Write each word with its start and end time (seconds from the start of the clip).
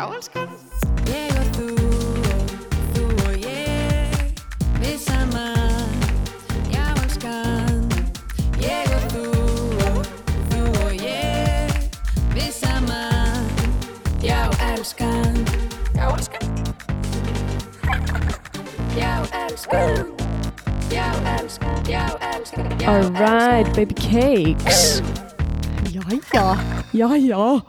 Já, 0.00 0.06
elskan. 0.16 0.48
Ég 1.12 1.28
og 1.36 1.48
þú 1.56 1.64
og 1.76 2.52
þú 2.94 3.02
og 3.28 3.34
ég 3.36 4.14
Við 4.80 4.94
saman 4.96 5.92
Já, 6.72 6.86
elskan. 7.02 7.82
Ég 8.64 8.94
og 8.96 9.04
þú 9.12 9.24
og 9.90 9.98
þú 10.54 10.62
og 10.86 10.94
ég 11.04 11.76
Við 12.32 12.48
saman 12.62 13.44
Já, 14.24 14.48
elskan. 14.70 15.36
Já, 15.92 16.08
elskan. 16.16 16.48
Já, 18.96 19.12
elskan. 19.42 20.16
Já, 20.88 21.06
elskan. 21.36 21.76
Já, 21.84 22.06
elskan. 22.32 22.72
Já, 22.80 22.88
Alright, 22.88 23.68
baby 23.76 23.94
cakes. 24.00 25.02
Jæja. 25.92 26.56
Jæja 26.94 27.60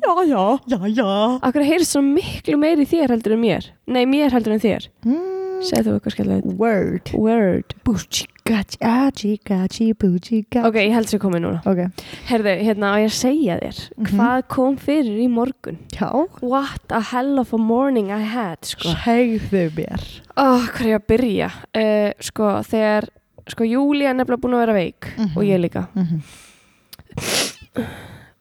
Jæja 0.00 0.44
Jæja. 0.72 1.38
Akkur 1.42 1.64
heyrðist 1.66 1.92
svo 1.96 2.02
miklu 2.06 2.56
meiri 2.60 2.86
þér 2.88 3.12
heldur 3.16 3.34
en 3.36 3.42
mér 3.44 3.68
Nei, 3.86 4.04
mér 4.08 4.32
heldur 4.32 4.52
en 4.56 4.60
þér 4.62 4.88
Mm, 5.04 5.62
Segðu 5.62 5.92
þú 5.92 5.94
eitthvað 6.00 6.14
skellilegt 6.16 6.46
word. 6.58 7.10
Word 7.14 7.74
Búchika-tjachi, 7.86 9.36
gachi, 9.46 9.92
búchika. 9.94 10.64
Ok, 10.66 10.74
ég 10.82 10.90
held 10.96 11.06
sér 11.12 11.20
komið 11.22 11.44
núna 11.44 11.60
Ok. 11.68 11.84
Herðu, 12.26 12.54
hérna 12.66 12.90
á 12.90 12.94
ég 12.98 13.10
að 13.12 13.18
segja 13.20 13.58
þér 13.62 13.78
Hvað 14.10 14.42
kom 14.50 14.76
fyrir 14.82 15.20
í 15.22 15.28
morgun? 15.30 15.78
Já. 15.94 16.10
What 16.42 16.90
a 16.90 17.00
hell 17.12 17.38
of 17.38 17.52
a 17.54 17.58
morning 17.58 18.10
I 18.10 18.22
had 18.26 18.64
sko. 18.66 18.90
Segðu 19.04 19.68
mér. 19.76 20.02
Ó, 20.36 20.58
hvað 20.66 20.80
er 20.80 20.90
ég 20.90 20.98
að 20.98 21.06
byrja? 21.12 21.50
Uh, 21.74 22.12
sko, 22.20 22.54
þegar 22.66 23.08
Sko, 23.50 23.64
Júlía 23.66 24.12
er 24.12 24.14
nefnilega 24.14 24.38
búin 24.44 24.54
að 24.54 24.60
vera 24.66 24.74
veik 24.76 25.08
Mhm. 25.18 25.36
Og 25.36 25.42
ég 25.44 25.58
líka 25.62 25.88
Mhm. 25.94 26.22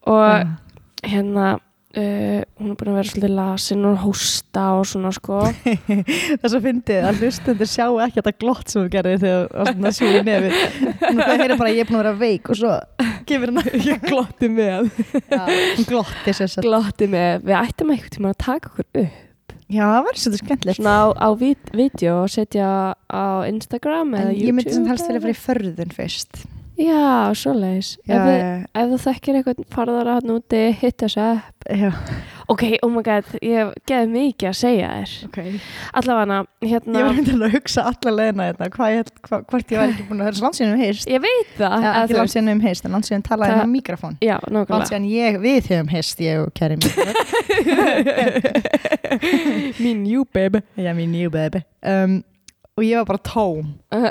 Og 0.08 0.45
Mm. 0.45 0.58
Hérna 1.05 1.45
uh, 1.55 2.41
Hún 2.59 2.71
er 2.71 2.77
búin 2.79 2.91
að 2.91 2.97
vera 2.99 3.09
svolítið 3.09 3.33
lasin 3.37 3.87
og 3.89 3.97
hósta 4.03 4.65
og 4.79 4.85
svona 4.91 5.13
sko 5.15 5.39
Þess 6.41 6.52
að 6.53 6.67
fyndið 6.67 7.08
að 7.09 7.23
hlustundur 7.23 7.71
sjáu 7.71 7.97
ekki 8.05 8.19
þetta 8.19 8.35
glott 8.43 8.71
sem 8.71 8.83
þú 8.83 8.93
gerðir 8.97 9.25
þegar 9.25 9.97
sjú 9.97 10.11
í 10.11 10.21
nefið. 10.27 10.61
Það 11.02 11.33
heyrir 11.33 11.58
bara 11.58 11.71
að 11.71 11.80
ég 11.80 11.83
er 11.83 11.89
búin 11.89 11.99
að 11.99 12.05
vera 12.05 12.13
veik 12.21 12.53
og 12.53 12.61
svo 12.61 12.77
gefur 13.31 13.55
hann 13.55 13.83
Ég 13.88 14.05
glotti 14.08 14.52
með 14.52 14.93
glotti 15.89 16.38
sér 16.38 16.55
sér. 16.55 16.66
Glotti 16.69 17.09
með, 17.11 17.43
við 17.49 17.59
ættum 17.63 17.93
eitthvað 17.95 18.15
tíma 18.17 18.33
að 18.36 18.41
taka 18.45 18.73
okkur 18.73 18.89
upp 19.05 19.19
Já, 19.71 19.86
það 19.88 20.02
verður 20.03 20.19
svolítið 20.19 20.41
skemmtilegt. 20.41 20.77
Svona 20.81 20.93
á, 20.99 21.05
á 21.15 21.30
vídeo 21.80 22.15
og 22.25 22.31
setja 22.33 22.69
á 23.08 23.23
Instagram 23.47 24.09
En 24.17 24.25
eða 24.25 24.33
ég 24.36 24.55
myndi 24.58 24.73
sem 24.73 24.81
YouTube 24.81 24.91
helst 24.91 25.08
vilja 25.08 25.21
fara 25.23 25.31
í 25.31 25.39
förðun 25.39 25.93
fyrst. 25.95 26.41
Já, 26.81 27.31
svoleiðis 27.37 27.89
Já, 28.09 28.17
ef, 28.17 28.67
ef 28.81 28.91
þú 28.93 28.97
þekkir 29.05 29.37
eitthvað 29.41 29.63
farðara 29.75 30.13
hann 30.19 30.31
úti, 30.35 30.61
hitt 30.81 30.97
þess 31.03 31.17
upp 31.21 31.67
já. 31.71 31.91
Ok, 32.51 32.63
oh 32.83 32.89
my 32.91 33.03
god, 33.05 33.27
ég 33.45 33.53
hef 33.61 33.69
geðið 33.87 34.09
mikið 34.15 34.47
að 34.49 34.55
segja 34.59 34.87
þér 34.91 35.11
Ok. 35.27 35.37
Allavega, 36.02 36.37
Ég 36.65 36.71
hérna 36.73 37.03
var 37.05 37.13
myndið 37.15 37.45
að 37.47 37.53
hugsa 37.55 37.85
alla 37.91 38.11
leðina 38.17 38.47
þetta, 38.49 38.67
hvað 38.75 38.95
ég, 38.95 39.11
hva, 39.27 39.39
hvort 39.52 39.71
ég 39.71 39.79
var 39.81 39.93
ekki 39.93 40.07
búin 40.09 40.23
að 40.23 40.27
höra 40.31 40.43
landsýnum 40.47 40.73
um 40.75 40.81
heist. 40.81 41.05
Ég 41.11 41.21
veit 41.23 41.53
það 41.59 41.85
Ja, 41.85 41.91
ekki 42.02 42.17
landsýnum 42.17 42.55
um 42.57 42.63
heist, 42.65 42.85
en 42.89 42.95
landsýnum 42.97 43.23
talaði 43.29 43.53
Það- 43.55 43.63
um 43.67 43.73
mikrofón. 43.77 44.17
Já, 44.25 44.35
nákvæmlega 44.47 44.75
Landsýnum 44.75 45.07
ég, 45.13 45.39
við 45.45 45.69
höfum 45.71 45.93
heist, 45.95 46.25
ég 46.25 46.41
og 46.43 46.52
Kerry 46.57 46.77
Mín 49.79 50.05
jú, 50.11 50.25
baby 50.33 50.59
Já, 50.77 50.91
mín 50.97 51.11
new 51.15 51.29
baby. 51.29 51.63
Um, 51.83 52.23
og 52.81 52.85
ég 52.89 52.97
var 52.97 53.07
bara 53.11 53.21
tóm. 53.29 53.67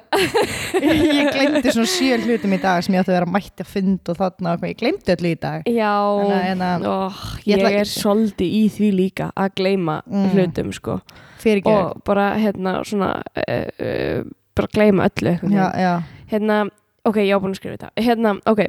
ég 0.81 1.31
glemdi 1.35 1.73
svona 1.75 1.89
sjö 1.91 2.19
hlutum 2.23 2.55
í 2.55 2.59
dag 2.63 2.83
sem 2.85 2.95
ég 2.95 3.03
átti 3.03 3.13
að 3.13 3.17
vera 3.19 3.31
mætti 3.35 3.65
að 3.65 3.71
funda 3.75 4.13
og 4.15 4.19
þarna 4.21 4.53
og 4.57 4.67
ég 4.69 4.79
glemdi 4.81 5.15
öllu 5.15 5.31
í 5.35 5.39
dag. 5.43 5.67
Já, 5.71 5.93
Þannig 6.21 6.35
að, 6.37 6.45
hérna, 6.47 6.69
oh, 6.91 7.23
ég 7.51 7.65
ég, 7.65 7.79
er 7.83 7.91
svolítið 7.91 8.57
í 8.61 8.63
því 8.77 8.91
líka 9.01 9.31
að 9.35 9.57
gleyma 9.61 9.99
Mm. 10.11 10.29
hlutum 10.35 10.71
sko 10.75 10.99
Fyrir 11.41 11.61
ekki. 11.63 11.71
og 11.73 12.03
bara 12.07 12.29
hérna 12.41 12.77
svona 12.87 13.11
uh, 13.21 13.67
uh, 13.81 14.23
bara 14.57 14.69
gleyma 14.75 15.07
öllu 15.11 15.35
Já, 15.53 15.67
já. 15.79 15.93
hérna, 16.33 16.61
ok, 17.05 17.17
ég 17.25 17.35
á 17.37 17.39
búin 17.43 17.55
að 17.55 17.61
skrifa 17.61 17.77
þetta 17.79 18.05
hérna, 18.07 18.33
ok, 18.47 18.61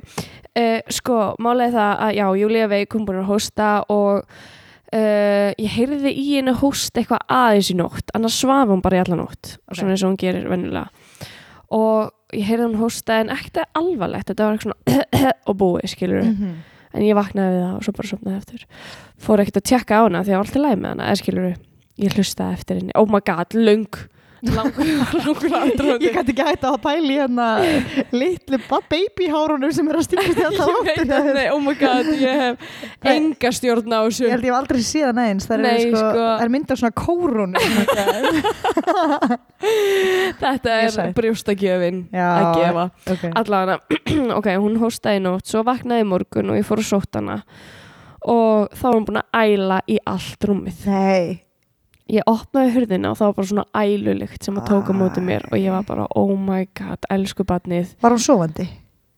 uh, 0.57 0.79
sko 0.89 1.19
málega 1.41 1.73
það 1.75 1.93
að, 2.07 2.15
já, 2.19 2.25
Júlía 2.41 2.67
veik 2.71 2.95
hún 2.97 3.05
búin 3.07 3.21
að 3.23 3.31
hósta 3.31 3.69
og 3.91 4.25
uh, 4.93 5.51
ég 5.57 5.69
heyrði 5.77 6.11
í 6.13 6.25
henni 6.37 6.53
hóst 6.61 6.97
eitthvað 6.99 7.23
aðeins 7.31 7.69
í 7.71 7.77
nótt, 7.79 8.11
annars 8.17 8.39
svaf 8.41 8.67
hún 8.71 8.81
bara 8.83 8.99
í 8.99 9.03
alla 9.05 9.19
nótt 9.23 9.55
Ok. 9.69 9.77
svona 9.79 9.95
eins 9.95 10.03
og 10.03 10.11
hún 10.13 10.19
gerir 10.21 10.49
venjulega. 10.51 10.89
Og 11.71 12.11
ég 12.35 12.47
heyrði 12.49 12.67
hún 12.69 12.79
hósta 12.81 13.19
en 13.21 13.29
ekkert 13.33 13.61
alvarlegt, 13.77 14.27
þetta 14.31 14.45
var 14.47 14.57
eitthvað 14.57 14.71
svona 14.71 15.33
og 15.47 15.57
búið, 15.61 15.87
skilur 15.93 16.23
Mhm. 16.27 16.53
en 16.93 17.01
ég 17.07 17.15
vaknaði 17.15 17.55
við 17.55 17.61
það 17.63 17.75
og 17.77 17.83
svo 17.85 17.93
bara 17.95 18.07
sopnaði 18.11 18.37
eftir 18.41 18.65
fór 19.21 19.39
ekkert 19.39 19.59
að 19.61 19.67
tjekka 19.71 19.95
á 19.95 20.01
hana 20.03 20.23
því 20.23 20.31
að 20.33 20.37
var 20.37 20.45
alltaf 20.45 20.61
læg 20.65 20.79
með 20.81 20.89
hana, 20.95 21.15
skilur 21.15 21.53
ég 22.01 22.15
hlustaði 22.17 22.53
eftir 22.57 22.79
henni, 22.81 22.91
oh 22.95 23.05
my 23.07 23.21
god, 23.23 23.53
lung 23.55 23.87
langur, 24.41 24.87
aðdróðandi 25.05 26.07
Ég 26.07 26.15
gæti 26.15 26.31
ekki 26.33 26.45
hægt 26.47 26.63
að 26.65 26.77
pæla 26.81 27.11
í 27.13 27.17
hérna 27.19 27.47
litlu 28.15 28.57
ba- 28.65 28.79
babyhárunum 28.89 29.69
sem 29.75 29.85
er 29.91 29.95
að 29.99 30.05
stíkast 30.07 30.39
í 30.39 30.41
alltaf 30.47 30.71
að, 30.71 30.77
nei, 31.35 31.47
oh 31.53 31.59
my 31.61 31.75
god, 31.77 32.07
ég 32.17 32.39
hef 32.41 32.55
enga 33.11 33.49
stjórn 33.53 33.93
á 33.93 34.01
þessu. 34.07 34.23
Ég 34.25 34.31
held 34.33 34.45
ég 34.47 34.49
hef 34.49 34.57
aldrei 34.57 34.81
séð 34.85 35.05
það 35.11 35.19
eins. 35.27 35.45
Það 35.49 35.65
er 35.69 35.77
sko, 35.83 35.97
sko. 35.99 36.23
það 36.23 36.41
er 36.45 36.49
mynd 36.55 36.69
af 36.73 36.77
svona 36.81 36.97
kórunum. 37.03 37.61
Þetta 40.41 40.69
er 40.87 40.91
brjóstakjöfin 41.19 41.99
að 42.17 42.49
gefa. 42.57 42.85
Ok. 43.13 43.23
Allavega, 43.43 43.75
ok, 44.39 44.47
hún 44.63 44.75
hóstaði 44.81 45.19
nótt 45.27 45.45
svo 45.51 45.59
vaknaði 45.67 46.03
morgun 46.09 46.49
og 46.55 46.59
ég 46.61 46.65
fór 46.67 46.79
að 46.81 46.89
sótt 46.89 47.13
hana. 47.21 47.37
Og 48.21 48.69
þá 48.73 48.83
var 48.87 48.95
hún 48.97 49.07
búin 49.07 49.21
að 49.21 49.29
æla 49.45 49.77
í 49.89 49.97
allt 50.09 50.41
rúmið. 50.49 50.77
Nei 50.89 51.50
ég 52.11 52.27
opnaði 52.29 52.73
hurðina 52.75 53.11
og 53.13 53.17
það 53.19 53.29
var 53.29 53.37
bara 53.39 53.49
svona 53.51 53.65
ælulikt 53.85 54.43
sem 54.43 54.57
að 54.59 54.67
tóka 54.71 54.95
móti 54.97 55.23
mér 55.23 55.45
og 55.51 55.57
ég 55.59 55.71
var 55.71 55.85
bara 55.87 56.07
oh 56.19 56.33
my 56.37 56.65
god, 56.77 57.07
elsku 57.09 57.45
badnið 57.47 57.95
Var 58.01 58.15
hún 58.15 58.23
sofandi? 58.23 58.67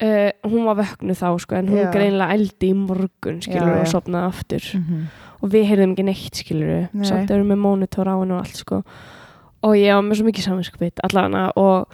uh, 0.03 0.29
hún 0.49 0.65
var 0.67 0.77
vöknu 0.81 1.15
þá 1.17 1.27
sko 1.41 1.55
en 1.57 1.71
hún 1.71 1.81
Já. 1.83 1.91
greinlega 1.93 2.33
eldi 2.37 2.69
í 2.71 2.77
morgun 2.77 3.41
skilur 3.41 3.71
Já, 3.71 3.75
og 3.79 3.85
já. 3.85 3.91
sopnaði 3.95 4.29
aftur 4.29 4.63
-hmm. 4.77 5.03
og 5.41 5.49
við 5.49 5.67
heyrðum 5.69 5.91
ekki 5.95 6.03
neitt 6.03 6.35
skilur 6.35 6.87
Nei. 6.93 7.05
samt 7.05 7.31
erum 7.31 7.47
með 7.47 7.61
mónitor 7.65 8.07
á 8.09 8.15
hennu 8.19 8.35
og 8.35 8.45
allt 8.45 8.57
sko 8.57 8.83
og 9.63 9.75
ég 9.79 9.95
var 9.95 10.03
með 10.03 10.17
svo 10.19 10.25
mikið 10.27 10.43
saminskupið 10.43 11.03
allavega 11.07 11.51
og 11.55 11.87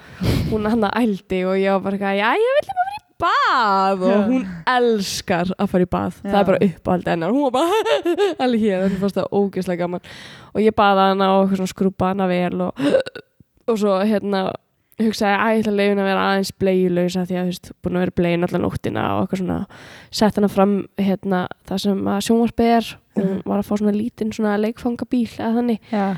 hún 0.51 0.66
hann 0.69 0.83
að 0.83 0.97
ældi 1.03 1.45
og 1.45 1.55
ég 1.57 1.71
var 1.71 1.81
bara 1.85 1.95
eitthvað, 1.95 2.17
já 2.17 2.29
ég 2.33 2.53
vil 2.57 2.67
bara 2.67 2.81
fara 2.81 2.95
í 2.97 3.09
bað 3.24 4.06
og 4.07 4.30
hún 4.30 4.46
elskar 4.69 5.52
að 5.59 5.69
fara 5.74 5.85
í 5.85 5.90
bað. 5.91 6.18
Það 6.24 6.31
Já. 6.34 6.40
er 6.41 6.47
bara 6.50 6.62
uppáhaldi 6.69 7.12
hennar. 7.13 7.35
Hún 7.35 7.46
var 7.47 7.53
bara 7.57 8.00
alveg 8.46 8.63
hér, 8.63 8.85
það 8.88 8.97
fannst 9.03 9.19
það 9.19 9.30
ógeðslega 9.40 9.84
gaman. 9.84 10.07
Og 10.53 10.63
ég 10.63 10.75
baða 10.78 11.09
hana 11.12 11.29
og 11.41 11.53
skrúpa 11.69 12.13
hana 12.13 12.28
vel 12.31 12.62
og, 12.69 12.88
og 13.69 13.78
svo 13.79 13.97
hérna 14.08 14.47
hugsaði 15.00 15.35
að 15.40 15.53
ég 15.56 15.62
ætla 15.62 15.72
að 15.72 15.78
leiðin 15.79 16.02
að 16.03 16.08
vera 16.09 16.24
aðeins 16.29 16.50
bleiulausa 16.59 17.22
því 17.29 17.35
að 17.40 17.44
þú 17.46 17.52
veist, 17.53 17.69
búin 17.85 17.96
að 17.96 18.02
vera 18.03 18.16
bleiun 18.19 18.44
allan 18.50 18.63
nóttina 18.66 19.03
og 19.16 19.22
eitthvað 19.24 19.40
svona, 19.44 19.59
sett 20.19 20.35
hana 20.41 20.50
fram 20.52 20.74
hérna, 21.00 21.44
það 21.69 21.79
sem 21.85 22.02
að 22.12 22.25
sjónvarpið 22.28 22.72
er. 22.79 22.90
Hún 23.19 23.29
Mhm. 23.29 23.40
var 23.47 23.59
að 23.62 23.68
fá 23.69 23.74
svona 23.79 23.94
lítinn 23.96 24.34
svona 24.35 24.58
leikfangabíl 24.59 25.29
eða 25.40 25.53
þannig. 25.56 25.79
Já. 25.91 26.18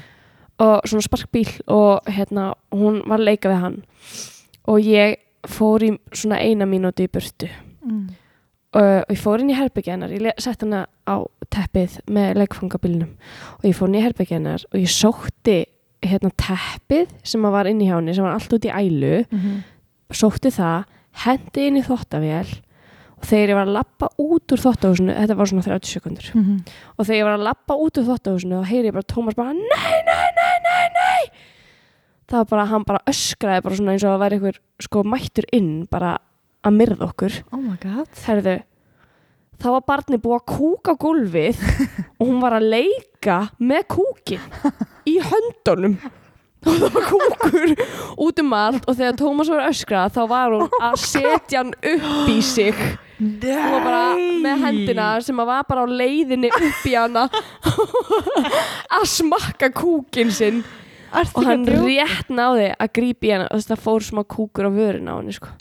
Og 0.61 0.81
svona 0.90 1.06
sparkbíl 1.06 1.50
og 1.73 2.06
hérna 2.09 2.53
hún 2.73 3.00
var 3.09 3.19
að 3.22 3.25
leika 3.29 3.50
við 3.50 3.61
hann. 3.61 3.78
Og 4.69 4.81
ég 4.85 5.16
fór 5.47 5.84
í 5.84 5.91
svona 6.13 6.40
eina 6.41 6.66
mínúti 6.69 7.07
í 7.07 7.12
burtu 7.12 7.50
mm. 7.85 8.07
uh, 8.78 9.02
og 9.02 9.12
ég 9.13 9.22
fór 9.22 9.41
inn 9.41 9.52
í 9.53 9.57
herbyggja 9.57 9.96
hennar 9.96 10.13
ég 10.16 10.41
sett 10.41 10.62
hana 10.66 10.85
á 11.07 11.16
teppið 11.52 12.00
með 12.12 12.41
leikfangabílnum 12.41 13.12
og 13.59 13.68
ég 13.68 13.75
fór 13.78 13.90
inn 13.91 14.00
í 14.00 14.06
herbyggja 14.06 14.38
hennar 14.40 14.66
og 14.72 14.79
ég 14.79 14.91
sótti 14.91 15.59
hérna 16.02 16.31
teppið 16.38 17.12
sem 17.24 17.41
var 17.41 17.69
inn 17.69 17.81
í 17.81 17.90
hjá 17.90 17.97
henni 18.00 18.16
sem 18.18 18.25
var 18.25 18.34
allt 18.38 18.53
út 18.53 18.66
í 18.66 18.74
ælu 18.74 19.24
-hmm. 19.24 19.62
sótti 20.12 20.50
það, 20.50 20.85
hendi 21.25 21.68
inn 21.68 21.78
í 21.78 21.84
þottavél 21.85 22.62
og 23.22 23.28
þegar 23.29 23.50
ég 23.50 23.56
var 23.59 23.68
að 23.68 23.75
lappa 23.75 24.08
út 24.18 24.52
úr 24.52 24.62
þottahúsinu, 24.63 25.13
þetta 25.13 25.35
var 25.38 25.46
svona 25.46 25.62
30 25.62 25.91
sekundur 25.94 26.31
Mhm. 26.34 26.56
og 26.97 27.06
þegar 27.06 27.20
ég 27.20 27.28
var 27.29 27.37
að 27.37 27.44
lappa 27.49 27.73
út 27.78 27.97
úr 27.97 28.08
þottahúsinu 28.09 28.61
þá 28.61 28.66
heyri 28.66 28.87
ég 28.90 28.94
bara 28.94 29.11
Tómas 29.14 29.35
bara 29.35 29.53
nei, 29.53 29.97
nei, 30.09 30.29
nei, 30.37 30.58
nei, 30.66 30.87
nei 30.96 31.23
það 32.31 32.39
var 32.39 32.49
bara, 32.55 32.67
hann 32.72 32.87
bara 32.87 33.05
öskraði 33.11 33.63
bara 33.67 33.79
svona 33.79 33.95
eins 33.95 34.07
og 34.07 34.16
að 34.16 34.22
væri 34.25 34.39
einhver 34.39 34.59
sko 34.81 35.05
mættur 35.07 35.47
inn 35.55 35.72
bara 35.91 36.17
að 36.66 36.78
myrða 36.78 37.09
okkur. 37.11 37.39
Oh 37.51 37.61
my 37.61 37.78
god. 37.81 38.09
Herðu 38.25 38.59
þá 39.61 39.67
var 39.75 39.83
barni 39.85 40.17
búið 40.22 40.39
að 40.39 40.47
kúka 40.55 40.95
gólfið 41.01 41.59
og 42.19 42.23
hún 42.25 42.41
var 42.41 42.57
að 42.57 42.72
leika 42.72 43.37
með 43.61 43.85
kúkin 43.97 44.49
í 45.09 45.19
höndunum. 45.22 45.99
Og 46.61 46.75
það 46.78 46.91
var 46.93 47.05
kúkur 47.09 47.72
út 48.22 48.39
um 48.43 48.51
allt 48.53 48.84
og 48.85 48.93
þegar 48.99 49.16
Tómas 49.17 49.49
var 49.49 49.63
að 49.63 49.72
öskra 49.72 50.01
þá 50.13 50.19
var 50.29 50.51
hún 50.53 50.75
að 50.77 50.97
setja 51.01 51.63
hann 51.63 51.72
upp 51.73 52.27
í 52.29 52.35
sig. 52.45 52.84
Hún 53.17 53.39
var 53.41 53.81
bara 53.87 54.03
með 54.43 54.61
hendina 54.67 55.07
sem 55.25 55.41
að 55.41 55.49
var 55.49 55.66
bara 55.66 55.87
á 55.89 55.93
leiðinni 56.03 56.51
upp 56.53 56.85
í 56.85 56.93
hana 56.93 57.23
að 58.99 59.07
smakka 59.09 59.72
kúkin 59.73 60.29
sinn 60.37 60.61
og 61.11 61.43
hann 61.47 61.66
rétt 61.67 62.31
náði 62.31 62.69
að 62.78 62.93
grípa 62.97 63.28
í 63.28 63.34
hana 63.35 63.49
og 63.52 63.66
það 63.67 63.84
fór 63.84 64.08
smá 64.08 64.23
kúkur 64.23 64.69
á 64.69 64.72
vörun 64.72 65.11
á 65.11 65.13
henni 65.19 65.35
sko. 65.35 65.52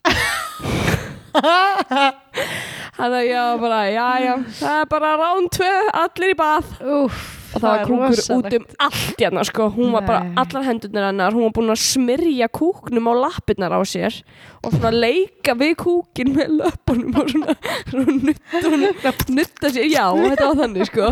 Hann 3.00 3.14
að 3.16 3.28
var 3.32 3.60
bara 3.62 3.82
já 3.88 4.08
já 4.20 4.32
það 4.60 4.80
er 4.80 4.88
bara 4.90 5.10
rán 5.20 5.46
tvö 5.54 5.74
allir 6.02 6.32
í 6.34 6.38
bað. 6.38 6.72
Úff 6.84 7.28
og 7.50 7.58
það 7.58 7.66
var 7.66 7.80
er 7.80 7.88
kúkur 7.88 8.12
rosalegt. 8.14 8.46
út 8.46 8.56
um 8.56 8.64
allt 8.86 9.22
hérna 9.22 9.44
sko, 9.46 9.68
hún 9.74 9.94
var 9.94 10.04
bara 10.06 10.20
Nei. 10.26 10.34
allar 10.42 10.66
hendurnar 10.68 11.06
hennar, 11.08 11.34
hún 11.34 11.46
var 11.48 11.54
búin 11.56 11.72
að 11.74 11.80
smyrja 11.82 12.48
kúknum 12.54 13.10
á 13.10 13.14
lappirnar 13.24 13.74
á 13.74 13.80
sér 13.82 14.20
og 14.62 14.76
svona 14.76 14.92
leika 14.94 15.56
við 15.58 15.74
kúkin 15.82 16.34
með 16.36 16.54
löpunum 16.60 17.18
og 17.18 17.32
svona, 17.32 17.56
svona 17.90 18.16
nutta, 18.28 18.62
hún, 18.68 18.86
nutta 19.40 19.72
sér, 19.74 19.88
já, 19.90 20.04
þetta 20.14 20.46
var 20.46 20.60
þannig 20.62 20.90
sko 20.92 21.10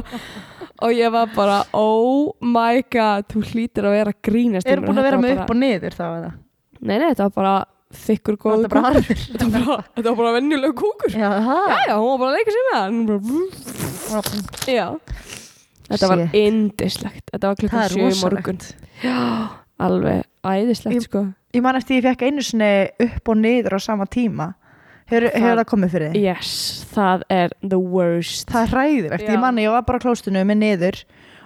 og 0.84 0.92
ég 0.94 1.10
var 1.12 1.30
bara, 1.34 1.62
oh 1.76 2.34
my 2.44 2.82
god 2.92 3.26
þú 3.32 3.42
hlýtir 3.50 3.88
að 3.88 3.96
vera 3.98 4.12
grínast 4.28 4.68
Eru 4.70 4.84
búin 4.86 5.00
að 5.00 5.08
vera 5.08 5.20
með 5.22 5.34
upp 5.42 5.50
og 5.54 5.58
niður 5.58 5.96
þá 5.98 6.04
eða? 6.08 6.30
Nei, 6.78 6.94
nei, 6.98 7.08
þetta 7.10 7.26
var 7.28 7.34
bara 7.38 7.54
þykkur 7.98 8.36
góð 8.42 8.66
bara 8.68 8.92
kúkur? 8.98 9.22
Þetta 9.32 9.48
var 9.48 9.64
bara, 9.64 10.02
var 10.10 10.18
bara 10.20 10.34
venjuleg 10.36 10.74
kúkur 10.78 11.14
Já, 11.16 11.30
Já, 11.88 11.94
hún 11.96 12.10
var 12.12 12.20
bara 12.22 12.30
að 12.30 12.36
leika 12.38 12.54
sér 12.54 12.68
með 12.68 12.78
hann 12.82 13.00
bara, 13.08 14.90
Þetta 15.88 16.10
var 16.12 16.22
indislegt 16.36 17.32
Þetta 17.32 17.50
var 17.50 17.58
klukkan 17.62 17.82
er 17.82 17.94
sjö 17.94 18.04
í 18.04 18.20
morgun. 18.20 18.60
rosalegt. 18.60 18.88
Já, 19.02 19.18
alveg 19.80 20.24
æðislegt 20.44 20.98
Ég- 20.98 21.06
sko. 21.08 21.24
Ég 21.56 21.64
man 21.64 21.78
eftir 21.80 21.96
ég 21.98 22.04
fekk 22.04 22.26
einu 22.28 22.42
sinni 22.44 22.70
upp 23.08 23.30
og 23.32 23.38
niður 23.40 23.78
á 23.78 23.80
sama 23.80 24.04
tíma 24.06 24.50
Hefur, 25.08 25.28
Það- 25.32 25.64
komið 25.70 25.94
fyrir 25.94 26.10
þig? 26.12 26.22
Yes, 26.22 26.50
það 26.92 27.22
er 27.32 27.54
the 27.62 27.78
worst 27.80 28.50
Það 28.52 28.62
er 28.66 28.74
hræðilegt, 28.74 29.24
Já. 29.24 29.32
ég 29.32 29.40
man 29.40 29.56
ég 29.56 29.70
var 29.72 29.82
bara 29.88 29.98
á 29.98 30.04
klóstinu 30.04 30.42
með 30.44 30.58
niður 30.60 30.98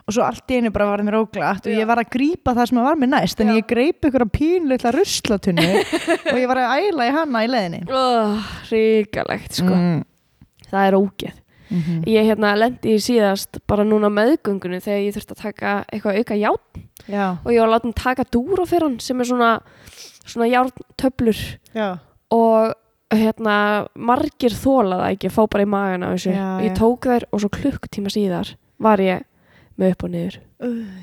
og 0.03 0.15
svo 0.17 0.25
allt 0.27 0.51
í 0.51 0.57
einu 0.59 0.73
bara 0.75 0.89
var 0.91 1.03
mér 1.07 1.15
óglatt 1.21 1.67
og 1.67 1.73
ég 1.79 1.87
var 1.87 2.01
að 2.03 2.09
grípa 2.11 2.57
það 2.59 2.67
sem 2.73 2.81
var 2.83 2.97
mér 2.99 3.13
næst 3.13 3.41
en 3.41 3.53
Já. 3.53 3.55
ég 3.61 3.69
greip 3.71 4.03
ykkur 4.09 4.25
að 4.27 4.33
pínleitla 4.35 4.91
ruslatunni 4.97 5.69
og 5.79 6.41
ég 6.43 6.49
var 6.51 6.59
að 6.59 6.73
æla 6.89 7.07
í 7.07 7.13
hana 7.15 7.45
í 7.47 7.51
leðinni 7.53 7.85
oh, 7.87 8.43
Ríkalegt 8.73 9.61
sko 9.61 9.71
mm. 9.71 10.03
Það 10.73 10.89
er 10.89 10.99
ógeð 10.99 11.39
Mhm. 11.73 12.03
Ég 12.05 12.27
hérna 12.29 12.51
lendi 12.53 12.91
í 12.93 13.01
síðast 13.01 13.57
bara 13.67 13.81
núna 13.89 14.11
á 14.13 14.13
meðgöngunni 14.13 14.77
þegar 14.85 14.99
ég 15.07 15.15
þurfti 15.17 15.33
að 15.33 15.41
taka 15.41 15.71
eitthvað 15.89 16.19
auka 16.21 16.37
járn 16.37 16.83
Já, 17.09 17.27
og 17.41 17.49
ég 17.49 17.63
var 17.63 17.71
látin 17.73 17.95
taka 17.97 18.27
dúra 18.29 18.67
fyrir 18.69 18.85
hann 18.91 18.99
sem 19.01 19.19
er 19.25 19.25
svona, 19.25 19.49
svona 20.27 20.51
járntöflur 20.53 21.41
já, 21.73 21.87
og 22.29 22.75
hérna 23.13 23.57
margir 23.95 24.55
þóla 24.57 25.03
það 25.03 25.15
ekki, 25.17 25.33
fá 25.35 25.43
bara 25.53 25.67
í 25.67 25.71
magan 25.73 26.07
á 26.07 26.09
þessu. 26.15 26.33
Já, 26.35 26.49
ég 26.65 26.75
tók 26.79 27.09
þær 27.11 27.29
og 27.31 27.43
svo 27.43 27.53
klukkutíma 27.53 28.13
síðar 28.13 28.55
var 28.83 29.03
ég 29.03 29.27
með 29.81 29.95
upp 29.95 30.05
og 30.07 30.13
niður. 30.13 30.41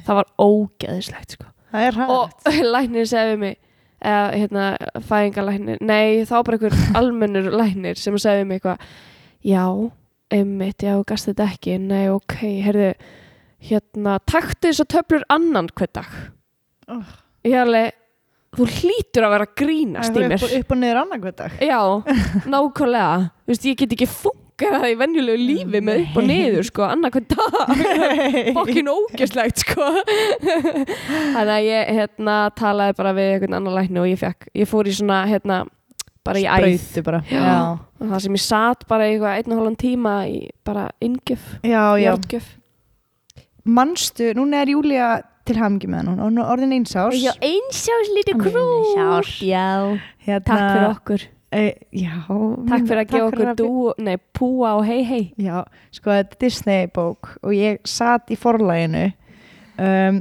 Það 0.07 0.19
var 0.19 0.29
ógeðislegt 0.39 1.35
sko. 1.35 1.50
það 1.73 1.88
er 1.88 2.01
og 2.07 2.50
læknir 2.73 3.09
segði 3.09 3.38
mig 3.41 3.57
eða 4.00 4.25
hérna 4.31 4.65
fæðingalæknir 5.09 5.81
nei 5.83 6.23
þá 6.23 6.35
bara 6.47 6.56
einhver 6.56 6.75
almennur 7.00 7.50
læknir 7.51 8.00
sem 8.00 8.15
segði 8.21 8.45
mig 8.47 8.62
eitthvað 8.62 8.85
já, 9.44 9.65
einmitt, 10.31 10.83
já, 10.83 10.94
þú 10.97 11.05
gast 11.09 11.29
þetta 11.29 11.47
ekki. 11.53 11.77
Nei, 11.83 12.05
ok, 12.12 12.35
heyrðu 12.65 12.91
hérna, 13.69 14.17
taktu 14.29 14.69
þess 14.69 14.83
að 14.85 14.91
töflur 14.95 15.25
annan 15.33 15.69
hver 15.75 15.91
dag. 15.95 16.12
Oh. 16.89 17.09
ég 17.45 17.53
er 17.53 17.65
alveg, 17.67 17.97
þú 18.57 18.66
hlýtur 18.66 19.25
að 19.28 19.34
vera 19.36 19.46
að 19.48 19.56
grínast 19.62 20.16
í 20.16 20.22
upp, 20.24 20.30
mér. 20.34 20.44
og- 20.44 20.54
upp 20.60 20.72
og 20.75 20.78
niður 20.81 21.00
annarkvæð 21.04 21.36
dag. 21.42 21.57
Já, 21.62 21.80
nákvæmlega. 22.54 23.18
Þú 23.46 23.54
veist, 23.54 23.66
ég 23.69 23.78
get 23.84 23.96
ekki 23.98 24.07
funkað 24.10 24.75
það 24.80 24.88
í 24.92 24.98
venjulegu 25.00 25.40
lífi 25.50 25.81
með 25.88 26.00
upp 26.04 26.18
og 26.19 26.25
niður, 26.28 26.66
sko, 26.68 26.86
annað 26.90 27.13
hvern 27.16 27.28
dag. 27.36 28.54
Fokkin 28.57 28.90
ógjöslegt, 28.92 29.63
sko. 29.63 29.90
Þannig 30.44 31.54
að 31.56 31.68
ég, 31.69 31.92
hérna, 32.00 32.38
talaði 32.57 32.98
bara 33.00 33.13
við 33.18 33.34
einhvern 33.36 33.60
annan 33.62 33.78
lækni 33.78 34.01
og 34.04 34.10
ég 34.10 34.19
fekk, 34.19 34.50
ég 34.60 34.69
fór 34.69 34.90
í 34.90 34.96
svona, 34.98 35.22
hérna, 35.30 35.62
bara 36.25 36.42
í 36.42 36.46
æð. 36.50 36.81
Það 38.00 38.22
sem 38.25 38.36
ég 38.38 38.44
satt 38.44 38.86
bara 38.90 39.07
í 39.12 39.18
og 39.19 39.60
hálfan 39.60 39.80
tíma 39.80 40.13
í 40.30 40.50
bara 40.68 40.90
já. 42.00 42.10
járngjöf 42.10 42.56
Manstu, 43.69 44.31
núna 44.34 44.62
er 44.63 44.72
Júlia 44.72 45.07
til 45.50 45.57
hamngi 45.60 45.90
með 45.92 46.06
hann. 46.13 46.22
Og 46.24 46.31
er 46.40 46.54
orðin 46.54 46.75
einsás. 46.78 47.19
Einsjás 47.42 48.13
lítið 48.16 48.48
Einsás. 48.54 49.34
Já, 49.44 49.66
hérna, 50.28 50.46
takk 50.48 50.63
fyrir 50.69 50.90
okkur. 50.94 51.28
E, 51.50 51.62
Já 51.98 52.12
Takk 52.69 52.84
fyrir 52.86 53.00
að 53.01 53.07
gefa 53.10 53.28
okkur 53.31 53.48
að- 53.50 53.57
dú, 53.57 53.69
nei, 54.06 54.18
púa 54.38 54.75
og 54.78 54.84
hei 54.86 55.00
hei 55.04 55.34
Já, 55.42 55.63
sko 55.92 56.12
þetta 56.13 56.36
er 56.36 56.40
Disney 56.44 56.86
bók 56.94 57.31
og 57.42 57.56
ég 57.57 57.80
satt 57.90 58.30
í 58.30 58.38
forlæginu 58.38 59.07
um, 59.81 60.19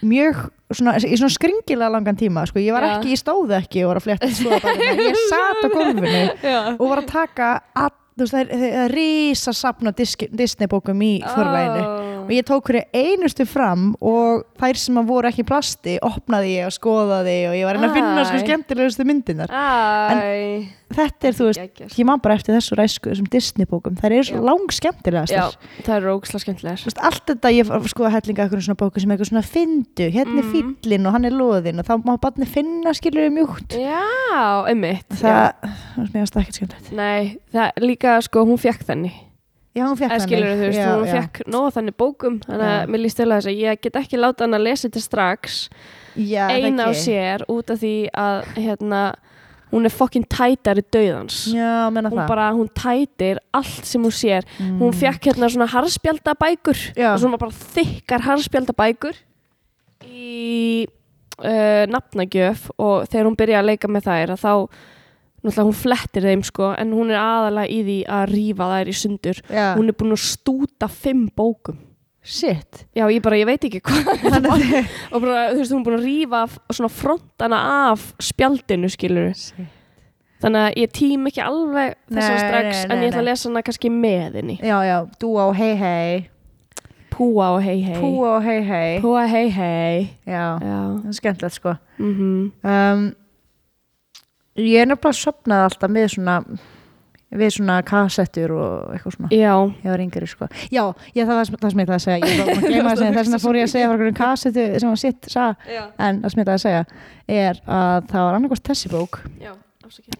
mjög 0.00 0.40
svona, 0.72 0.94
í 0.96 1.12
svona 1.20 1.34
skringilega 1.34 1.90
langan 1.92 2.16
tíma 2.16 2.46
sko, 2.48 2.56
ég 2.64 2.72
var 2.72 2.86
Já. 2.88 2.94
ekki, 2.94 3.12
ég 3.12 3.20
stóð 3.20 3.52
ekki 3.58 3.84
og 3.84 3.90
var 3.92 4.00
að 4.00 4.06
fletta 4.08 4.30
bækurnar. 4.32 5.04
ég 5.10 5.20
satt 5.34 5.60
á 5.60 5.68
gólfinu 5.76 6.24
Já, 6.40 6.60
og 6.78 6.86
var 6.88 7.02
að 7.04 7.10
taka 7.12 7.50
all, 7.76 7.92
þú 8.16 8.24
veist, 8.24 8.32
það 8.32 8.40
er, 8.40 8.50
það 8.64 8.80
er 8.86 8.94
risa 8.96 9.52
sapna 9.60 9.92
Disney 10.00 10.70
bókum 10.72 11.04
í 11.04 11.12
forlæginu 11.28 11.84
og 12.30 12.36
ég 12.38 12.46
tók 12.46 12.68
hverju 12.70 12.84
einustu 12.94 13.44
fram 13.50 13.88
og 14.00 14.44
þær 14.60 14.78
sem 14.78 14.98
að 15.00 15.08
voru 15.10 15.28
ekki 15.32 15.42
plasti 15.48 15.96
opnaði 16.06 16.52
ég 16.60 16.68
og 16.70 16.74
skoðaði 16.76 17.38
og 17.50 17.56
ég 17.58 17.66
var 17.66 17.74
reyna 17.74 17.88
að 17.90 17.96
finna 17.98 18.22
Æ. 18.22 18.42
skemmtilegustu 18.44 19.06
myndinar 19.08 19.50
Æ, 19.50 20.70
þetta 20.94 21.28
er 21.30 21.34
þú 21.38 21.48
veist, 21.48 21.60
geggjað. 21.60 21.96
ég 21.98 22.06
man 22.06 22.20
bara 22.22 22.36
eftir 22.38 22.54
þessu 22.54 22.78
ræsku 22.78 23.10
þessum 23.10 23.28
Disney 23.32 23.66
bókum, 23.66 23.96
þær 23.98 24.14
eru 24.14 24.26
svo 24.30 24.42
lang 24.46 24.70
skemmtilegast 24.74 25.34
Já, 25.34 25.48
það 25.86 25.94
er 25.96 26.06
róksla 26.06 26.40
skemmtilegar. 26.44 26.78
Þú 26.82 26.88
veist, 26.90 27.02
allt 27.10 27.24
þetta 27.30 27.52
ég 27.56 27.72
sko 27.90 28.06
að 28.06 28.14
hellinga 28.16 28.44
eitthvað 28.46 28.64
svona 28.66 28.80
bóku 28.84 29.00
sem 29.02 29.10
eitthvað 29.14 29.30
svona 29.32 29.44
fyndu, 29.46 30.10
hérna 30.14 30.38
er 30.38 30.46
Mhm. 30.46 30.52
fýllinn 30.54 31.06
og 31.06 31.12
hann 31.16 31.24
er 31.24 31.34
loðinn 31.34 31.78
og 31.82 31.86
þá 31.86 31.94
má 32.04 32.14
barni 32.20 32.46
finna 32.46 32.94
skilur 32.94 33.30
mjúkt. 33.34 33.74
Já, 33.74 34.66
einmitt. 34.70 35.08
Það, 35.10 35.52
það 35.96 36.06
er 36.06 37.36
það 37.52 37.72
líka 37.82 38.20
sko, 38.22 38.44
hún 38.46 38.58
fekk 38.58 38.84
þannig 38.86 39.12
já, 39.76 39.84
hún 39.86 39.96
fekk 39.98 40.20
skilur 40.24 40.52
þú 40.52 40.66
veist, 40.66 40.78
já, 40.80 40.90
hún 40.90 41.08
já. 41.08 41.14
fekk 41.16 41.40
nóg 41.50 41.70
þannig 41.76 41.96
bókum 42.00 42.38
þannig 42.44 42.68
að 42.74 42.92
mér 42.92 43.02
líst 43.04 43.20
til 43.20 43.30
þess 43.30 43.50
að 43.50 43.62
ég 43.62 43.82
get 43.86 43.98
ekki 44.02 44.20
láta 44.20 44.46
hann 44.46 44.58
að 44.58 44.66
lesa 44.68 44.88
þetta 44.88 45.02
strax. 45.06 45.58
Eina 46.18 46.88
á 46.88 46.92
sér 46.96 47.44
út 47.50 47.70
af 47.70 47.80
því 47.80 47.94
að 48.18 48.38
hérna, 48.58 49.02
hún 49.70 49.86
er 49.86 49.94
fokkin 49.94 50.26
tætari 50.26 50.82
dauðans 50.90 51.44
já, 51.54 51.86
menna 51.94 52.10
hún 52.10 52.18
það. 52.24 52.30
bara, 52.32 52.48
hún 52.56 52.70
tætir 52.74 53.38
allt 53.54 53.86
sem 53.86 54.02
hún 54.02 54.14
sér. 54.14 54.46
Mm. 54.58 54.78
hún 54.82 54.96
fekk 54.96 55.30
hérna 55.30 55.50
svona 55.50 55.70
harspjaldabækur 55.70 56.80
svona 56.96 57.38
bara 57.38 57.54
þykkar 57.76 58.26
harspjaldabækur 58.26 59.20
í 60.06 60.86
uh, 61.44 61.84
nafnagjöf. 61.90 62.70
Og 62.78 63.06
þegar 63.10 63.28
hún 63.28 63.38
byrja 63.38 63.60
að 63.62 63.70
leika 63.72 63.90
með 63.90 64.08
þær 64.08 64.34
að 64.34 64.42
þá 64.44 64.54
náttúrulega 65.40 65.66
hún 65.70 65.78
flettir 65.80 66.22
þeim 66.28 66.42
sko 66.44 66.72
en 66.78 66.92
hún 66.92 67.10
er 67.14 67.20
aðalega 67.20 67.70
í 67.72 67.78
því 67.86 67.98
að 68.08 68.24
rífa 68.34 68.70
þær 68.74 68.90
í 68.92 68.96
sundur. 69.00 69.40
Já. 69.50 69.66
hún 69.78 69.88
er 69.88 69.96
búin 70.00 70.12
að 70.16 70.22
stúta 70.26 70.88
fimm 70.92 71.28
bókum. 71.36 71.78
Shit. 72.22 72.82
Já 72.94 73.06
ég 73.08 73.22
bara, 73.24 73.38
ég 73.40 73.46
veit 73.48 73.62
ekki 73.64 73.80
hvað 73.80 74.10
að 74.36 74.48
þið- 74.60 74.96
og 75.16 75.22
bara, 75.24 75.44
þú 75.54 75.60
veist, 75.62 75.72
hún 75.72 75.80
er 75.80 75.86
búin 75.88 75.98
að 75.98 76.04
rífa 76.04 76.42
af- 76.44 76.58
svona 76.76 76.90
frontana 76.92 77.60
af 77.90 78.02
spjaldinu 78.20 78.90
skilur 78.92 79.32
þannig 80.40 80.60
að 80.66 80.76
ég 80.80 80.92
tím 80.96 81.24
ekki 81.28 81.40
alveg 81.44 81.96
þessa 82.12 82.34
Nei, 82.34 82.42
strax 82.44 82.76
nei, 82.76 82.84
en 82.84 82.92
nei, 82.96 83.04
ég 83.06 83.10
ætla 83.10 83.20
að 83.20 83.24
nei. 83.24 83.30
lesa 83.32 83.48
hana 83.50 83.62
kannski 83.64 83.90
með 83.92 84.36
henni. 84.40 84.54
Já, 84.60 84.76
já, 84.88 84.98
dúa 85.20 85.48
og 85.50 85.56
hei 85.58 85.72
hei 85.80 86.28
Púa 87.10 87.48
og 87.56 87.60
hei 87.64 87.80
hei 87.84 87.96
púa 88.00 88.36
og 88.38 88.44
hei 88.46 88.60
hei 88.64 89.00
Púa 89.02 89.24
hei 89.28 89.48
hei 89.52 89.96
já, 90.24 90.44
Já. 90.62 90.76
Það 91.02 91.08
er 91.10 91.16
skemmtilegt 91.18 91.56
sko. 91.58 91.74
Mm 91.98 92.52
um, 92.64 93.02
ég 94.66 94.82
er 94.82 94.90
nefnilega 94.90 95.20
sopnað 95.20 95.64
alltaf 95.68 95.92
með 95.94 96.12
svona 96.16 96.36
við 97.30 97.52
svona 97.54 97.76
kassettur 97.86 98.56
og 98.56 98.94
eitthvað 98.96 99.14
svona. 99.14 99.30
Já, 99.30 99.52
ég 99.84 99.92
var 99.92 100.02
yngri 100.02 100.26
sko. 100.26 100.48
Já, 100.66 100.82
ég, 101.14 101.28
það 101.28 101.36
var 101.36 101.50
það 101.52 101.70
sem 101.70 101.82
ég 101.82 101.86
ætlaði 101.86 101.98
að 101.98 102.04
segja. 102.06 102.30
Að 102.34 102.50
að 102.50 102.98
segja, 102.98 103.14
þess 103.14 103.20
vegna 103.20 103.42
fór 103.44 103.58
ég 103.60 103.68
að 103.68 103.72
segja 103.74 103.86
frá 103.86 103.94
einhverjum 103.94 104.18
kassettu 104.18 104.66
sem 104.82 104.90
var 104.90 105.02
sitt 105.04 105.30
sa, 105.30 105.48
já, 105.70 105.82
en 105.94 106.22
það 106.24 106.34
sem 106.34 106.40
ég 106.40 106.46
ætlaði 106.48 106.58
að 106.58 106.64
segja 106.66 106.84
er 107.40 107.64
að 107.78 108.08
það 108.10 108.26
var 108.26 108.38
annarkost 108.40 108.70
þessi 108.72 108.90
bók 108.90 109.20
já 109.38 109.52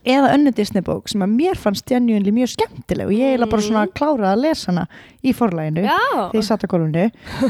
eða 0.09 0.33
önnu 0.35 0.53
Disney 0.55 0.83
bók 0.85 1.11
sem 1.11 1.23
að 1.25 1.35
mér 1.37 1.59
fannst 1.61 1.87
genuinely 1.89 2.33
mjög 2.35 2.55
skemmtileg 2.55 3.11
og 3.11 3.15
ég 3.15 3.37
er 3.37 3.45
bara 3.47 3.65
svona 3.65 3.85
kláraði 3.87 4.31
að 4.33 4.43
lesa 4.45 4.71
hana 4.71 4.87
í 5.23 5.35
forlæginu 5.37 5.85
þegar 5.85 6.35
ég 6.37 6.47
satt 6.47 6.65
á 6.67 6.69
gólfinu. 6.71 7.05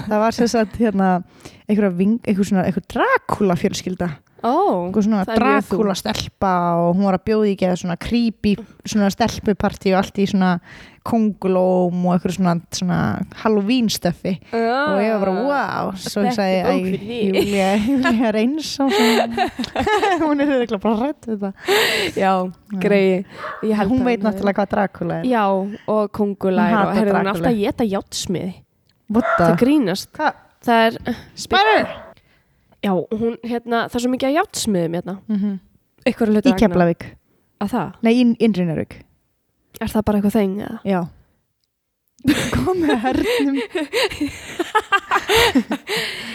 Það 0.09 0.23
var 0.25 0.37
sem 0.37 0.51
sagt 0.51 0.77
hérna 0.81 1.11
einhver 1.71 2.45
svona 2.45 2.67
einhver 2.67 2.85
Dracula 2.91 3.57
fjölskylda 3.61 4.11
einhver 4.43 5.03
svona 5.05 5.25
er. 5.25 5.39
Dracula 5.41 5.95
stelpa 5.99 6.53
og 6.81 6.95
hún 6.97 7.05
var 7.09 7.19
að 7.19 7.27
bjóði 7.31 7.53
ekki 7.55 7.67
eða 7.69 7.81
svona 7.83 7.97
creepy 8.01 8.57
svona 8.85 9.11
stelpuparti 9.13 9.93
og 9.95 10.01
allt 10.01 10.19
í 10.23 10.27
svona 10.31 10.55
kongulóm 11.05 12.03
og 12.05 12.13
einhver 12.15 12.35
svona, 12.35 12.55
svona 12.77 12.99
Halloween 13.43 13.89
stöffi 13.93 14.35
og 14.53 15.01
ég 15.01 15.15
var 15.15 15.23
bara 15.25 15.45
wow 15.49 15.93
svo 15.97 16.25
ég 16.27 16.37
sagði 16.37 16.59
er 16.59 16.67
bók 16.67 16.73
að 16.75 16.85
fyrir 16.85 17.05
þig." 17.07 17.23
Júlia, 17.31 17.71
er 18.29 18.39
eins 18.43 18.73
hún 20.21 20.45
er 20.45 20.53
eiginlega 20.57 20.81
bara 20.85 20.97
rætt 21.07 21.31
Já, 22.17 22.35
held 23.81 23.91
hún 23.95 24.05
veit 24.05 24.21
náttúrulega 24.25 24.61
hvað 24.61 24.71
Dracula 24.77 25.21
er 25.21 25.25
Já, 25.31 25.45
og 25.49 26.13
kongulær 26.13 26.69
Hún 26.71 26.85
og 26.85 26.97
er 26.97 27.11
Dracula. 27.13 27.31
alltaf 27.33 27.51
að 27.53 27.61
geta 27.65 27.89
játsmiði 27.89 28.53
What 29.11 29.27
Það 29.39 29.57
grínast 29.65 30.13
Hvað? 30.17 30.33
Það 30.61 30.87
er, 30.87 31.19
Spider? 31.35 31.93
Já, 32.85 32.93
hún, 32.93 33.37
hérna, 33.45 33.87
það 33.89 33.97
er 33.99 34.05
svo 34.05 34.13
mikið 34.15 34.31
að 34.31 34.39
játsmiðum 34.41 34.99
hérna. 35.01 35.19
Mm 35.29 35.39
Eitthvað 36.01 36.31
hluti 36.33 36.49
Í 36.49 36.57
Keflavík. 36.57 37.03
Að 37.61 37.73
það? 37.75 37.89
Nei, 38.01 38.13
í 38.17 38.23
Indrinarvík 38.41 38.95
Er 39.81 39.91
það 39.93 40.05
bara 40.05 40.21
eitthvað 40.21 40.37
þeng 40.37 40.55
eða? 40.65 40.79
Já. 40.89 41.01
Kom 42.53 42.81
með 42.83 42.99
hernum. 43.01 43.59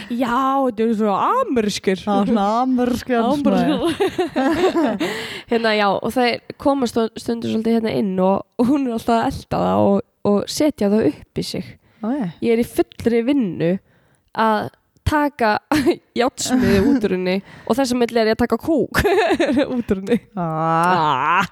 Já, 0.09 0.65
þetta 0.65 0.85
er 0.85 0.93
svo 0.97 1.15
Það 2.05 2.19
var 2.19 2.29
svona 2.29 2.45
amurskjöld 2.63 3.45
hérna 5.51 5.73
já 5.75 5.87
og 5.89 6.13
þeir 6.13 6.55
komast 6.61 6.97
stundur 7.21 7.51
svolítið 7.51 7.77
hérna 7.79 7.93
inn 7.99 8.13
og, 8.21 8.45
og 8.57 8.69
hún 8.69 8.87
er 8.87 8.95
alltaf 8.97 9.17
að 9.17 9.27
elda 9.31 9.61
það 9.65 9.83
og, 9.89 9.99
og 10.31 10.39
setja 10.49 10.89
það 10.93 11.07
upp 11.11 11.41
í 11.41 11.45
sig. 11.45 11.71
Ég 12.45 12.53
er 12.53 12.61
í 12.61 12.67
fullri 12.69 13.21
vinnu 13.25 13.71
að 14.45 14.69
taka 15.05 15.51
játsmiði 16.19 16.81
út 16.89 17.07
úr 17.07 17.15
henni 17.17 17.35
og 17.65 17.77
þess 17.77 17.93
að 17.93 18.01
milli 18.01 18.21
er 18.21 18.31
ég 18.31 18.37
að 18.37 18.43
taka 18.45 18.59
kúk 18.61 19.01
út 19.75 19.93
úr 19.93 20.01
henni 20.01 20.19
ah, 20.39 21.45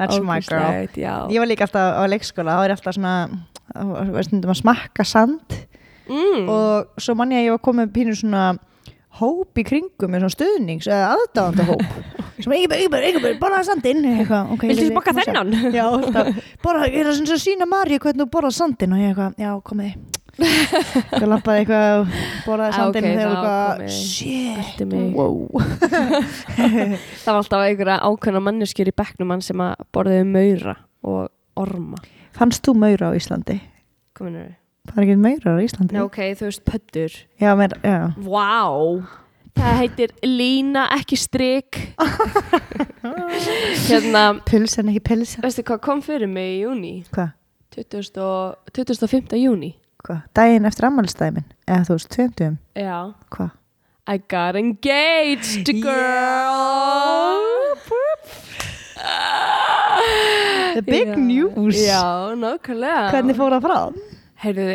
That's 0.00 0.20
my 0.24 0.40
girl 0.40 0.88
já. 0.96 1.28
Ég 1.28 1.42
var 1.42 1.48
líka 1.48 1.66
alltaf 1.66 1.98
á 2.00 2.02
leikskóla 2.08 2.56
þá 2.56 2.62
er 2.62 2.72
ég 2.72 2.78
alltaf 2.78 2.96
svona 2.96 3.14
stundum 4.24 4.52
að 4.54 4.60
smakka 4.62 5.06
sand 5.06 5.56
mm. 6.08 6.48
og 6.50 7.00
svo 7.00 7.16
mann 7.18 7.34
ég 7.34 7.44
að 7.44 7.48
ég 7.50 7.56
var 7.56 7.64
komið 7.68 7.92
pínur 7.94 8.18
svona 8.18 8.44
hóp 9.18 9.58
í 9.58 9.64
kringum 9.66 10.12
með 10.12 10.24
svona 10.24 10.36
stuðnings 10.36 10.86
eða 10.90 11.08
aðdáðanda 11.16 11.66
hóp. 11.70 11.82
Sem 12.40 12.54
ekki 12.56 12.68
bara, 12.70 12.78
ekki 12.80 12.92
bara, 12.92 13.08
bara, 13.20 13.38
borðaði 13.42 13.66
sandinn 13.68 14.06
okay, 14.54 14.70
Viltu 14.70 14.86
má 14.94 15.00
sjá. 15.04 15.12
þennan? 15.18 15.50
Já, 15.78 15.86
borða, 16.62 16.86
ég 16.88 17.02
er 17.02 17.10
að 17.10 17.42
sína 17.42 17.68
Marju 17.68 17.98
hvernig 18.00 18.24
þú 18.24 18.30
borðað 18.32 18.56
sandinn 18.56 18.94
og 18.96 19.02
ég 19.02 19.10
eitthvað, 19.10 19.34
já, 19.42 19.50
komið 19.66 19.92
ég 20.40 21.26
lappaði 21.28 21.64
eitthvað 21.64 21.90
og 21.98 22.14
borðaði 22.46 22.70
Ah, 22.70 22.78
sandinn 22.78 23.04
ok, 23.04 23.10
og 23.10 23.18
þeir 23.18 23.26
þá 23.26 23.34
eitthvað, 23.34 23.90
shit. 23.98 24.78
Wow. 25.18 25.36
Það 27.10 27.28
var 27.28 27.40
alltaf 27.42 27.66
einhverja 27.66 27.98
ákveðna 28.08 28.42
manneskjur 28.46 28.92
í 28.92 28.96
bekknum 29.02 29.34
hann 29.34 29.44
sem 29.44 29.66
að 29.66 29.84
borðiði 29.92 30.30
maura 30.30 30.78
og 31.04 31.28
orma. 31.60 32.00
Fannst 32.38 32.64
þú 32.64 32.78
maura 32.78 33.12
á 33.12 33.18
Íslandi? 33.18 33.58
kominur 34.20 34.59
Það 34.90 34.98
er 34.98 35.04
ekki 35.06 35.16
maura 35.22 35.52
á 35.54 35.58
Íslandi? 35.62 35.94
Nei, 35.94 36.02
ok, 36.04 36.18
þú 36.40 36.46
veist 36.48 36.62
pöttur 36.66 37.12
Já, 37.40 37.50
mér, 37.58 37.74
já 37.84 37.98
Vá 38.18 38.50
Það 39.60 39.76
heitir 39.80 40.12
lína, 40.24 40.86
ekki 40.94 41.16
strik 41.18 41.78
Hérna 43.90 44.24
Puls 44.46 44.76
en 44.80 44.90
ekki 44.92 45.02
pilsa 45.10 45.42
Veistu 45.44 45.62
hvað 45.66 45.80
kom 45.84 46.02
fyrir 46.06 46.30
mig 46.30 46.56
í 46.56 46.60
júni? 46.64 46.92
Hvað? 47.14 47.32
20. 47.76 48.18
og- 48.24 48.74
25. 48.74 49.36
júni 49.38 49.72
Hvað? 50.06 50.22
Daginn 50.34 50.66
eftir 50.66 50.86
ammælstæmin? 50.88 51.44
Eða 51.68 51.86
þú 51.90 51.96
veist, 51.98 52.10
20 52.16 52.56
Já 52.78 52.98
Hvað? 53.34 53.50
I 54.10 54.16
got 54.18 54.56
engaged, 54.58 55.68
girl 55.84 57.36
The 60.74 60.82
big 60.86 61.08
Já. 61.08 61.16
news 61.18 61.76
Já, 61.76 62.34
nákvæmlega 62.38 63.10
Hvernig 63.12 63.36
fór 63.38 63.54
það 63.58 63.66
frá? 63.66 63.78
Heyrðu 64.40 64.68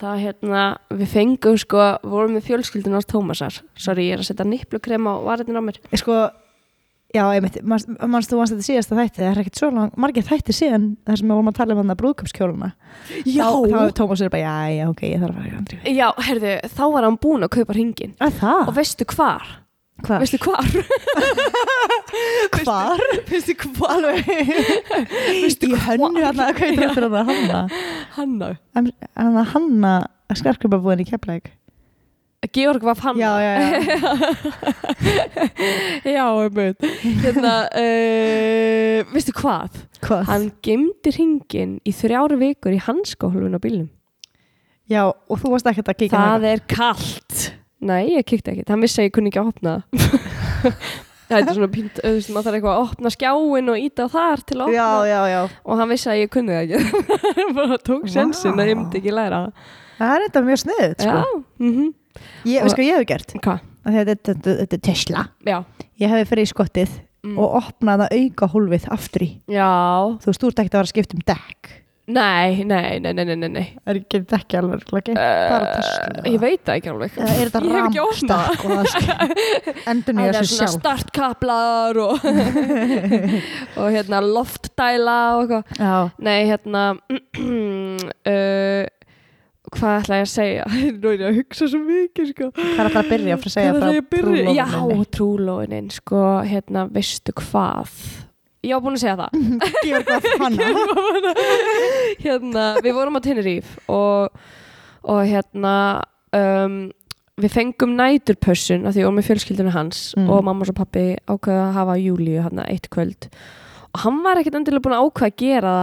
það 0.00 0.22
hérna, 0.24 0.62
við 0.90 1.10
fengum 1.12 1.58
sko, 1.60 1.82
vorum 2.02 2.38
við 2.38 2.48
fjölskyldun 2.48 2.98
ás 2.98 3.06
Tómasar 3.10 3.60
Sorry, 3.78 4.08
ég 4.08 4.16
er 4.16 4.24
að 4.24 4.30
setja 4.30 4.46
nipplukrem 4.48 5.06
á 5.06 5.14
varirinn 5.22 5.60
á 5.60 5.62
mér 5.62 5.78
Sko, 5.94 6.16
já, 7.14 7.22
einmitt 7.30 7.60
manst, 7.62 7.90
manst 8.02 8.32
þú 8.32 8.40
manst 8.40 8.56
þetta 8.56 8.66
síðasta 8.66 8.98
þætti 8.98 9.22
það 9.22 9.30
er 9.30 9.42
ekkert 9.44 9.60
svo 9.62 9.70
lang, 9.70 9.94
margir 10.02 10.26
þætti 10.26 10.56
síðan 10.58 10.88
þar 11.06 11.20
sem 11.20 11.30
við 11.30 11.38
vorum 11.38 11.52
að 11.52 11.58
tala 11.60 11.76
um 11.76 11.82
hann 11.84 11.94
að 11.94 12.00
brúðköpskjóluna 12.02 12.70
Já. 13.22 13.46
Þá, 13.46 13.76
er 13.84 13.94
Tómas 14.00 14.24
er 14.24 14.34
bara, 14.34 14.42
já, 14.42 14.78
já, 14.80 14.86
ok, 14.90 15.04
ég 15.12 15.22
þarf 15.22 15.42
að 15.44 15.58
andri 15.60 15.94
Já, 15.94 16.08
heyrðu, 16.26 16.56
þá 16.74 16.84
var 16.96 17.08
hann 17.08 17.20
búinn 17.22 17.46
að 17.46 17.54
kaupa 17.60 17.78
hringin 17.78 18.16
Að 18.18 18.40
það? 18.42 18.64
Og 18.66 18.78
veistu 18.80 19.06
hvar? 19.14 19.60
Hvað? 20.02 20.24
Veistu 20.24 20.38
hvar? 20.42 20.66
hvar? 22.64 23.02
veistu 23.30 23.54
hvar? 23.78 24.08
Veistu 25.38 25.70
Í 25.70 25.78
hönnu 25.86 26.24
hann 26.24 26.40
að 26.42 26.56
hvað 26.58 26.72
er 26.72 26.90
þetta 26.96 27.10
að 27.10 27.28
hanna 27.30 27.60
Hanna 28.16 28.48
Hann 28.74 28.90
að 29.14 29.52
hanna 29.54 29.92
skarkjöpabúðin 30.34 31.04
í 31.04 31.08
Keflæk 31.08 31.52
Georg 32.52 32.82
var 32.84 32.98
Hanna 33.00 33.22
Já, 33.22 33.32
já, 33.40 33.52
já 33.54 33.98
Já, 36.18 36.26
einmitt 36.42 36.84
Hérna, 37.22 37.54
uh, 37.70 39.14
veistu 39.14 39.32
hvað? 39.38 39.78
Hvað? 40.04 40.26
Hann 40.28 40.50
gemdi 40.66 41.14
hringin 41.14 41.78
í 41.86 41.94
þrjáru 41.96 42.36
vikur 42.42 42.74
í 42.74 42.82
hanskóhulun 42.82 43.56
á 43.56 43.60
bílnum 43.62 43.88
Já, 44.90 45.06
og 45.08 45.40
þú 45.40 45.54
varst 45.54 45.70
ekkert 45.70 45.94
að 45.94 46.00
kíkja 46.02 46.24
Það 46.26 46.50
er 46.50 46.64
kallt 46.68 47.53
Nei, 47.84 48.14
ég 48.14 48.26
kíkti 48.28 48.52
ekkert, 48.52 48.70
hann 48.72 48.84
vissi 48.84 49.02
að 49.02 49.08
ég 49.08 49.14
kunni 49.16 49.32
ekki 49.32 49.42
að 49.42 49.50
opna. 49.52 49.74
Það 51.24 51.38
er 51.40 51.56
svona 51.56 51.70
pínt 51.72 52.00
auðvist, 52.04 52.30
maður 52.34 52.44
þarf 52.46 52.58
eitthvað 52.58 52.74
að 52.74 52.82
opna 52.84 53.10
skjáin 53.14 53.70
og 53.72 53.78
íta 53.80 54.04
á 54.04 54.08
þar 54.12 54.42
til 54.44 54.58
að 54.58 54.64
opna. 54.66 54.74
Já, 54.76 54.88
já, 55.08 55.20
já 55.32 55.38
og 55.64 55.80
hann 55.80 55.90
vissi 55.94 56.10
að 56.12 56.18
ég 56.20 56.32
kunni 56.34 56.52
það 56.52 56.74
ekki. 56.76 57.06
Bara 57.58 57.78
tók 57.80 58.04
sensin 58.12 58.60
að 58.60 58.70
ég 58.70 58.78
myndi 58.80 59.00
ekki 59.00 59.14
læra. 59.14 59.40
Það 59.48 60.04
Það 60.04 60.12
er 60.18 60.26
þetta 60.26 60.42
mjög 60.44 60.60
sniðut, 60.64 61.06
sko. 61.06 61.16
Já, 61.16 61.40
mhm. 61.64 61.88
Ég, 62.50 62.68
hef 62.68 63.08
gert? 63.08 63.34
Því 63.34 63.42
að 63.48 64.12
Þetta, 64.12 64.34
þetta, 64.40 64.76
er 64.76 64.84
Tesla. 64.84 65.24
Já. 65.44 65.56
Ég 66.00 66.12
hefði 66.12 66.28
fyrir 66.30 66.46
í 66.46 66.52
skottið 66.52 66.94
Mm. 67.24 67.38
og 67.40 67.54
opnaði 67.56 68.04
að 68.04 68.18
auka 68.20 68.46
hólfið 68.52 68.82
aftur 68.92 69.22
í. 69.24 69.30
Já, 69.48 69.68
Þú 70.20 70.28
veist, 70.28 70.42
þú 70.42 70.48
ert 70.50 70.58
ekkert 70.60 70.74
að 70.74 70.76
vera 70.76 70.84
að 70.84 70.92
skipta 70.92 71.16
um 71.16 71.22
dekk 71.30 71.70
nei, 72.06 72.64
nei, 72.68 72.98
nei, 73.00 73.12
nei, 73.16 73.36
nei, 73.36 73.48
nei. 73.48 73.66
Er 73.88 73.96
ekki 73.96 74.20
dekki 74.28 74.58
alveg 74.58 74.82
ekki? 74.84 75.14
bara 75.16 75.70
Tesla 75.72 76.24
Ég 76.28 76.40
veit 76.42 76.60
það 76.66 76.80
ekki 76.80 76.90
alveg 76.92 77.14
Eða 77.16 77.30
er 77.32 77.52
þetta 77.52 77.60
ekki 77.64 78.02
ramstakk 78.02 78.64
og 78.64 78.74
það 78.74 78.88
skal 78.92 79.14
endur 79.92 80.10
Það 80.10 80.18
nýja 80.18 80.26
er 80.28 80.36
sér 80.36 80.50
svona 80.50 80.58
sjálf 80.58 80.74
startkaplar 80.80 82.00
og, 82.04 82.26
og 83.80 83.88
hérna 83.96 84.20
loftdæla 84.26 85.16
og 85.38 85.46
eitthvað 85.46 85.64
Já, 85.80 85.94
Nei, 86.28 86.36
hérna 86.50 86.84
uh, 88.34 88.84
Hvað 89.74 89.96
ætla 90.02 90.20
ég 90.20 90.26
að 90.26 90.30
segja? 90.34 90.68
Nú 91.00 91.08
er 91.08 91.16
ég 91.16 91.26
að 91.30 91.40
hugsa 91.40 91.70
svo 91.72 91.80
mikið 91.86 92.30
sko. 92.34 92.50
hvað 92.52 92.84
er 92.84 92.92
það 92.92 93.00
að 93.00 93.10
byrja 93.14 93.38
að 93.38 93.40
fara 93.40 93.50
að 93.50 93.56
segja 93.56 93.72
Hvað 93.72 93.80
frá 93.80 93.88
ætla 93.88 93.96
ég 93.96 94.04
að 94.04 94.12
byrja? 94.12 94.54
Já, 94.60 95.08
trúlóinin 95.16 95.88
sko, 95.94 96.22
hérna, 96.52 96.84
veistu 96.92 97.34
hvað 97.40 97.96
Ég 98.64 98.72
var 98.74 98.82
búin 98.84 98.96
að 98.96 99.02
segja 99.04 99.16
það. 99.20 99.30
Gefur 99.84 100.04
hvað 100.08 100.28
hana 100.40 101.34
hérna, 102.24 102.64
við 102.84 102.94
vorum 102.96 103.18
á 103.18 103.20
Tenerife 103.24 103.80
og, 103.92 104.38
og 105.04 105.20
hérna 105.28 105.74
um, 106.36 106.78
við 107.40 107.50
fengum 107.56 107.96
næturpössun 107.98 108.86
af 108.88 108.94
því 108.94 109.04
vorum 109.06 109.18
með 109.20 109.28
fjölskyldunum 109.32 109.74
hans 109.74 110.02
Mm. 110.16 110.28
og 110.30 110.44
mamma 110.46 110.64
og 110.70 110.76
pappi 110.78 111.04
ákveða 111.26 111.64
að 111.68 111.76
hafa 111.80 111.96
Júlíu 111.98 112.40
hérna 112.44 112.64
eitt 112.70 112.86
kvöld. 112.94 113.28
Og 113.94 114.00
hann 114.06 114.20
var 114.24 114.38
ekkert 114.40 114.56
endilega 114.60 114.84
búin 114.86 114.94
að 114.96 115.06
ákveða 115.08 115.30
að 115.32 115.38
gera 115.42 115.74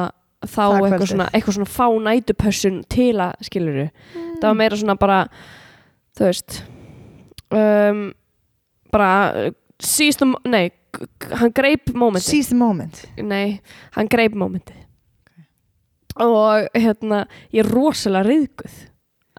þá 0.42 0.62
eitthvað 0.82 1.08
svona, 1.12 1.28
eitthvað 1.36 1.58
svona 1.60 1.70
fá 1.70 1.88
næturpössun 2.08 2.80
til 2.90 3.12
að 3.22 3.36
skiluru 3.46 3.84
það 4.42 4.48
var 4.48 4.56
meira 4.58 4.80
svona 4.80 4.96
bara 4.98 5.18
þú 6.18 6.24
veist 6.26 6.56
um, 7.54 8.00
bara 8.92 9.12
síðstum, 9.82 10.34
nei 10.50 10.70
g- 10.70 10.74
g- 10.74 10.81
hann 11.41 11.53
greip 11.55 11.91
mómenti 11.93 12.27
Seize 12.27 12.51
the 12.51 12.60
moment. 12.60 13.03
Nei, 13.17 13.62
hann 13.95 14.10
greip 14.12 14.36
mómentið. 14.38 14.79
Og 16.21 16.67
hérna 16.75 17.25
ég 17.53 17.63
er 17.63 17.71
rosalega 17.71 18.27
reyðguð 18.27 18.79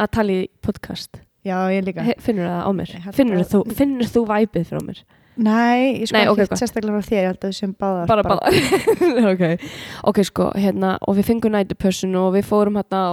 að 0.00 0.12
tala 0.16 0.37
í 0.37 0.47
podcast. 0.64 1.21
Já, 1.42 1.56
ég 1.75 1.85
líka. 1.85 2.04
He, 2.06 2.14
finnur 2.23 2.49
það 2.49 2.62
á 2.64 2.71
mér? 2.78 2.94
Finnur 3.16 3.44
þú, 3.50 3.64
finnur 3.76 4.09
þú 4.09 4.23
væpið 4.30 4.71
frá 4.71 4.80
mér? 4.87 5.02
Nei, 5.42 6.02
ég 6.02 6.11
sko 6.11 6.18
Nei, 6.18 6.26
ok, 6.28 6.42
ekki 6.44 6.56
sérstaklega 6.61 6.99
frá 6.99 7.06
þér 7.09 7.16
Ég 7.16 7.30
held 7.30 7.38
að 7.47 7.49
við 7.49 7.54
sem 7.56 7.71
báðar 7.80 8.11
bara 8.11 8.25
bara 8.26 8.50
okay. 9.32 9.56
ok. 10.04 10.21
Sko 10.28 10.49
hérna 10.52 10.90
og 11.09 11.16
við 11.16 11.30
fengum 11.30 11.54
nætupössun 11.54 12.18
og 12.21 12.35
við 12.37 12.44
fórum 12.50 12.76
hérna 12.76 13.00
á 13.00 13.12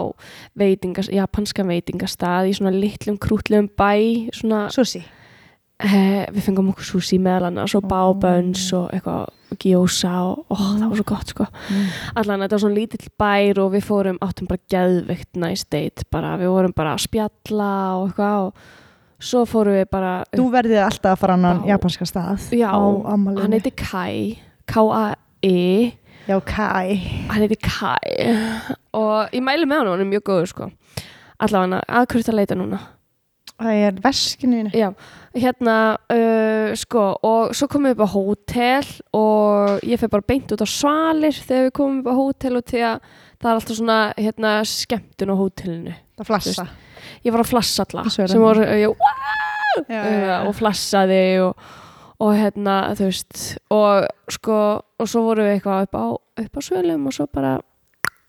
veitingas, 0.59 1.07
japanska 1.15 1.63
veitingastað 1.63 2.51
í 2.51 2.57
svona 2.59 2.75
litlum 2.75 3.15
krútlegum 3.23 3.71
bæ 3.71 3.93
svona 4.35 4.65
Sushi 5.79 5.95
Eh, 5.95 6.25
við 6.35 6.43
fengum 6.43 6.73
okkur 6.73 6.83
sushi 6.83 7.17
meðal 7.23 7.47
annars 7.47 7.71
og 7.77 7.85
báböns 7.87 8.65
og 8.75 8.89
eitthvað 8.91 9.29
gjósa 9.63 10.11
og 10.27 10.41
ó, 10.51 10.55
það 10.75 10.89
var 10.89 10.97
svo 10.99 11.05
gott 11.07 11.31
sko. 11.31 11.45
Allan 12.19 12.43
þetta 12.43 12.57
var 12.57 12.63
svona 12.65 12.75
lítill 12.75 13.07
bær 13.17 13.61
og 13.63 13.71
við 13.77 13.85
fórum 13.87 14.19
áttum 14.19 14.49
bara 14.49 14.59
geðveikt 14.67 15.39
nice 15.39 15.63
date 15.71 16.03
bara, 16.11 16.33
við 16.37 16.51
vorum 16.51 16.75
bara 16.75 16.97
að 16.97 17.05
spjalla 17.05 17.69
og 17.95 18.09
eitthvað 18.09 18.49
og 18.49 19.23
svo 19.23 19.45
fórum 19.47 19.79
við 19.79 19.87
bara 19.95 20.11
Þú 20.35 20.49
verðið 20.51 20.83
alltaf 20.83 21.15
að 21.15 21.23
fara 21.23 21.39
á 21.39 21.39
Já. 21.47 21.71
japanska 21.71 22.09
stað 22.11 22.51
já, 22.59 22.69
hann 22.75 23.55
heiti 23.55 23.71
Kai 23.71 24.35
K-A-I 24.67 25.95
Já, 26.27 26.37
Kai. 26.45 26.95
Hann 27.31 27.41
heiti 27.41 27.55
Kai. 27.55 28.35
Og 28.93 29.31
ég 29.31 29.41
mæli 29.41 29.65
með 29.65 29.79
hann, 29.79 29.87
hann 29.95 30.03
er 30.03 30.11
mjög 30.11 30.27
góður 30.27 30.51
sko. 30.51 30.71
Allavega 31.39 31.79
að 31.87 32.05
hverju 32.11 32.27
það 32.27 32.35
leita 32.43 32.57
núna 32.59 32.98
Það 33.59 33.79
er 33.83 33.97
veskinu 34.03 34.55
mínu 34.55 34.69
Já, 34.77 34.87
hérna 35.35 35.75
uh, 36.13 36.69
sko, 36.79 37.01
og 37.27 37.55
svo 37.57 37.67
komum 37.71 37.89
við 37.89 37.97
upp 37.97 38.03
á 38.07 38.13
hótel 38.13 38.91
og 39.19 39.83
ég 39.83 39.99
fyrir 39.99 40.13
bara 40.13 40.27
beint 40.31 40.53
út 40.55 40.63
á 40.63 40.67
svalir 40.69 41.35
þegar 41.35 41.67
við 41.67 41.73
komum 41.79 41.99
upp 41.99 42.07
á 42.07 42.19
hótel 42.19 42.59
og 42.59 42.69
því 42.71 42.85
að 42.87 43.09
það 43.39 43.49
er 43.49 43.57
alltaf 43.57 43.79
svona 43.79 43.97
hérna, 44.19 44.53
skemmtun 44.67 45.33
á 45.33 45.35
hótelinu. 45.39 45.97
Það 46.19 46.31
flassa. 46.31 46.65
Ég 47.23 47.35
var 47.35 47.43
að 47.43 47.51
flassa 47.51 47.85
er 47.87 48.09
sem 48.15 48.25
það. 48.27 48.45
voru, 48.45 48.65
ég, 48.79 49.05
Já, 49.87 49.99
uh, 49.99 50.33
og 50.49 50.55
flassaði 50.57 51.21
og, 51.43 51.67
og 52.19 52.33
hérna, 52.35 52.79
þú 52.99 53.11
veist 53.11 53.43
og 53.75 54.07
sko, 54.31 54.57
og 54.99 55.11
svo 55.11 55.23
vorum 55.27 55.47
við 55.47 55.57
eitthvað 55.57 55.87
upp 55.87 55.99
á, 55.99 56.05
upp 56.45 56.59
á 56.59 56.61
svölum 56.63 57.07
og 57.11 57.15
svo 57.15 57.27
bara 57.31 57.57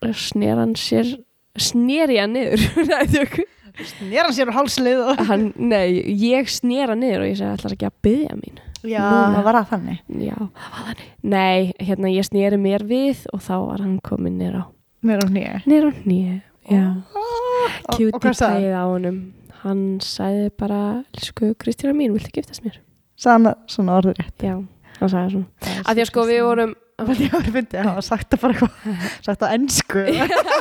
snér 0.03 0.59
hann 0.63 0.77
sér 0.79 1.17
sneri 1.59 2.19
hann 2.21 2.35
niður. 2.35 2.67
Nei, 2.91 3.07
tjók. 3.11 3.41
Snýr 3.41 3.60
hann 3.81 4.35
sér 4.37 4.51
á 4.51 4.55
hálslið 4.59 5.01
og... 5.05 5.23
hann, 5.29 5.47
nei, 5.57 6.01
ég 6.21 6.49
snera 6.53 6.95
niður 6.99 7.25
og 7.25 7.31
ég 7.31 7.39
segi 7.41 7.53
ætlar 7.55 7.77
ekki 7.77 7.89
að 7.91 7.97
byggja 8.07 8.37
mín 8.41 8.61
Já, 8.81 9.03
Núna. 9.05 9.33
það 9.37 9.45
var 9.45 9.57
það 9.59 9.67
þannig. 9.75 9.99
já, 10.25 10.37
það 10.41 10.71
var 10.73 10.85
þannig 10.87 11.09
nei, 11.35 11.73
hérna 11.85 12.13
ég 12.15 12.25
sneri 12.31 12.57
mér 12.61 12.85
við 12.89 13.27
og 13.37 13.43
þá 13.45 13.53
var 13.67 13.83
hann 13.85 13.99
komin 14.07 14.39
niður 14.41 14.57
á 14.57 14.65
Mér 15.05 15.21
á 15.21 15.27
nýja. 15.33 15.59
niður 15.69 15.89
á 15.89 15.93
nýju, 16.09 16.39
já 16.71 16.85
kjúti 17.97 18.21
hvað 18.21 18.37
sagði 18.39 18.67
tæð 18.71 18.77
á 18.81 18.85
honum 18.89 19.19
hann 19.61 19.83
sagði 20.05 20.47
bara, 20.57 20.81
elsku 21.17 21.51
Kristína 21.61 21.93
mín, 21.97 22.15
viltu 22.17 22.33
giftast 22.33 22.65
mér? 22.65 22.79
Sann 23.21 23.45
svona 23.69 23.99
orður 24.01 24.17
rétt. 24.17 24.41
já, 24.41 24.57
hann 25.01 25.13
sagði 25.13 25.35
svona 25.35 25.75
af 25.85 25.93
því 25.93 26.01
að 26.05 26.09
sko 26.13 26.25
við 26.31 26.43
vorum 26.49 26.73
Ég 27.21 27.33
var 27.35 27.47
fyndið 27.55 27.79
að 27.81 27.89
hafa 27.91 28.03
sagt 28.07 28.29
það 28.35 28.43
bara 28.45 28.57
eitthvað, 28.57 28.99
sagt 29.27 29.45
á 29.45 29.49
ennsku. 29.55 30.05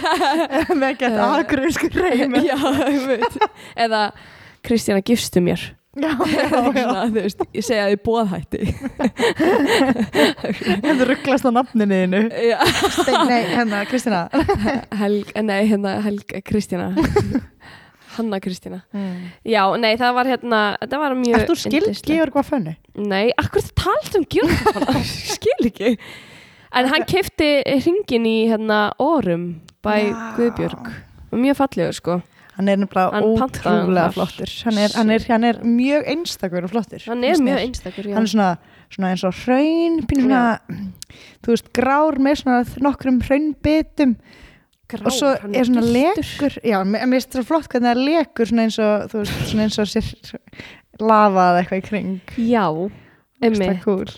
Með 0.83 0.95
gett 1.03 1.19
agruðsku 1.25 1.91
reymi. 1.95 2.45
já, 2.47 2.55
ég 2.89 3.03
veit 3.09 3.43
eða 3.75 4.05
Kristína 4.65 5.03
gifstu 5.05 5.43
mér 5.43 5.67
Já, 5.99 6.11
já, 6.29 6.43
já. 6.77 6.89
Þú 7.09 7.15
veist, 7.17 7.39
ég 7.57 7.65
segja 7.65 7.85
því 7.89 7.95
bóðhætti 8.05 8.59
Hefur 10.85 11.07
rugglast 11.09 11.47
á 11.47 11.51
nafninu 11.51 11.97
þínu. 12.03 12.19
já 12.45 12.59
Stein, 12.93 13.23
nei, 13.27 13.39
hérna, 13.49 13.79
Kristina. 13.89 14.21
Helg, 14.99 15.31
nei, 15.43 15.63
hérna 15.69 15.95
Helg 16.05 16.35
Kristína 16.45 16.91
Hanna 18.19 18.39
Kristína 18.43 18.83
Já, 19.47 19.63
nei, 19.81 19.95
það 19.99 20.13
var 20.19 20.29
hérna 20.29 20.61
það 20.85 20.97
var 21.03 21.17
mjög 21.19 21.45
þú 21.49 21.57
skild. 21.65 21.89
Georg 22.05 22.37
var 22.37 22.47
fönnu? 22.47 22.75
Nei, 22.99 23.25
akkur 23.41 23.65
það 23.65 23.75
talt 23.83 24.19
um 24.21 24.27
Georg 24.29 25.03
skil 25.09 25.69
ekki 25.71 25.95
En 26.75 26.89
hann 26.91 27.05
kefti 27.09 27.63
hringin 27.65 28.27
í 28.29 28.35
hérna 28.49 28.89
Órum 29.01 29.61
bæ. 29.85 30.11
Guðbjörg 30.37 30.91
og 31.29 31.39
mjög 31.39 31.57
fallegur 31.61 31.97
sko 31.97 32.19
Hann 32.59 32.67
er 32.67 32.75
hann 32.75 33.23
ótrúlega 33.39 34.09
flottur. 34.11 34.51
Hann 34.65 34.77
er, 34.77 34.91
hann, 34.91 35.09
er, 35.15 35.23
hann 35.31 35.45
er 35.47 35.61
mjög 35.63 36.09
einstakur 36.11 36.65
og 36.67 36.73
flottur. 36.73 36.99
Hann 37.07 37.23
er 37.23 37.39
mjög 37.39 37.61
einstakur, 37.61 38.03
já 38.03 38.17
Hann 38.17 38.27
er 38.27 38.31
svona, 38.33 38.49
svona 38.91 39.11
eins 39.13 39.23
og 39.23 39.37
hraun, 39.45 40.01
svona, 40.09 40.41
þú 41.39 41.53
veist, 41.53 41.69
grár 41.77 42.19
með 42.19 42.41
svona 42.41 42.57
nokkrum 42.83 43.21
hraunbitum 43.23 44.17
Grár, 44.89 45.05
og 45.05 45.15
svo 45.15 45.31
er 45.53 45.69
svona 45.69 45.85
lekur, 45.85 46.59
já, 46.65 46.81
mér 46.83 47.07
finnst 47.13 47.35
það 47.37 47.47
flott 47.47 47.71
hvernig 47.71 47.93
það 47.93 48.03
lekur 48.09 48.51
svona 48.51 48.67
eins 48.67 48.79
og, 48.83 49.07
þú 49.11 49.21
veist, 49.21 49.41
svona 49.53 49.67
eins 49.69 49.79
og 49.79 49.89
sér 49.93 50.07
lafað 50.99 51.61
eitthvað 51.61 51.79
í 51.79 51.87
kring. 51.87 52.35
Já, 52.49 52.65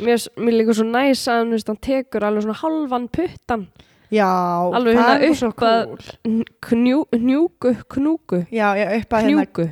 Mér, 0.02 0.18
mér 0.42 0.54
líka 0.58 0.74
svo 0.74 0.86
næs 0.90 1.24
að 1.30 1.42
hann, 1.44 1.52
hann 1.68 1.78
tekur 1.86 2.24
alveg 2.26 2.44
svona 2.48 2.60
halvan 2.64 3.08
puttan 3.14 3.68
Já, 4.12 4.28
Alveg 4.76 4.98
það 4.98 5.08
hérna 5.08 5.28
er 5.30 5.36
svo 5.40 5.52
cool. 5.56 6.46
Knjú, 6.68 7.04
Knjúku, 7.16 7.76
knúku 7.96 8.42
Já, 8.52 8.74
já, 8.76 8.88
upp 8.98 9.14
að 9.16 9.28
hérna, 9.28 9.46
Knjúku 9.46 9.68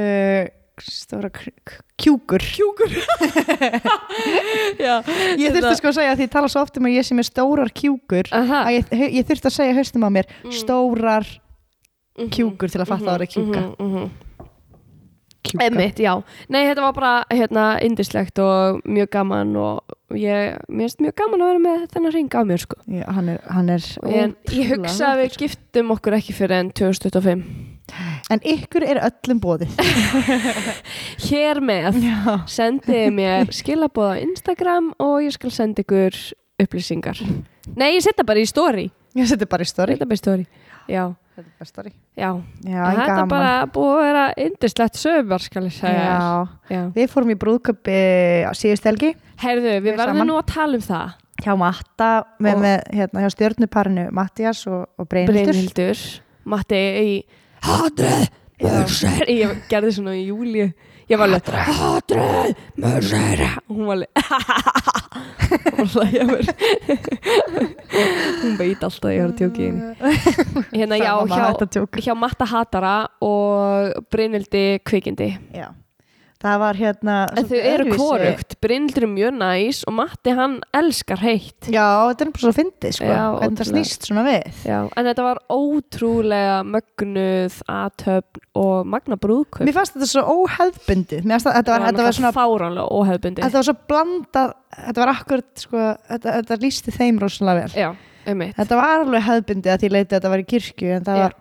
uh, 0.00 0.44
stóra 0.80 1.28
kjúkur. 2.00 2.42
Kjúkur. 2.42 2.90
Já, 4.84 4.94
Ég 5.38 5.52
þurfti 5.54 5.76
sko 5.78 5.90
að 5.92 5.96
segja 6.00 6.16
því 6.18 6.24
ég 6.26 6.32
tala 6.32 6.48
svo 6.50 6.64
oft 6.64 6.78
um 6.80 6.88
að 6.88 6.96
ég 6.96 7.06
sé 7.06 7.14
með 7.14 7.28
stórar 7.28 7.70
kjúkur 7.76 8.30
Aha. 8.34 8.62
að 8.66 8.78
ég, 8.80 9.04
ég 9.20 9.28
þurfti 9.28 9.50
að 9.50 9.56
segja 9.58 9.76
haustum 9.78 10.06
á 10.06 10.10
mér 10.16 10.26
Mm. 10.44 10.52
stórar 10.58 11.26
Mhm. 12.18 12.28
kjúkur 12.30 12.70
til 12.70 12.80
að 12.82 12.88
fatta 12.90 13.04
að 13.04 13.14
það 13.14 13.22
er 13.22 13.32
kjúka. 13.34 13.62
Einmitt. 15.52 16.00
Nei, 16.48 16.62
þetta 16.66 16.86
var 16.86 16.94
bara 16.96 17.12
hérna 17.30 17.66
indislegt 17.84 18.40
og 18.42 18.80
mjög 18.88 19.10
gaman 19.14 19.52
og 19.60 20.16
ég, 20.16 20.56
mér 20.68 20.88
finnst 20.88 21.04
mjög 21.04 21.14
gaman 21.20 21.44
að 21.44 21.52
vera 21.52 21.62
með 21.66 21.84
þennan 21.92 22.14
ring 22.16 22.34
á 22.34 22.40
mér 22.48 22.64
sko. 22.64 22.80
Já, 22.90 23.04
hann 23.12 23.30
er, 23.34 23.44
hann 23.52 23.70
er 23.74 23.86
En 24.08 24.34
ég 24.54 24.72
hugsa 24.72 25.12
að 25.12 25.22
við 25.24 25.38
giftum 25.44 25.94
okkur 25.94 26.18
ekki 26.18 26.36
fyrir 26.36 26.58
enn 26.58 26.72
2025. 26.74 27.44
En 28.32 28.40
ykkur 28.54 28.86
er 28.88 29.02
öllum 29.04 29.40
bóðið. 29.44 29.74
Hér 31.28 31.60
með 31.60 32.00
Já. 32.00 32.16
sendiði 32.48 33.12
mér 33.14 33.52
skilabóð 33.52 34.16
á 34.16 34.22
Instagram 34.24 34.92
og 35.04 35.18
ég 35.26 35.36
skal 35.36 35.52
senda 35.52 35.84
ykkur 35.84 36.16
upplýsingar. 36.64 37.20
Nei, 37.76 37.94
ég 37.98 38.04
setja 38.04 38.24
bara 38.26 38.40
í 38.40 38.48
story. 38.48 38.88
Ég 39.14 39.28
seti 39.30 39.46
bara 39.46 39.62
í 39.62 39.68
story. 39.70 39.94
Setja 39.94 40.06
bara 40.10 40.18
í 40.18 40.22
story. 40.22 40.46
Já, 40.90 41.04
Þetta 41.34 41.48
er 41.48 41.54
bara 41.58 41.66
story. 41.68 41.90
já. 42.18 42.28
Já, 42.62 42.82
En 42.84 42.96
þetta 42.98 43.18
er 43.22 43.28
bara 43.30 43.52
búið 43.74 43.92
að 43.94 44.04
vera 44.08 44.24
indislegt 44.44 44.98
sögumar, 45.00 45.42
skal 45.42 45.64
ég 45.66 45.72
segja. 45.74 46.04
Já. 46.06 46.48
Já. 46.70 46.82
Við 46.94 47.08
fórum 47.10 47.30
í 47.34 47.36
brúðköpi 47.38 47.98
á 48.46 48.52
síðust 48.54 48.84
helgi 48.86 49.14
Herðu, 49.42 49.72
við 49.78 49.82
Við 49.88 49.96
verðum 49.98 50.20
saman. 50.20 50.30
nú 50.30 50.36
að 50.38 50.46
tala 50.52 50.78
um 50.78 50.84
það. 50.84 51.14
hjá 51.44 51.52
Matta 51.58 52.10
með, 52.38 52.58
með 52.62 52.76
hérna, 52.94 53.24
hjá 53.24 53.30
stjörnuparinu 53.34 54.04
Mattias 54.14 54.66
og, 54.70 54.84
og 54.98 55.08
Brynhildur. 55.10 55.50
Brynhildur 55.50 56.04
Matti 56.44 56.82
í 57.02 57.24
Hatrið 57.64 58.28
Mörsir 58.62 59.26
Ég 59.34 59.64
gerði 59.68 59.90
svona 59.96 60.14
í 60.14 60.26
júli 60.28 60.68
Ég 61.10 61.18
var 61.18 61.26
alveg 61.26 61.50
Hatrið 61.50 62.54
Mörsir 62.80 63.42
Og 63.66 63.74
hún 63.74 63.86
var 63.90 63.96
alveg 63.98 64.08
Var 65.94 66.16
alveg 66.20 66.26
mér. 66.30 66.48
Hún 68.42 68.56
veit 68.58 68.82
alltaf 68.82 69.08
að 69.08 69.14
ég 69.14 69.22
var 69.22 69.30
að 69.30 69.38
tjóki 69.40 69.68
henni. 69.68 69.94
Hérna 70.74 70.98
já 70.98 71.12
hjá, 71.30 71.86
hjá 72.08 72.14
Matta 72.18 72.48
Hatara 72.50 72.96
og 73.24 74.04
Brynhildi 74.10 74.66
Kvikindi. 74.84 75.30
Já. 75.54 75.68
Það 76.44 76.58
var 76.60 76.76
hérna... 76.76 77.14
En 77.38 77.46
þau 77.48 77.56
eru 77.56 77.96
hvorugt 77.96 78.56
Brynhildur 78.60 79.06
er 79.06 79.10
mjög 79.14 79.36
næs 79.38 79.80
og 79.88 79.94
Matti 79.96 80.34
hann 80.36 80.58
elskar 80.76 81.22
heitt 81.24 81.70
Já, 81.72 81.86
þetta 82.10 82.26
er 82.26 82.32
bara 82.34 82.44
svo 82.44 82.52
fyndið, 82.58 82.96
sko. 82.98 83.08
Hvernig 83.08 83.60
það 83.62 83.70
snýst 83.70 84.08
svona 84.10 84.24
við. 84.26 84.60
Já, 84.68 84.76
en 84.84 85.08
þetta 85.08 85.24
var 85.24 85.40
ótrúlega 85.54 86.58
mögnuð 86.68 87.58
aðtöfn 87.78 88.44
og 88.60 88.92
magna 88.92 89.18
brúðkaup 89.20 89.64
Mér 89.64 89.78
fannst 89.78 89.96
þetta 89.96 90.10
svo 90.12 90.24
óhefbundið. 90.42 91.24
Mér 91.24 91.38
fannst 91.38 91.50
þetta 91.50 91.76
var, 91.76 91.88
þetta 91.88 92.08
var 92.08 92.18
svona... 92.20 92.34
fáránlega 92.36 92.88
óhefbundi 93.00 93.44
Þetta 93.44 93.60
var 93.62 93.68
svo 93.70 93.76
blandað, 93.88 94.56
þetta 94.82 95.04
var 95.04 95.14
akkurat, 95.16 95.52
sko, 95.64 95.84
þetta, 96.12 96.40
þetta 96.40 96.64
lísti 96.68 96.98
þeim 97.00 97.22
rosalega 97.24 97.64
vel. 97.64 97.84
Já, 97.86 97.90
einmitt 98.28 98.58
Þetta 98.60 98.82
var 98.82 98.98
alveg 99.00 99.30
hefðbundið 99.30 99.74
að 99.74 99.84
því 99.84 99.94
leiti 99.96 100.10
að 100.10 100.18
þetta 100.18 100.34
var 100.34 100.42
í 100.44 100.50
kirkju 100.52 100.96
en 100.98 101.06
það 101.08 101.22
Já. 101.22 101.24
var 101.24 101.38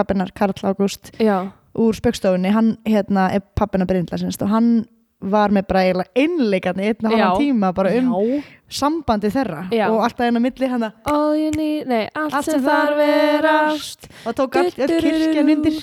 pappinar 0.00 0.32
Karl 0.40 0.72
Ágúst 0.72 1.12
Já, 1.20 1.36
úr 1.78 1.96
spöggstofunni, 1.96 2.52
hann 2.52 2.74
hérna 2.88 3.30
er 3.32 3.44
pappina 3.56 3.86
Bryndla 3.88 4.18
sinst 4.20 4.42
og 4.44 4.52
hann 4.52 4.84
var 5.22 5.52
með 5.54 5.66
bara 5.68 6.04
einleikandi 6.18 6.88
einn 6.88 7.06
og 7.06 7.12
halvan 7.14 7.36
tíma 7.38 7.70
bara 7.76 7.92
um 7.98 8.08
Já. 8.10 8.40
sambandi 8.72 9.30
þeirra 9.30 9.60
Já. 9.70 9.84
og 9.90 10.00
alltaf 10.02 10.26
einn 10.26 10.38
á 10.38 10.42
milli 10.42 10.70
hann 10.72 10.86
All 10.88 11.36
you 11.38 11.52
need, 11.54 11.86
nei, 11.90 12.08
allt, 12.18 12.38
sem 12.46 12.62
þarf 12.64 13.02
er 13.04 13.46
ást 13.50 14.08
og 14.26 14.34
tók 14.38 14.58
all, 14.58 14.72
all 14.72 14.94
kirkjan 15.04 15.52
undir. 15.54 15.78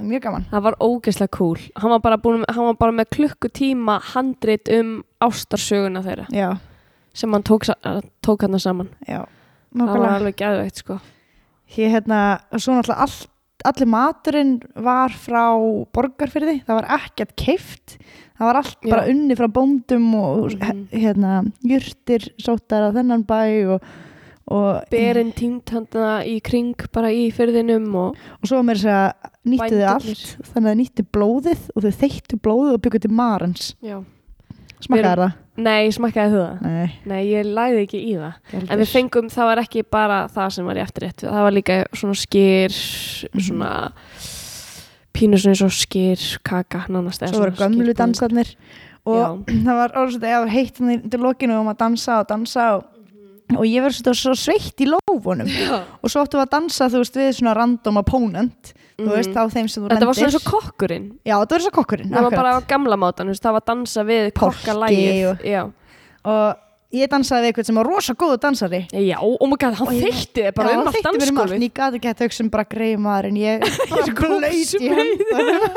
Mjög 0.00 0.24
gaman. 0.24 0.48
Það 0.50 0.64
var 0.66 0.78
ógeðslega 0.82 1.34
cool. 1.36 1.62
Hann 1.76 1.94
var 1.94 2.02
bara, 2.02 2.18
búin, 2.18 2.44
hann 2.48 2.68
var 2.72 2.80
bara 2.80 2.96
með 2.96 3.10
klukkutíma 3.16 4.00
handrit 4.12 4.70
um 4.74 4.96
ástarsöguna 5.22 6.02
þeirra. 6.06 6.26
Já, 6.34 6.50
sem 7.14 7.32
hann 7.32 7.46
tók, 7.46 7.68
tók 8.26 8.46
hann 8.46 8.58
saman. 8.58 8.90
Það 9.06 9.94
var 9.94 10.14
alveg 10.16 10.40
geðveikt 10.40 10.82
sko. 10.82 10.98
Hér 11.70 11.92
hérna, 11.94 12.20
svo 12.56 12.74
náttúrulega 12.74 13.04
all, 13.06 13.18
allir 13.68 13.88
maturinn 13.90 14.54
var 14.74 15.12
frá 15.14 15.44
borgarfyrði, 15.94 16.60
það 16.66 16.78
var 16.80 16.88
ekkert 17.00 17.34
keift 17.36 17.96
það 18.38 18.46
var 18.48 18.58
allt 18.62 18.78
bara 18.88 19.02
Já. 19.06 19.10
unni 19.14 19.36
frá 19.36 19.48
bóndum 19.52 20.06
og 20.16 20.54
Mhm. 20.54 20.86
hérna 20.92 21.52
jurtir 21.62 22.30
sóttar 22.40 22.88
á 22.88 22.94
þennan 22.96 23.24
bæ 23.26 23.42
og, 23.74 23.82
og, 24.50 24.84
Berin 24.90 25.32
tímt 25.32 25.68
hann 25.70 25.86
í 26.26 26.40
kring 26.42 26.74
bara 26.92 27.08
í 27.12 27.30
fyrðinum 27.30 27.94
og 27.94 28.16
og 28.42 28.48
svo 28.48 28.62
mér 28.64 28.80
þess 28.80 28.86
að 28.86 29.12
nýttu 29.46 29.76
þau 29.76 29.92
allt 29.94 30.36
þannig 30.54 30.66
að 30.66 30.72
þau 30.72 30.80
nýttu 30.80 31.06
blóðið 31.12 31.68
og 31.76 31.82
þau 31.82 31.92
þeittu 32.00 32.40
blóðið 32.40 32.72
og 32.74 32.80
byggu 32.82 33.00
til 33.00 33.10
marans 33.12 33.74
smakkaði 34.80 35.16
það? 35.20 35.32
Nei, 35.60 35.90
smakkaði 35.94 36.34
það 36.36 36.60
Nei, 36.64 36.90
Nei, 37.10 37.20
ég 37.30 37.48
læði 37.48 37.82
ekki 37.84 38.00
í 38.00 38.12
það. 38.18 38.34
Heldur. 38.52 38.70
En 38.74 38.80
við 38.82 38.92
fengum, 38.94 39.30
það 39.32 39.48
var 39.50 39.62
ekki 39.64 39.82
bara 39.90 40.18
það 40.32 40.52
sem 40.56 40.68
var 40.70 40.80
í 40.80 40.84
eftirrétt 40.84 41.24
Það 41.26 41.44
var 41.46 41.56
líka 41.56 41.78
svona 41.96 42.18
skyr 42.20 42.76
Mhm. 43.30 43.42
Svona 43.48 43.72
Pínu 45.12 45.40
svona 45.42 45.52
eins 45.56 45.64
og 45.66 45.72
skyr 45.74 46.22
Kaka, 46.46 46.84
nánast 46.88 47.24
svo 47.26 47.40
voru 47.42 47.56
gömlu 47.58 47.94
dansarnir. 47.98 48.52
Og 49.10 49.42
það 49.66 49.74
var 49.80 49.94
orðið 49.98 50.14
svolítið 50.16 50.34
eða 50.36 50.52
heitt 50.54 50.78
hann 50.78 50.92
í 50.94 51.20
lokinu 51.24 51.56
og 51.58 51.66
maður 51.66 51.80
dansa 51.82 52.20
og 52.22 52.28
dansa 52.30 52.66
og, 52.78 52.84
og 53.56 53.64
ég 53.66 53.82
svolítið 53.82 54.18
svo 54.20 54.34
sveitt 54.38 54.80
í 54.84 54.86
lófunum 54.90 55.48
Já. 55.50 55.82
og 56.02 56.10
svo 56.10 56.22
áttum 56.24 56.40
við 56.40 56.46
að 56.46 56.52
dansa 56.56 56.88
þú 56.92 57.02
veist 57.02 57.16
við 57.16 57.30
svona 57.40 57.54
random 57.56 57.96
opponent 58.02 58.72
þú 59.00 59.06
Mhm. 59.06 59.14
veist 59.16 59.34
á 59.36 59.44
þeim 59.48 59.68
sem 59.70 59.82
þú 59.82 59.88
Þetta 59.88 60.06
var 60.06 60.14
svona 60.14 60.28
eins 60.28 60.38
og 60.38 60.44
kokkurinn 60.52 61.06
já 61.24 61.34
þetta 61.40 61.50
var 61.56 61.60
svo 61.64 61.70
kokkurinn 61.72 62.10
Það 62.12 62.22
var 62.22 62.30
bara 62.30 62.50
á 62.52 62.56
akkurat. 62.60 62.68
gamla 62.68 62.96
mátan, 62.96 63.26
þú 63.26 63.32
veist, 63.34 63.42
það 63.42 63.52
var 63.52 63.60
að 63.60 63.66
dansa 63.72 64.04
við 64.04 64.32
Polki 64.34 64.56
kokkalægið 64.64 65.30
og- 65.30 65.44
Já, 65.44 65.62
og 66.24 66.56
ég 66.94 67.10
dansaði 67.10 67.44
við 67.44 67.50
eitthvað 67.50 67.68
sem 67.68 67.78
var 67.80 67.88
rosa 67.90 68.14
góðu 68.18 68.38
dansari. 68.42 68.80
Já, 68.90 69.16
oh 69.22 69.46
my 69.48 69.56
god, 69.60 69.76
hann 69.78 69.90
þeytti 69.94 70.44
þig 70.46 70.54
bara 70.56 70.74
um 70.74 70.90
allt 70.90 70.98
um 70.98 71.04
dansgólfið. 71.06 71.64
ég 71.66 71.74
gati 71.76 72.00
ekki 72.00 72.10
að 72.10 72.20
þau 72.22 72.36
sem 72.38 72.50
bara 72.50 72.66
greið 72.72 72.98
maður 73.04 73.30
en 73.30 73.38
ég 73.40 73.64
bara 73.90 74.06
höndunum. 74.90 75.70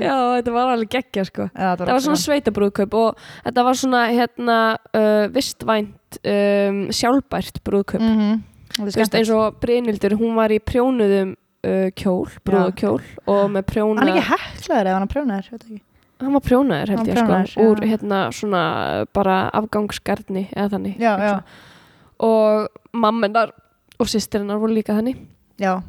Já, 0.00 0.16
þetta 0.38 0.56
var 0.56 0.72
alveg 0.74 0.92
geggja, 0.96 1.26
sko. 1.28 1.48
Já, 1.52 1.70
Það 1.76 1.92
var 1.92 2.04
svona 2.06 2.22
sveitabrúðkaup 2.24 2.98
og 3.00 3.24
þetta 3.46 3.66
var 3.68 3.80
svona, 3.80 4.02
hérna, 4.12 4.58
uh, 4.96 5.24
vistvænt 5.34 6.20
um, 6.22 6.84
sjálfbært 6.94 7.62
brúðkaup. 7.66 8.04
Mm 8.04 8.44
Þú 8.76 8.84
veist, 8.90 9.14
eins 9.16 9.30
og 9.32 9.56
Brynildur, 9.62 10.16
hún 10.20 10.34
var 10.36 10.52
í 10.52 10.58
prjónuðum 10.60 11.30
uh, 11.64 11.88
kjól, 11.96 12.26
brúðakjól 12.44 12.98
og 13.30 13.44
með 13.54 13.68
prjóna 13.70 14.02
Hann 14.02 14.10
er 14.12 14.18
ekki 14.20 14.34
heklaður 14.34 14.90
eða 14.90 14.96
hann 14.98 15.06
er 15.06 15.12
prjónaður, 15.14 15.48
veit 15.54 15.62
ekki. 15.62 15.78
Hann 16.20 16.32
var 16.32 16.42
prjónaður 16.44 16.92
held 16.94 17.08
ég 17.10 17.16
prjónaður, 17.18 17.50
sko, 17.52 17.66
úr 17.70 17.80
já. 17.84 17.88
hérna 17.92 18.20
svona 18.32 18.60
bara 19.16 19.38
afgangsgarni 19.52 20.46
eða 20.54 20.68
þannig 20.76 21.00
Já, 21.02 21.12
já, 21.20 21.34
og 22.24 22.68
mammenar 22.96 23.52
og 24.00 24.08
sýstirinnar 24.12 24.60
voru 24.60 24.76
líka 24.76 24.96
þannig 24.96 25.18
já. 25.60 25.82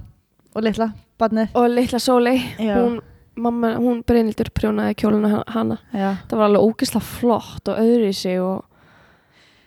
Og 0.57 0.63
litla, 0.65 0.89
badnið. 1.19 1.53
og 1.55 1.69
litla 1.69 1.99
Sóley, 2.01 2.39
Já. 2.59 2.75
hún 2.79 2.99
mamma, 3.37 3.75
hún 3.77 3.99
Brynildur 4.07 4.49
prjónaði 4.55 4.95
kjóluna 4.97 5.43
hana 5.53 5.77
Já. 5.93 6.15
það 6.27 6.37
var 6.39 6.45
alveg 6.49 6.65
ógislega 6.65 7.05
flott 7.05 7.67
og 7.69 7.77
öðru 7.83 8.07
í 8.09 8.15
sig 8.17 8.39
og 8.41 8.63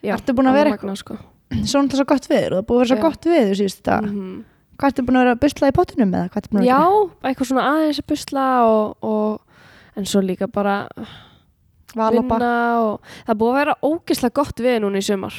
já, 0.02 0.14
Ertu 0.16 0.34
búin 0.34 0.50
að 0.50 0.56
vera 0.58 0.70
magnað, 0.74 0.96
sko. 1.02 1.16
Svo 1.50 1.80
náttúrulega 1.82 2.00
svo 2.00 2.06
gott 2.10 2.26
viður 2.30 2.52
og 2.52 2.56
það 2.56 2.62
er 2.62 2.66
búið 2.68 2.76
að 2.76 2.82
vera 2.82 2.90
svo 2.90 2.96
Já. 2.98 3.02
gott 3.06 3.28
viður 3.30 3.54
síðust 3.60 3.80
þetta. 3.80 4.00
Mhm. 4.06 4.44
Hvað 4.80 4.90
ertu 4.92 5.02
búin 5.06 5.16
að 5.18 5.24
vera 5.24 5.34
að 5.36 5.40
busla 5.44 5.68
í 5.70 5.76
pottunum 5.76 6.12
eða 6.16 6.28
hvað 6.30 6.40
ertu 6.40 6.50
búin 6.54 6.60
að 6.62 6.68
já, 6.70 6.80
vera 6.80 7.30
eitthvað 7.34 7.48
svona 7.50 7.64
aðeins 7.70 8.00
að 8.00 8.06
busla 8.10 8.44
og, 8.64 8.96
og 9.04 9.40
en 9.96 10.04
svo 10.06 10.20
líka 10.22 10.46
bara 10.50 10.88
Valapa. 11.94 12.22
vinna 12.38 12.80
og 12.84 13.00
það 13.26 13.38
búið 13.40 13.50
að 13.50 13.58
vera 13.60 13.74
ógislega 13.82 14.34
gott 14.34 14.60
við 14.62 14.80
núna 14.84 15.00
í 15.00 15.02
sumar 15.06 15.34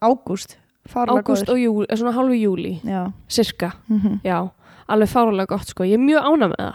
Ágúst. 0.00 0.56
Fárlega 0.88 1.20
ágúst 1.20 1.44
góður. 1.44 1.52
og 1.52 1.58
júli, 1.60 1.86
svona 1.92 2.12
hálfu 2.16 2.36
júli 2.40 2.80
Já. 2.84 3.12
cirka, 3.28 3.72
Mm 3.88 4.20
já, 4.24 4.50
alveg 4.88 5.08
fárulega 5.08 5.46
gott 5.46 5.66
sko, 5.68 5.84
ég 5.84 5.94
er 5.94 5.98
mjög 5.98 6.24
ána 6.24 6.48
með 6.48 6.56
það 6.56 6.74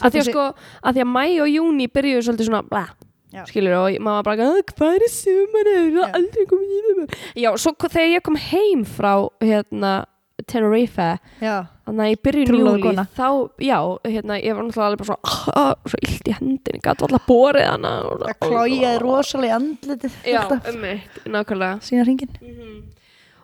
að 0.00 0.10
því 0.10 0.18
að 0.18 0.20
þessi- 0.20 0.32
sko, 0.32 0.44
að 0.84 0.92
því 0.94 1.00
að 1.00 1.12
mæ 1.16 1.24
og 1.40 1.48
júni 1.48 1.86
byrjuðu 1.88 2.22
svolítið 2.26 2.46
svona 2.48 2.62
blæ, 2.68 2.84
Já. 3.32 3.44
skilur 3.46 3.74
og 3.80 3.98
maður 4.00 4.22
bara, 4.24 4.42
"Ah, 4.44 4.62
hvað 4.76 4.94
er 4.94 5.00
í 5.00 5.08
það 5.08 5.92
Já. 5.96 6.08
er 6.08 6.12
aldrei 6.14 6.46
komið 6.46 6.70
í 6.76 6.80
það 7.00 7.14
já, 7.36 7.50
svo 7.56 7.72
þegar 7.72 8.14
ég 8.16 8.22
kom 8.22 8.36
heim 8.36 8.84
frá 8.84 9.28
hérna 9.40 10.04
Tenerife 10.46 11.18
Já. 11.40 11.66
Þannig 11.90 12.06
að 12.06 12.12
í 12.14 12.18
byrjun 12.24 12.60
júli 12.60 12.94
þá, 13.18 13.28
já, 13.66 13.78
hérna, 14.06 14.38
ég 14.40 14.54
var 14.56 14.64
náttúrulega 14.64 14.86
alveg 14.86 15.00
bara 15.02 15.10
svo, 15.10 15.18
ah, 15.60 15.74
svo 15.90 16.00
illt 16.06 16.30
í 16.30 16.34
hendinni, 16.38 16.80
gæti 16.86 17.04
alltaf 17.06 17.26
borið 17.28 17.66
hana 17.66 17.92
og- 18.06 18.24
Það 18.24 18.38
klójaði 18.46 19.00
rosalega 19.02 19.58
andlitið. 19.60 20.18
já, 20.24 20.40
um 20.50 20.80
mig, 20.80 21.02
nákvæmlega 21.26 21.80
Sína 21.82 22.04
hringin. 22.06 22.28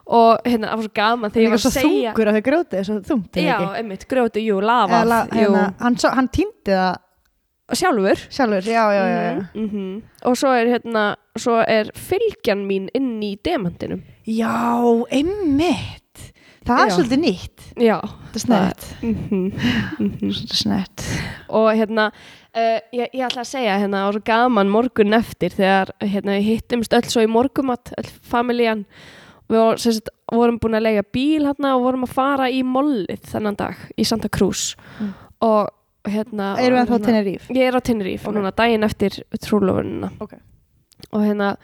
og 0.07 0.39
hérna, 0.47 0.69
það 0.71 0.77
var 0.77 0.85
svo 0.87 0.93
gaman 0.95 1.31
þegar 1.31 1.43
ég 1.43 1.49
var 1.51 1.57
að 1.59 1.65
svo 1.65 1.71
segja 1.75 2.13
þungur 2.13 2.29
að 2.31 2.37
þau 2.37 2.45
grótið, 2.47 2.85
svo 2.87 2.95
þungt. 3.09 3.37
er 3.37 3.43
já, 3.43 3.57
það 3.57 3.65
ekki? 3.67 3.77
einmitt, 3.81 4.07
grjóti, 4.07 4.45
jú, 4.47 4.61
lava 4.63 5.01
Eða 5.01 5.05
la- 5.11 5.25
jú, 5.27 5.37
hérna, 5.41 5.63
hann, 5.81 5.95
svo- 5.95 6.13
hann 6.15 6.27
týndi 6.29 6.71
það 6.71 6.95
sjálfur 7.75 8.17
sjálfur, 8.31 8.63
já, 8.63 8.83
já, 8.95 9.03
já, 9.11 9.21
já. 9.27 9.33
Mhm, 9.53 9.65
mhm. 9.67 10.01
og 10.23 10.37
svo 10.39 10.53
er 10.55 10.67
hérna 10.79 11.15
svo 11.37 11.57
er 11.67 11.91
fylgjan 11.93 12.63
mín 12.65 12.87
inn 12.95 13.19
í 13.21 13.35
demantinum 13.43 14.01
Já, 14.27 14.47
einmitt. 15.11 16.06
Það 16.67 16.79
er 16.83 16.89
Já. 16.89 16.95
svolítið 16.97 17.21
nýtt. 17.23 17.67
já, 17.79 17.97
Það 18.01 18.35
er 18.35 18.43
snett. 18.43 18.87
mhm, 19.01 19.43
mhm. 19.99 20.31
Svolítið 20.31 20.57
snett. 20.61 21.05
og 21.49 21.67
hérna 21.77 22.07
uh, 22.11 22.79
ég, 22.93 23.07
ég 23.13 23.23
ætla 23.27 23.41
að 23.45 23.51
segja 23.53 23.77
hérna 23.79 24.01
það 24.01 24.07
var 24.09 24.17
svo 24.17 24.23
gaman 24.27 24.69
morgun 24.73 25.13
eftir 25.17 25.55
þegar 25.55 25.93
hérna, 26.03 26.35
við 26.37 26.49
hittumst 26.51 26.93
öll 26.97 27.07
svo 27.07 27.23
í 27.23 27.29
morgumat 27.31 27.93
öll 27.97 28.11
familjan 28.27 28.85
við 29.47 29.61
vorum, 29.63 29.77
sagt, 29.79 30.09
vorum 30.33 30.57
búin 30.59 30.75
að 30.75 30.83
lega 30.89 31.03
bíl 31.15 31.45
hérna 31.47 31.75
og 31.77 31.85
vorum 31.87 32.03
að 32.03 32.15
fara 32.17 32.49
í 32.51 32.63
mollið 32.67 33.21
þennan 33.31 33.55
dag 33.57 33.75
í 33.97 34.03
Santa 34.05 34.27
Cruz 34.29 34.75
Mm. 34.99 35.13
og 35.41 35.69
hérna 36.07 36.57
Erum 36.59 36.77
við 36.77 36.81
og 36.81 36.87
ennþá 36.87 37.05
Tenerife? 37.05 37.53
Ég 37.53 37.67
er 37.67 37.75
á 37.77 37.81
Tenerife 37.83 38.27
Ok. 38.27 38.35
núna 38.35 38.51
daginn 38.55 38.83
eftir 38.83 39.21
trúlofunina 39.39 40.11
Ok. 40.19 40.33
og 41.13 41.21
hérna 41.23 41.55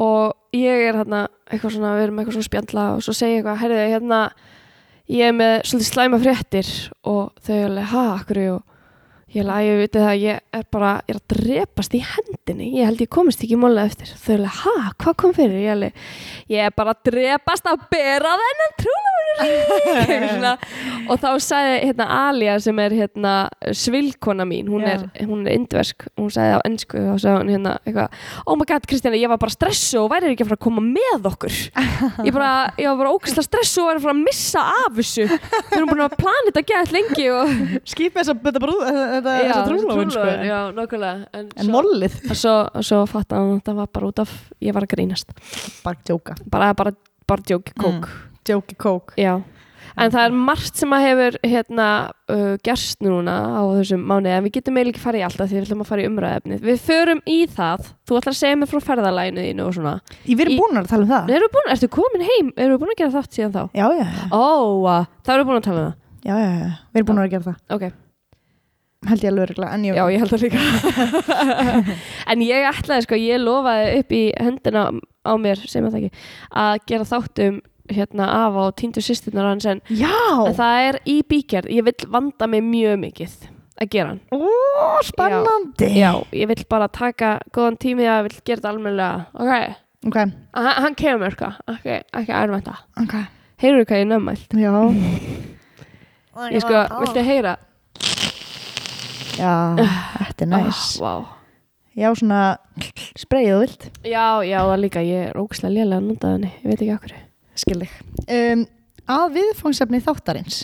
og 0.00 0.56
ég 0.56 0.88
er 0.88 0.98
hérna 0.98 1.26
eitthvað 1.50 1.76
svona, 1.76 1.94
við 1.98 2.06
erum 2.08 2.20
eitthvað 2.20 2.36
svona 2.38 2.48
spjalla 2.48 2.84
og 2.94 3.02
svo 3.04 3.14
segi 3.14 3.36
ég 3.36 3.42
eitthvað, 3.42 3.60
herriði 3.62 3.94
hérna 3.94 4.20
ég 5.12 5.28
er 5.28 5.36
með 5.36 5.56
svolítið 5.68 5.90
slæma 5.90 6.20
fréttir. 6.22 6.70
Og 7.10 7.34
þau 7.44 7.54
er 7.56 7.66
alveg, 7.68 7.90
ha, 7.92 8.04
akkur 8.18 8.40
og 8.54 8.73
ég 9.34 9.42
alveg, 9.42 9.66
ég 9.66 9.80
veit 9.82 9.96
það, 9.98 10.12
ég 10.22 10.40
er 10.54 10.64
bara 10.72 10.90
ég 11.08 11.14
er 11.14 11.18
að 11.18 11.34
drepast 11.34 11.94
í 11.96 12.00
hendinni. 12.06 12.68
Ég 12.78 12.88
held 12.88 13.00
ég 13.02 13.10
komist 13.10 13.42
ekki 13.44 13.58
móla 13.58 13.84
eftir. 13.88 14.08
Þau 14.14 14.32
er 14.34 14.38
alveg, 14.38 14.54
ha, 14.62 14.74
hvað 15.02 15.14
kom 15.22 15.34
fyrir? 15.36 15.58
Ég 15.58 15.68
er 15.68 15.74
alveg, 15.74 15.92
ég 16.54 16.68
er 16.68 16.74
bara 16.76 16.94
að 16.94 17.00
drepast 17.10 17.66
að 17.70 17.84
bera 17.92 18.34
þennan 18.42 18.72
trúlofunir 18.82 19.12
og 21.10 21.16
þá 21.18 21.28
sagði 21.42 21.74
hérna 21.88 22.06
Alia 22.28 22.54
sem 22.62 22.78
er 22.84 22.94
hérna 22.94 23.32
svilkona 23.74 24.46
mín, 24.46 24.68
hún 24.70 24.84
Já. 24.86 24.92
er 24.94 25.26
hún 25.26 25.42
er 25.48 25.58
indversk, 25.58 26.06
hún 26.20 26.30
sagði 26.32 26.54
á 26.54 26.60
ennsku 26.68 26.98
og 27.12 27.18
sagði 27.22 27.40
hún 27.42 27.52
hérna 27.56 27.72
eitthvað, 27.82 28.08
oh 28.46 28.56
my 28.60 28.66
god 28.70 28.86
Kristjana 28.88 29.18
ég 29.18 29.30
var 29.32 29.40
bara 29.42 29.54
stressu 29.54 29.98
og 30.04 30.10
væri 30.12 30.30
ekki 30.32 30.44
að 30.46 30.52
fara 30.52 30.60
að 30.60 30.66
koma 30.68 30.84
með 30.84 31.28
okkur. 31.32 31.54
Ég 32.24 32.32
bara, 32.34 32.52
ég 32.78 32.86
var 32.92 32.98
bara 33.02 33.14
ógæslega 33.16 33.46
stressu 33.48 33.82
og 33.82 33.90
væri 33.90 33.98
að 33.98 34.06
fara 34.06 34.14
að 34.14 34.22
missa 34.22 34.62
af 34.84 34.94
þessu. 35.00 35.26
Við 35.26 35.76
erum 35.80 35.90
búin 35.90 36.06
að 36.06 36.16
plana 36.20 36.54
þetta 39.30 39.48
Já, 39.48 39.64
trúlofun, 39.68 40.10
sko. 40.10 40.26
já, 40.48 40.58
nákvæmlega 40.76 41.26
en, 41.40 41.48
En 41.56 41.72
mollið, 41.72 42.18
og 42.30 42.36
svo, 42.36 42.54
svo 42.84 43.00
fatt 43.10 43.32
að 43.32 43.50
þetta 43.56 43.74
var 43.80 43.88
bara 43.94 44.06
út 44.12 44.18
af 44.24 44.36
ég 44.60 44.74
var 44.76 44.82
að 44.86 44.92
grínast 44.96 45.32
bara 45.84 45.96
djóka. 46.04 46.36
bara, 46.50 46.72
bara, 46.74 46.92
bara 47.26 47.42
djóki 47.42 47.72
kók 47.80 48.08
Djóki 48.44 48.74
kók. 48.76 49.14
Já, 49.16 49.38
en 49.96 50.10
það 50.12 50.24
er 50.26 50.32
margt 50.36 50.76
sem 50.76 50.90
að 50.92 51.04
hefur 51.06 51.36
hérna 51.48 51.86
uh, 52.28 52.56
gerst 52.66 53.00
núna 53.00 53.32
á 53.56 53.62
þessum 53.78 54.02
mánuði 54.04 54.34
en 54.36 54.44
við 54.44 54.52
getum 54.58 54.76
eiginlega 54.76 54.92
ekki 54.92 55.00
farið 55.04 55.22
í 55.22 55.24
alltaf 55.24 55.48
því 55.48 55.56
við 55.56 55.64
ætlum 55.64 55.80
að 55.84 55.88
fara 55.88 56.02
í 56.04 56.08
umræðefnið. 56.10 56.60
Við 56.66 56.82
förum 56.84 57.22
í 57.24 57.38
það, 57.48 57.86
þú 58.04 58.18
ætlar 58.18 58.34
að 58.34 58.40
segja 58.42 58.58
mér 58.60 58.68
frá 58.74 58.80
ferðalæginu 58.90 59.46
þínu 59.48 59.64
og 59.64 59.72
svona. 59.78 59.94
Ég 60.28 60.36
verið 60.42 60.52
Í- 60.52 60.58
búin 60.60 60.76
að 60.82 60.90
tala 60.92 61.06
um 61.06 61.12
það. 61.14 61.32
Erum 61.38 61.46
við 61.48 61.54
búin, 61.56 61.72
ertu 61.72 61.88
komin 61.96 62.26
heim? 62.28 62.52
Erum 62.58 62.74
við 62.76 62.82
búin 62.84 62.92
að 62.92 63.00
gera 63.00 63.14
þátt 63.16 63.38
síðan 63.38 63.54
þá? 63.56 63.62
Já, 63.80 63.86
já, 63.96 64.04
já. 64.04 64.24
Ó, 64.28 64.44
uh, 64.84 65.06
það 65.24 65.34
erum 65.38 65.46
við 65.46 65.52
búin 65.54 65.62
að 65.62 65.68
tala 65.70 65.80
um 65.80 65.88
það. 65.88 65.96
Já, 66.24 66.34
já, 66.44 66.52
já. 66.60 66.68
Við 66.92 67.00
erum 67.00 67.08
búin 67.14 67.24
að 67.24 67.30
gera 67.38 67.48
það. 67.48 67.56
Ok, 67.78 67.84
Held 69.04 69.24
ég 69.24 69.30
alveg 69.30 69.48
örgulega, 69.48 69.74
en 69.76 69.84
ég... 69.84 69.98
já, 69.98 70.04
ég 70.14 70.22
held 70.22 70.32
það 70.32 70.44
líka. 70.46 70.58
en 72.32 72.44
ég 72.44 72.68
ætlaði, 72.70 73.04
sko, 73.04 73.18
ég 73.20 73.42
lofaði 73.42 73.98
upp 74.00 74.14
í 74.16 74.22
hendina 74.40 74.84
á 75.24 75.32
mér, 75.40 75.60
sem 75.68 75.84
það 75.88 75.98
ekki, 76.00 76.26
að 76.64 76.78
gera 76.88 77.08
þáttum 77.10 77.58
hérna 77.92 78.28
af 78.46 78.56
á 78.56 78.64
týndu 78.80 79.02
sýsturnar 79.04 79.50
hans 79.50 79.66
en, 79.68 79.82
Já! 79.92 80.14
það 80.56 80.86
er 80.88 80.98
í 81.04 81.18
bíkerð, 81.28 81.68
ég 81.74 81.84
vil 81.84 82.08
vanda 82.12 82.48
mig 82.48 82.64
mjög 82.64 82.96
mikið 83.02 83.34
að 83.82 83.90
gera 83.92 84.14
hann. 84.14 84.20
Ó, 84.32 84.40
spennandi. 85.04 85.90
Já, 85.98 86.12
ég 86.32 86.48
vil 86.48 86.64
bara 86.70 86.88
taka 86.88 87.36
góðan 87.52 87.76
tími 87.82 88.06
að 88.06 88.22
ég 88.22 88.28
vil 88.28 88.38
gera 88.40 88.60
þetta 88.62 88.72
almennilega 88.72 89.26
ok, 89.34 89.80
Ok, 90.04 90.16
hann, 90.20 90.70
hann 90.84 90.96
kemur 91.00 91.32
sko 91.32 91.48
ekki, 91.72 92.00
ekki 92.12 92.34
ærvænta 92.36 92.74
ok. 93.00 93.14
heyrðu 93.62 93.86
hvað 93.88 94.02
ég 94.02 94.08
nömmælt 94.10 94.56
Já. 94.60 94.72
ég 96.52 96.64
sko, 96.64 96.82
viltu 97.00 97.24
heyra? 97.24 97.54
Já, 99.38 99.52
þetta 100.18 100.44
er 100.46 100.50
næs. 100.52 100.82
Ah, 101.02 101.24
Já, 101.94 102.08
svona 102.18 102.40
spreyið 103.20 103.52
þú 103.54 103.58
vilt. 103.62 103.84
já, 104.02 104.24
já, 104.42 104.58
það 104.66 104.80
líka, 104.82 105.02
ég 105.06 105.28
er 105.30 105.36
ógæslega 105.38 105.74
lélega 105.76 106.00
að 106.00 106.08
nota 106.08 106.32
henni, 106.34 106.50
ég 106.62 106.70
veit 106.72 106.80
ekki 106.82 106.94
okkur 106.96 107.12
Skildig. 107.54 107.92
Um, 108.26 108.64
að 109.06 109.36
viðfangsefni 109.36 110.00
þáttarins. 110.02 110.56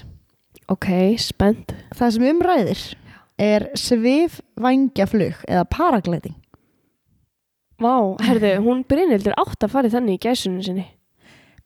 ok, 0.70 0.88
spennt 1.22 1.74
Það 1.94 2.10
sem 2.16 2.26
umræðir 2.32 2.82
er 3.40 3.68
svif 3.78 4.40
vangjaflug 4.60 5.38
eða 5.48 5.64
paragliding. 5.70 6.34
Vá, 7.80 7.94
herðu, 8.26 8.50
hún 8.66 8.82
Brynhildur 8.84 9.32
átt 9.40 9.62
að 9.64 9.70
fara 9.72 9.88
í 9.88 9.94
þannig 9.94 10.18
í 10.18 10.24
gæsunum 10.26 10.60
sinni 10.66 10.88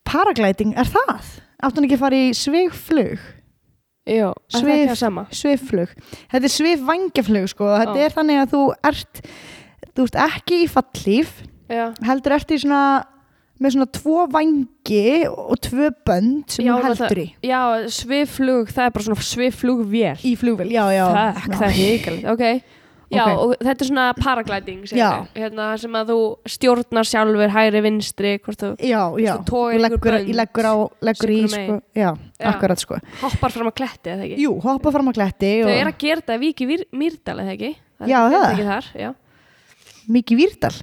Paragliding, 0.05 0.75
er 0.77 0.87
það? 0.87 1.33
Áttu 1.65 1.81
hann 1.81 1.87
ekki 1.89 1.97
að 1.97 2.05
fara 2.05 2.21
í 2.21 2.29
sviflug? 2.37 3.25
Það 4.05 4.61
Svif-? 4.61 5.39
Sviflug. 5.41 5.95
Þetta 6.33 6.45
er 6.45 6.53
svif 6.53 6.85
vangjaflug, 6.85 7.49
sko. 7.49 7.71
Þetta 7.73 7.97
Já. 7.97 8.05
er 8.05 8.15
þannig 8.19 8.43
að 8.43 8.53
þú 8.53 8.63
ert, 8.91 9.21
þú 9.97 10.07
ert 10.09 10.21
ekki 10.29 10.61
í 10.65 10.71
fallíf, 10.71 11.35
Já, 11.73 11.85
heldur 12.05 12.35
ert 12.37 12.53
í 12.53 12.59
svona, 12.61 12.83
með 13.65 13.77
svona 13.77 13.89
tvo 13.97 14.27
vangi 14.35 15.05
og 15.31 15.57
tvö 15.65 15.89
bönd 16.05 16.53
sem 16.53 16.67
Já, 16.67 16.75
þú 16.77 16.91
heldur 16.91 17.21
í. 17.23 17.27
já 17.49 17.61
svifflug, 17.89 18.69
það 18.75 18.85
er 18.85 18.95
bara 18.99 19.07
svona 19.07 19.25
svifflugvél 19.25 20.19
Í 20.21 20.35
flugvél, 20.37 20.69
já, 20.75 20.85
já. 20.93 21.07
Fuck, 21.39 21.55
það 21.55 21.69
er 21.71 21.77
híkalegt, 21.79 22.27
ok 22.35 22.45
Já, 23.13 23.25
Ok. 23.25 23.39
og 23.39 23.51
þetta 23.61 23.83
er 23.85 23.89
svona 23.89 24.05
paragliding 24.17 24.85
Já. 24.97 25.27
hérna, 25.37 25.67
sem 25.79 25.93
að 25.93 26.09
þú 26.15 26.19
stjórnar 26.49 27.05
sjálfur 27.05 27.51
hægri 27.53 27.83
vinstri 27.85 28.39
hvort 28.41 28.59
þú 28.63 28.71
Já, 28.81 29.03
já. 29.21 29.35
Ykkur 29.45 29.79
leggur, 29.79 30.17
leggur 30.35 30.65
á, 30.65 30.75
leggur 31.05 31.31
í, 31.35 31.41
sko. 31.49 31.77
Já, 31.95 32.11
Já. 32.41 32.49
akkurat, 32.49 32.79
sko. 32.81 32.99
hoppar 33.21 33.53
fram 33.53 33.69
að 33.69 33.75
kletti 33.83 34.11
eða 34.15 34.25
ekki 34.25 34.39
Jú, 34.41 34.55
hoppa 34.65 34.91
fram 34.91 35.09
að 35.13 35.19
kletti 35.21 35.53
Þau 35.63 35.69
og 35.69 35.75
eru 35.77 35.91
að 35.93 35.99
gera 35.99 36.21
þetta 36.23 36.39
Viki 36.41 36.67
Mýrdal 36.93 37.39
eða 37.45 37.53
ekki 37.59 37.77
Já, 38.09 38.19
er 38.27 38.33
það. 38.35 38.65
þar, 38.65 38.85
já. 39.05 39.15
Mikið 40.09 40.37
Výrdal. 40.37 40.75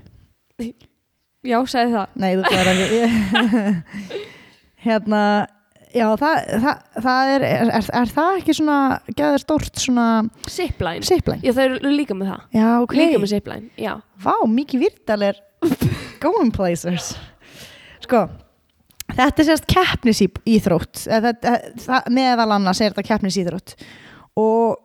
já, 1.43 1.57
sagði 1.65 1.91
það 1.97 2.07
Nei, 2.15 2.31
þú 2.37 2.43
glæðir 2.51 2.81
ekki. 2.85 3.81
hérna, 4.85 5.21
já, 5.95 6.05
það, 6.19 6.37
það, 6.63 6.83
það 7.05 7.31
er, 7.35 7.45
er, 7.47 7.71
er, 7.77 7.89
er 8.01 8.13
það 8.15 8.37
ekki 8.41 8.55
svona, 8.57 8.77
geður 9.17 9.43
stórt 9.43 9.81
svona 9.81 10.05
Zipline, 10.49 11.05
zipline? 11.07 11.41
já 11.45 11.53
þau 11.57 11.63
eru 11.65 11.93
líka 11.95 12.17
með 12.17 12.31
það. 12.33 12.45
Já, 12.57 12.67
ok. 12.83 12.95
líka 12.99 13.23
með 13.23 13.33
zipline, 13.33 13.71
já. 13.79 13.93
Vá, 14.23 14.35
Mikið 14.51 14.85
Výrdal 14.85 15.25
er 15.31 15.41
going 16.23 16.53
places. 16.55 17.11
Sko, 18.01 18.25
þetta 19.11 19.43
er 19.43 19.49
sérst 19.49 19.67
keppnisíþrótt 19.69 21.03
meðal 22.13 22.47
annars 22.57 22.81
er 22.81 22.93
þetta 22.93 23.07
keppnisíþrótt. 23.11 23.75
Og 24.39 24.79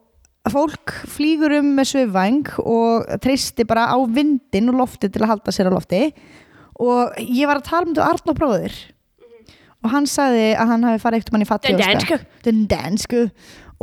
fólk 0.52 0.92
flýgur 1.10 1.56
um 1.58 1.72
með 1.78 1.92
svifvæng 1.92 2.50
og 2.62 3.06
treysti 3.22 3.66
bara 3.66 3.88
á 3.90 3.98
vindin 4.06 4.70
og 4.70 4.82
lofti 4.82 5.10
til 5.10 5.24
að 5.24 5.32
halda 5.34 5.54
sér 5.54 5.70
á 5.70 5.74
lofti. 5.74 6.02
Og 6.82 7.16
ég 7.24 7.48
var 7.48 7.62
að 7.62 7.70
tala 7.70 7.88
um 7.88 7.94
þetta 7.96 8.10
Arnó 8.12 8.36
bróðir 8.36 8.76
og 9.86 9.92
hann 9.94 10.08
sagði 10.10 10.48
að 10.58 10.72
hann 10.74 10.86
hafi 10.90 11.02
farið 11.04 11.20
eitthvað 11.20 11.36
mann 11.36 11.44
í 11.44 11.46
Den 11.46 11.52
fattig 11.52 11.78
dansku. 11.80 12.18
den 12.48 12.60
dansku 12.74 13.22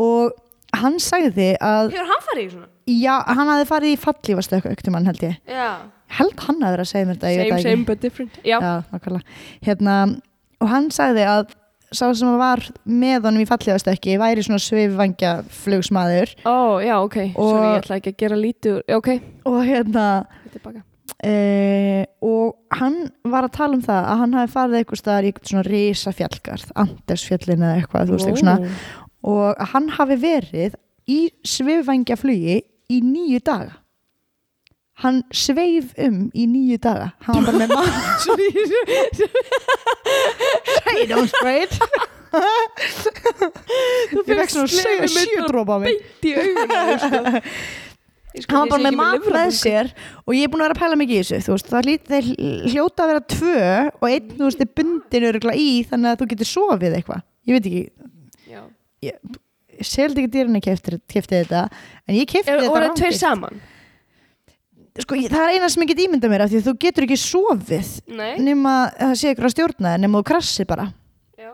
og 0.04 0.32
hann 0.84 1.00
sagði 1.00 1.50
að 1.64 1.92
Hefur 1.96 2.12
hann 2.12 2.24
farið 2.28 2.44
í 2.44 2.52
svona? 2.54 2.70
já, 2.90 3.16
hann 3.38 3.52
hafi 3.54 3.68
farið 3.72 3.96
í 3.96 4.00
fallífast 4.04 4.56
eitthvað 4.58 4.92
mann 4.98 5.06
held 5.10 5.24
ég 5.24 5.36
Já. 5.48 5.68
held 6.20 6.40
hann 6.48 6.62
að 6.62 6.76
vera 6.76 6.86
að 6.86 6.92
segja 6.92 7.08
mér 7.10 7.18
þetta, 7.18 7.34
ég 7.34 7.42
veit 7.42 7.48
Same, 7.48 7.54
það 7.54 7.60
ekki 7.64 7.70
same 7.72 7.86
but 7.90 8.02
different. 8.04 8.40
Já. 8.44 8.58
Já, 8.60 8.74
nákvæmlega. 8.92 9.38
Hérna, 9.66 9.98
og 10.62 10.70
hann 10.74 10.90
sagði 10.94 11.24
að 11.30 11.54
sá 11.94 12.08
sem 12.18 12.32
var 12.42 12.62
með 12.90 13.28
honum 13.30 13.44
í 13.44 13.48
fallegastökki 13.50 14.16
væri 14.18 14.42
svona 14.46 14.58
svifvangja 14.62 15.34
flugsmaður 15.54 16.32
Ó, 16.50 16.82
já, 16.82 16.96
ok. 17.06 17.18
Og- 17.38 17.52
Sorry, 17.54 17.68
ég 17.70 17.84
ætla 17.84 17.98
ekki 18.02 18.14
að 18.14 18.18
gera 18.24 18.40
lítið 18.42 18.78
úr. 18.80 18.84
Já, 18.90 18.98
Ok, 18.98 19.10
og 19.46 19.60
hérna 19.70 20.06
þetta 20.50 20.84
e, 21.24 22.06
og 22.24 22.78
hann 22.78 22.98
var 23.30 23.48
að 23.48 23.56
tala 23.58 23.78
um 23.78 23.84
það 23.86 24.10
að 24.12 24.20
hann 24.24 24.36
hafi 24.38 24.54
farið 24.54 24.80
eitthvað 24.80 25.02
staðar 25.02 25.24
í 25.24 25.32
eitthvað 25.32 25.52
svona 25.54 25.68
risa 25.68 26.14
fjallgarð, 26.18 26.68
Andersfjallin 26.84 27.64
eða 27.64 27.78
eitthvað, 27.80 28.10
þú 28.10 28.18
veist, 28.18 28.28
eitthvað 28.28 28.44
svona 28.44 28.58
og 29.24 29.70
hann 29.72 29.88
hafi 29.96 30.18
verið 30.20 30.76
í 31.10 31.20
svifvangja 31.48 32.18
flugi 32.20 32.58
í 32.92 33.00
nýju 33.04 33.40
daga. 33.46 33.80
Hann 35.04 35.24
sveif 35.34 35.96
um 35.98 36.28
í 36.38 36.46
nýju 36.48 36.78
daga. 36.84 37.14
Hann 37.26 37.36
var 37.40 37.46
bara 37.50 37.58
með 37.64 37.70
maður 37.74 37.94
fekk 44.28 44.50
svona 44.50 44.70
sjö, 44.70 45.08
sjö 45.12 45.48
drópa 45.48 45.78
á 45.78 45.80
mig. 45.82 45.98
Beint 45.98 46.26
í 46.26 46.32
augunum, 46.38 46.98
sko, 47.04 47.22
Hann 48.34 48.58
var 48.58 48.66
ég 48.66 48.72
bara 48.74 48.84
með 48.88 48.96
mat 48.98 49.28
með 49.36 49.52
sér 49.58 49.92
og 50.26 50.34
ég 50.34 50.48
er 50.48 50.52
búin 50.54 50.64
að 50.64 50.70
vera 50.70 50.78
að 50.78 50.82
pæla 50.82 51.00
mikið 51.02 51.20
í 51.20 51.26
þessu 51.28 51.54
veist, 51.54 51.70
það 51.70 51.90
þeir 52.10 52.30
hljóta 52.72 53.04
að 53.06 53.12
vera 53.12 53.24
tvö 53.34 53.66
og 54.00 54.08
einn, 54.10 54.32
þú 54.34 54.48
veist, 54.48 54.64
er 54.64 54.72
bundin 54.80 55.28
örugla 55.30 55.54
í 55.60 55.68
þannig 55.90 56.10
að 56.12 56.22
þú 56.24 56.30
getur 56.34 56.50
sofið 56.50 56.98
eitthvað 56.98 57.22
ég 57.50 57.58
veit 57.58 57.70
ekki, 57.70 57.84
Já. 58.50 58.62
ég 59.06 59.86
seldi 59.86 60.24
ekki 60.24 60.34
dýrunni 60.34 60.64
kefti 60.64 61.00
þetta 61.36 61.68
en 62.08 62.18
ég 62.18 62.30
kefti 62.30 62.50
Er, 62.50 62.62
þetta 62.64 62.74
voru 62.74 62.88
rándýrt. 62.88 63.02
tveir 63.04 63.20
saman? 63.20 63.62
sko, 65.02 65.18
ég, 65.18 65.32
það 65.34 65.48
er 65.48 65.56
eina 65.58 65.70
sem 65.74 65.84
ég 65.86 65.90
get 65.94 66.04
ímyndað 66.06 66.34
mér 66.34 66.44
af 66.46 66.52
því 66.52 66.60
að 66.60 66.68
þú 66.68 66.74
getur 66.84 67.08
ekki 67.08 67.20
sofið 67.22 67.90
Nei. 68.14 68.34
nema 68.44 68.74
að 68.84 69.00
það 69.00 69.16
sé 69.22 69.34
ykkur 69.34 69.48
að 69.50 69.56
stjórna 69.56 69.96
nema 70.02 70.22
þú 70.22 70.28
krassi 70.30 70.66
bara 70.70 70.90
Já, 71.40 71.50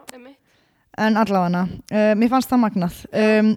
en 1.00 1.20
allavega 1.22 1.63
uh, 1.63 2.13
mér 2.20 2.32
fannst 2.34 2.52
það 2.52 2.63
magnað 2.65 2.98
um, 3.15 3.54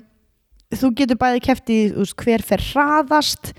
þú 0.80 0.92
getur 0.98 1.18
bæði 1.20 1.42
kefti 1.46 1.78
hver 2.22 2.44
fer 2.46 2.62
hraðast 2.72 3.52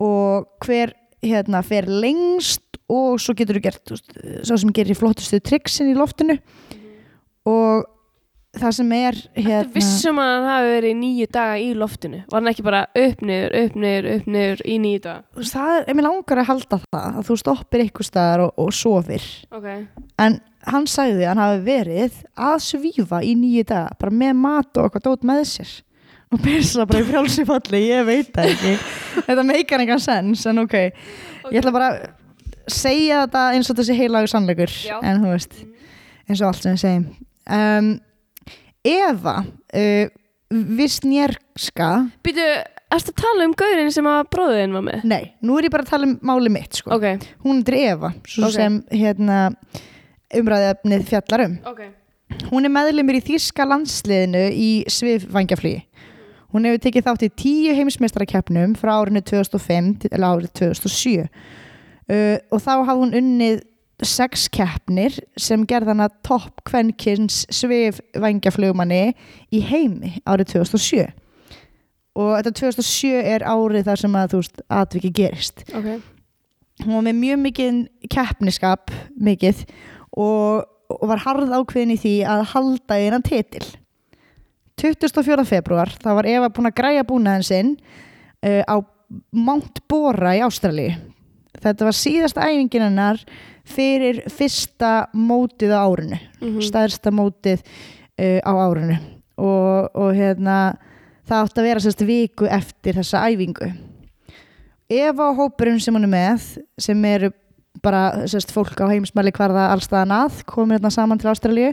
og 0.00 0.48
hver 0.64 0.94
hérna, 1.24 1.62
fer 1.64 1.86
lengst 1.88 2.62
og 2.92 3.16
svo 3.22 3.32
getur 3.38 3.56
þú 3.60 3.64
gert 3.64 3.92
veist, 3.94 4.10
svo 4.44 4.56
sem 4.60 4.72
gerir 4.76 4.98
flottustu 4.98 5.38
triksin 5.40 5.88
í 5.92 5.96
loftinu 5.96 6.36
og 7.48 7.84
það 8.54 8.74
sem 8.76 8.92
er 8.94 9.16
Hérna. 9.34 9.44
hérna 9.48 9.74
Vissum 9.74 10.18
að 10.22 10.28
hann 10.30 10.44
hafi 10.46 10.68
verið 10.70 10.92
í 10.92 10.96
nýju 11.00 11.26
daga 11.34 11.54
í 11.58 11.70
loftinu. 11.74 12.20
Var 12.30 12.36
hann 12.38 12.50
ekki 12.52 12.62
bara 12.66 12.82
upp 13.00 13.24
niður, 13.26 13.56
upp 13.64 13.78
niður, 13.82 14.06
upp 14.14 14.28
niður 14.30 14.62
í 14.70 14.76
nýju 14.84 15.00
daga? 15.08 15.46
það 15.50 15.72
er, 15.78 15.88
ég 15.90 16.04
langar 16.06 16.42
að 16.42 16.50
halda 16.52 16.78
það 16.84 17.08
að 17.18 17.26
þú 17.30 17.38
stoppir 17.42 17.82
eitthvað 17.86 18.08
staðar 18.10 18.44
og, 18.44 18.52
og 18.62 18.70
sofir 18.78 19.26
Ok. 19.58 19.66
en 20.22 20.38
hann 20.70 20.86
sagði 20.88 21.24
að 21.26 21.32
hann 21.32 21.42
hafi 21.44 21.64
verið 21.66 22.20
að 22.50 22.54
svífa 22.68 23.22
í 23.26 23.34
nýju 23.42 23.66
daga 23.72 23.98
bara 24.00 24.14
með 24.22 24.38
mat 24.44 24.78
og 24.78 24.86
eitthvað 24.86 25.08
dót 25.10 25.26
með 25.32 25.42
sér 25.50 25.74
og 26.34 26.42
byrsa 26.44 26.84
bara 26.90 27.02
í 27.02 27.06
frjálsi 27.08 27.44
falli 27.48 27.80
ég 27.88 28.04
veit 28.08 28.32
það 28.34 28.50
ekki 28.54 28.74
þetta 29.28 29.44
meikar 29.48 29.84
engan 29.84 30.02
sens 30.02 30.44
en 30.50 30.62
ok, 30.64 30.74
ég 31.52 31.60
ætla 31.60 31.72
bara 31.74 31.92
að 31.94 32.74
segja 32.74 33.22
þetta 33.26 33.44
eins 33.56 33.70
og 33.72 33.78
þessi 33.80 33.96
heilagur 33.98 34.30
sannleikur 34.32 34.72
Já. 34.88 34.98
en 35.04 35.22
þú 35.24 35.32
veist, 35.34 35.56
eins 36.28 36.40
og 36.42 36.50
allt 36.50 36.62
sem 36.64 36.76
við 36.76 36.84
segjum 36.84 37.08
um, 37.58 37.90
Eva 38.84 39.36
uh, 39.44 40.06
Visnjerska 40.78 41.88
Býtu, 42.24 42.44
erstu 42.94 43.12
að 43.14 43.20
tala 43.22 43.46
um 43.48 43.54
gaurinn 43.58 43.92
sem 43.94 44.06
að 44.08 44.22
bróðin 44.32 44.74
var 44.76 44.84
með? 44.86 45.04
nei, 45.08 45.22
nú 45.44 45.56
er 45.58 45.66
ég 45.68 45.72
bara 45.74 45.84
að 45.86 45.92
tala 45.94 46.08
um 46.08 46.14
máli 46.24 46.52
mitt 46.52 46.78
sko. 46.80 46.92
Ok, 46.94 47.26
hún 47.44 47.62
er 47.66 47.76
Eva, 47.80 48.12
svo 48.28 48.48
Ok. 48.48 48.54
sem 48.56 48.76
hérna 48.92 49.38
umræðefnið 50.34 51.04
fjallar 51.10 51.44
um 51.48 51.56
ok. 51.72 51.82
Hún 52.50 52.64
er 52.66 52.72
meðlumur 52.72 53.14
í 53.18 53.22
Þíska 53.22 53.66
landsliðinu 53.68 54.40
í 54.58 54.68
svifvangjaflugi. 54.90 55.84
Hún 56.54 56.68
hefur 56.68 56.84
tekið 56.84 57.06
þátt 57.08 57.26
í 57.26 57.30
tíu 57.34 57.74
heimsmeistarakeppnum 57.74 58.76
frá 58.78 58.92
árinu 59.00 59.24
2005 59.26 59.88
til 60.04 60.22
árið 60.22 60.52
2007 60.60 61.24
uh, 61.24 62.36
og 62.54 62.60
þá 62.62 62.72
hafði 62.86 63.00
hún 63.00 63.16
unnið 63.18 63.64
sex 64.04 64.46
keppnir 64.54 65.16
sem 65.38 65.64
gerðana 65.66 66.08
topp 66.26 66.62
kvenkins 66.68 67.42
svifvangjaflugmanni 67.54 69.14
í 69.54 69.62
heimi 69.66 70.16
árið 70.26 70.54
2007 70.54 71.04
og 72.14 72.32
þetta 72.38 72.54
2007 72.60 73.22
er 73.34 73.46
árið 73.50 73.88
þar 73.88 74.02
sem 74.04 74.18
að 74.18 74.32
þú 74.32 74.42
veist 74.42 74.64
atviki 74.78 75.10
gerist. 75.14 75.64
Ok. 75.74 75.88
hún 76.84 76.94
var 76.94 77.06
með 77.08 77.20
mjög 77.22 77.40
mikið 77.48 77.80
keppniskap 78.10 78.94
mikið 79.18 79.64
og, 80.14 80.66
og 80.90 81.06
var 81.10 81.22
harð 81.26 81.54
ákveðin 81.54 81.94
í 81.94 82.02
því 82.02 82.14
að 82.30 82.46
halda 82.54 82.98
í 82.98 83.08
hennan 83.08 83.26
titil 83.26 83.66
24. 84.84 85.44
februar 85.48 85.90
þá 85.96 86.10
var 86.18 86.28
Eva 86.28 86.50
búin 86.52 86.68
að 86.70 86.76
græja 86.80 87.06
búnaðin 87.08 87.46
sinn 87.48 87.72
uh, 88.44 88.62
á 88.68 88.76
Mount 89.32 89.80
Bora 89.90 90.34
í 90.36 90.42
Ástralíu 90.44 90.92
þetta 91.64 91.86
var 91.88 91.96
síðasta 91.96 92.44
æfingin 92.50 92.84
hennar 92.88 93.20
fyrir 93.64 94.22
fyrsta 94.28 95.06
mótið 95.16 95.72
á 95.72 95.80
árinu 95.88 96.18
Mhm. 96.44 96.60
stærsta 96.66 97.10
mótið 97.14 97.62
uh, 97.64 98.40
á 98.44 98.52
árinu 98.52 98.98
og, 99.40 99.88
og 99.96 100.10
hérna 100.14 100.76
það 101.24 101.40
átti 101.46 101.60
að 101.62 101.68
vera 101.70 101.80
sérst 101.80 102.04
viku 102.04 102.46
eftir 102.52 102.98
þessa 103.00 103.22
æfingu 103.32 103.70
Eva 104.92 105.30
og 105.30 105.38
hópurinn 105.40 105.80
sem 105.80 105.94
hún 105.96 106.04
er 106.04 106.12
með 106.12 106.42
sem 106.78 107.04
eru 107.08 107.30
bara 107.82 108.26
sérst, 108.30 108.52
fólk 108.52 108.76
á 108.84 108.86
heimsmæli 108.92 109.32
hvarða 109.34 109.70
allstaðan 109.72 110.12
að 110.14 110.42
komið 110.46 110.76
hérna 110.78 110.92
saman 110.92 111.18
til 111.18 111.30
Ástralíu 111.32 111.70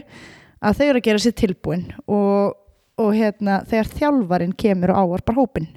að 0.62 0.78
þau 0.78 0.86
eru 0.88 1.02
að 1.02 1.06
gera 1.10 1.20
sér 1.22 1.36
tilbúin 1.36 1.84
og, 2.06 2.56
og 3.00 3.14
hérna 3.16 3.62
þegar 3.68 3.92
þjálfarinn 3.98 4.56
kemur 4.58 4.92
og 4.92 5.04
ávarpar 5.06 5.38
hópin 5.38 5.70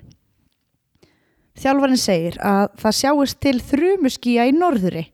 þjálfarinn 1.59 2.01
segir 2.01 2.39
að 2.43 2.73
það 2.81 2.97
sjáist 2.99 3.39
til 3.43 3.59
þrumuskýja 3.63 4.49
í 4.49 4.55
norðuri 4.55 5.05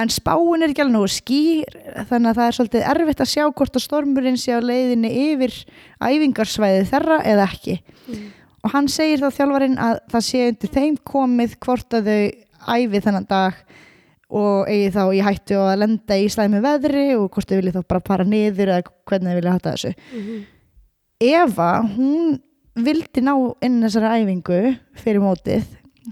en 0.00 0.10
spáin 0.10 0.64
er 0.64 0.72
ekki 0.72 0.84
alveg 0.84 1.12
skýr 1.14 1.76
þannig 2.08 2.30
að 2.30 2.38
það 2.38 2.46
er 2.46 2.56
svolítið 2.58 2.86
erfitt 2.92 3.22
að 3.22 3.30
sjá 3.30 3.44
hvort 3.46 3.76
að 3.78 3.84
stormurinn 3.84 4.40
sé 4.40 4.56
á 4.56 4.60
leiðinni 4.62 5.10
yfir 5.30 5.54
æfingarsvæði 6.02 6.88
þeirra 6.90 7.20
eða 7.30 7.46
ekki. 7.46 7.76
Og 8.64 8.72
hann 8.72 8.88
segir 8.90 9.22
þá 9.22 9.38
þjálfarinn 9.38 9.78
að 9.78 10.00
það 10.10 10.26
sé 10.30 10.42
undir 10.48 10.74
þeim 10.74 10.98
komið 11.12 11.56
hvort 11.62 11.98
að 11.98 12.10
þau 12.10 12.74
æfi 12.74 13.02
þennan 13.04 13.28
dag 13.30 13.60
og 14.34 14.70
eigi 14.72 14.90
þá 14.96 15.02
í 15.14 15.22
hættu 15.22 15.60
að 15.60 15.78
lenda 15.84 16.18
í 16.18 16.26
slæmi 16.32 16.62
veðri 16.64 17.06
og 17.18 17.28
hvort 17.30 17.50
þau 17.50 17.58
vilja 17.60 17.76
þá 17.76 17.82
bara 17.92 18.06
fara 18.08 18.26
niður 18.26 18.72
eða 18.74 18.94
hvernig 19.06 19.30
þau 19.30 19.38
vilja 19.38 19.54
hatta 19.54 19.74
þessu. 19.76 19.94
Mhm. 20.10 20.42
Eva, 21.20 21.82
hún 21.96 22.40
vildi 22.76 23.22
ná 23.22 23.34
inn 23.62 23.80
þessari 23.84 24.22
æfingu 24.24 24.60
fyrir 24.98 25.22
mótið 25.22 25.66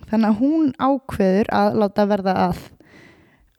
þannig 0.08 0.28
að 0.30 0.38
hún 0.40 0.68
ákveður 0.78 1.50
að 1.52 1.74
láta 1.82 2.04
verða 2.08 2.34
að 2.48 2.60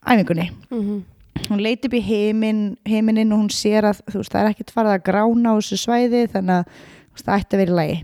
æfingunni 0.08 0.47
Mhm. 0.71 1.03
hún 1.49 1.62
leiti 1.62 1.88
upp 1.89 1.93
í 1.99 2.01
heiminn 2.01 2.77
heiminin 2.88 3.34
og 3.34 3.39
hún 3.43 3.51
sér 3.51 3.84
að 3.89 3.99
þú 4.08 4.21
veist, 4.21 4.32
það 4.32 4.41
er 4.45 4.49
ekkert 4.53 4.71
farið 4.73 4.93
að 4.95 5.03
grána 5.10 5.51
á 5.51 5.56
þessu 5.60 5.77
svæði 5.84 6.21
þannig 6.32 6.56
að 6.60 6.65
veist, 7.13 7.25
það 7.25 7.39
ætti 7.39 7.53
að 7.58 7.62
vera 7.63 7.71
í 7.71 7.75
lagi 7.82 7.99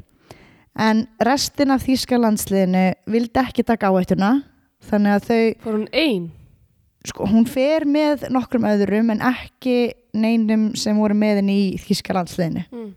en 0.80 1.08
restin 1.20 1.72
af 1.72 1.84
þýska 1.88 2.20
landsliðinu 2.20 2.84
vildi 3.08 3.40
ekki 3.46 3.64
taka 3.66 3.88
áhættuna 3.90 4.44
þannig 4.90 5.16
að 5.16 5.26
þau, 5.30 5.56
Fór 5.64 5.74
hún 5.80 5.88
ein? 5.94 6.32
sko, 7.08 7.26
hún 7.26 7.48
fer 7.48 7.86
með 7.88 8.30
nokkrum 8.30 8.68
öðrum 8.68 9.12
en 9.12 9.20
ekki 9.32 9.94
neinum 10.14 10.76
sem 10.76 10.98
voru 10.98 11.16
með 11.16 11.40
henni 11.40 11.58
í 11.72 11.78
þýska 11.80 12.14
landsliðinu 12.14 12.66
Mm. 12.72 12.94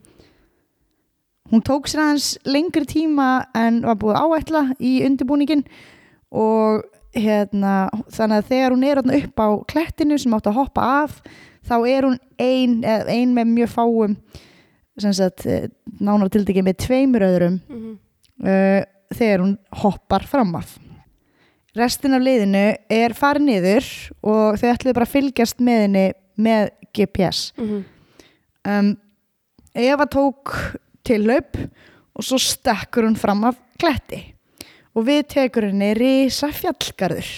Hún 1.50 1.62
tók 1.64 1.88
sér 1.90 2.00
aðeins 2.05 2.28
lengri 2.48 2.87
tíma 2.88 3.46
en 3.59 3.81
var 3.87 3.98
búið 4.00 4.20
áætla 4.22 4.62
í 4.81 5.00
undirbúningin 5.07 5.64
og 6.33 6.85
hérna, 7.12 7.90
þannig 8.14 8.38
að 8.40 8.46
þegar 8.48 8.72
hún 8.76 8.87
er 8.88 9.00
upp 9.02 9.42
á 9.42 9.48
klettinu 9.68 10.16
sem 10.20 10.33
átt 10.33 10.46
að 10.48 10.57
hoppa 10.61 10.87
af 11.02 11.18
þá 11.68 11.74
er 11.90 12.07
hún 12.09 12.16
ein, 12.40 12.78
ein 12.85 13.35
með 13.37 13.50
mjög 13.52 13.74
fáum 13.74 14.16
eh, 15.02 15.68
nánar 16.00 16.31
tildekið 16.33 16.64
með 16.68 16.78
tveimur 16.87 17.26
öðrum 17.26 17.61
Mhm. 17.68 17.98
uh, 18.44 18.83
þegar 19.12 19.40
hún 19.44 19.59
hoppar 19.83 20.24
fram 20.26 20.55
af 20.57 20.78
restin 21.76 22.14
af 22.16 22.22
liðinu 22.24 22.76
er 22.90 23.12
farið 23.16 23.44
niður 23.46 23.87
og 24.22 24.57
þau 24.61 24.68
ætluðu 24.72 24.94
bara 24.96 25.07
að 25.09 25.14
fylgjast 25.16 25.61
með 25.61 25.81
henni 25.87 26.07
með 26.38 26.70
GPS 26.96 27.52
Mhm. 27.59 27.85
um, 28.68 28.96
Eva 29.74 30.05
tók 30.07 30.52
tillaup 31.06 31.58
og 32.12 32.26
svo 32.26 32.38
stekkur 32.40 33.06
hún 33.08 33.18
fram 33.18 33.44
af 33.48 33.58
kletti. 33.80 34.20
Og 34.92 35.06
við 35.08 35.22
tekur 35.36 35.70
henni 35.70 35.92
risa 35.96 36.50
fjallgarður 36.52 37.30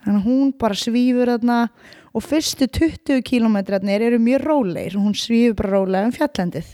þannig 0.00 0.20
að 0.20 0.28
hún 0.28 0.52
bara 0.58 0.78
svífur 0.78 1.32
þarna 1.34 1.58
og 2.10 2.24
fyrstu 2.24 2.66
20 2.66 3.22
kílómetrarnir 3.26 4.02
eru 4.08 4.18
mjög 4.22 4.46
rólegir. 4.46 4.96
Og 4.96 5.08
hún 5.08 5.18
svífur 5.18 5.58
bara 5.60 5.74
rólega 5.76 6.08
um 6.08 6.14
fjallendið. 6.14 6.70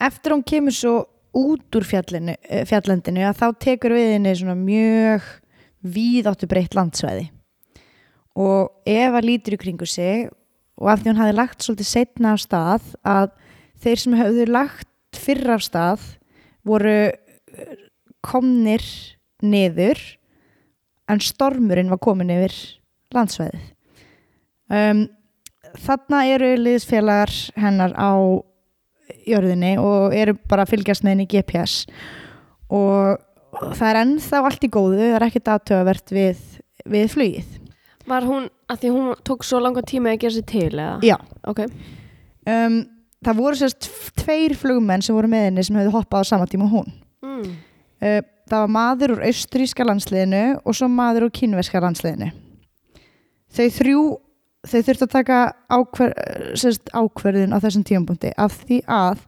Eftir 0.00 0.34
hún 0.34 0.44
kemur 0.46 0.76
svo 0.76 0.94
út 1.36 1.76
úr 1.76 1.86
fjallinu, 1.86 2.34
eh, 2.48 2.64
fjallendinu 2.64 3.22
að 3.26 3.38
þá 3.38 3.58
tekur 3.58 3.94
við 3.94 4.14
henni 4.14 4.34
svona 4.34 4.56
mjög 4.58 5.22
víðáttu 5.84 6.48
breytt 6.48 6.74
landsvæði. 6.74 7.30
Og 8.36 8.70
Eva 8.86 9.20
lítur 9.20 9.54
í 9.54 9.60
kringu 9.60 9.86
sig 9.86 10.28
og 10.80 10.88
af 10.88 11.00
því 11.00 11.12
hún 11.12 11.20
hafi 11.20 11.36
lagt 11.36 11.62
svolítið 11.62 11.86
setna 11.86 12.32
af 12.32 12.40
stað 12.40 12.82
að 13.04 13.30
þeir 13.80 13.98
sem 13.98 14.16
höfðu 14.18 14.46
lagt 14.48 14.89
fyrr 15.16 15.54
af 15.56 15.64
stað 15.64 16.04
voru 16.66 16.96
eh, 17.10 17.76
komnir 18.24 18.84
niður 19.42 19.98
en 21.10 21.22
stormurinn 21.24 21.90
var 21.90 22.00
komin 22.02 22.30
yfir 22.30 22.54
landsvæðið 23.14 23.62
um, 24.70 25.06
þarna 25.80 26.20
eru 26.34 26.52
liðsfélagar 26.60 27.32
hennar 27.58 27.94
á 27.96 28.12
jörðinni 29.26 29.74
og 29.82 30.14
eru 30.14 30.36
bara 30.50 30.66
að 30.66 30.76
fylgjast 30.76 31.02
með 31.04 31.16
henni 31.16 31.28
GPS 31.30 31.80
og 32.70 33.18
það 33.74 33.88
er 33.88 34.00
ennþá 34.04 34.42
allt 34.46 34.66
í 34.66 34.70
góðu 34.70 35.00
það 35.00 35.16
er 35.16 35.26
ekkert 35.26 35.50
aðtöfavert 35.56 36.14
við, 36.14 36.44
við 36.86 37.10
flugið 37.16 37.56
Var 38.10 38.24
hún, 38.26 38.46
að 38.70 38.80
því 38.82 38.90
hún 38.94 39.10
tók 39.28 39.44
svo 39.46 39.60
langan 39.62 39.86
tíma 39.86 40.10
að 40.14 40.22
gera 40.24 40.34
sér 40.34 40.46
til 40.48 40.70
eða? 40.72 40.94
Já, 41.04 41.16
Ok. 41.46 41.60
um, 42.48 42.78
það 43.24 43.40
voru 43.40 43.60
sérst 43.60 43.90
tveir 44.20 44.56
flugmenn 44.58 45.04
sem 45.04 45.16
voru 45.16 45.30
með 45.30 45.48
henni 45.48 45.64
sem 45.66 45.76
hefðu 45.78 45.94
hoppað 45.98 46.24
á 46.24 46.30
sama 46.30 46.48
tíma 46.50 46.68
hún. 46.70 46.88
Mm. 47.24 47.52
Uh, 48.00 48.20
það 48.50 48.64
var 48.64 48.72
maður 48.74 49.14
úr 49.16 49.24
austríska 49.28 49.86
landsliðinu 49.86 50.44
og 50.64 50.76
svo 50.76 50.88
maður 50.90 51.28
úr 51.28 51.36
kínverska 51.36 51.82
landsliðinu. 51.84 52.32
Þau 53.50 53.66
þrjú 53.76 54.02
þau 54.66 54.80
þurftu 54.84 55.06
að 55.06 55.14
taka 55.14 55.38
ákver, 55.72 56.12
sérst, 56.58 56.90
ákverðin 56.92 57.54
á 57.56 57.58
þessum 57.62 57.86
tímapunkti 57.88 58.32
af 58.36 58.58
því 58.66 58.82
að 58.90 59.22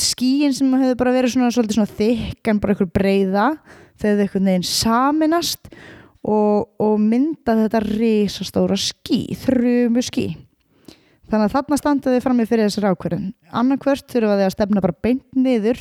skíin 0.00 0.54
sem 0.56 0.72
hefur 0.76 0.98
bara 1.00 1.14
verið 1.16 1.34
svona, 1.34 1.52
svolítið 1.52 1.78
svona 1.78 1.96
þykk 1.98 2.50
en 2.50 2.62
bara 2.62 2.74
einhver 2.74 2.90
breyða 2.92 3.46
þau 3.96 4.08
hefðu 4.08 4.24
einhvern 4.24 4.50
veginn 4.50 4.66
saminast 4.68 5.70
og, 6.26 6.72
og 6.82 6.96
myndað 7.00 7.66
þetta 7.66 7.82
risastóra 7.86 8.78
skí, 8.80 9.20
þrumu 9.44 10.04
skí 10.04 10.26
þannig 11.30 11.46
að 11.48 11.54
þarna 11.56 11.78
standaði 11.80 12.22
frammi 12.24 12.46
fyrir 12.46 12.68
þessar 12.68 12.88
ákverðin 12.92 13.30
annarkvört 13.52 14.06
þurfa 14.12 14.36
þau 14.38 14.46
að 14.46 14.54
stefna 14.54 14.82
bara 14.84 14.98
beint 15.02 15.24
niður 15.36 15.80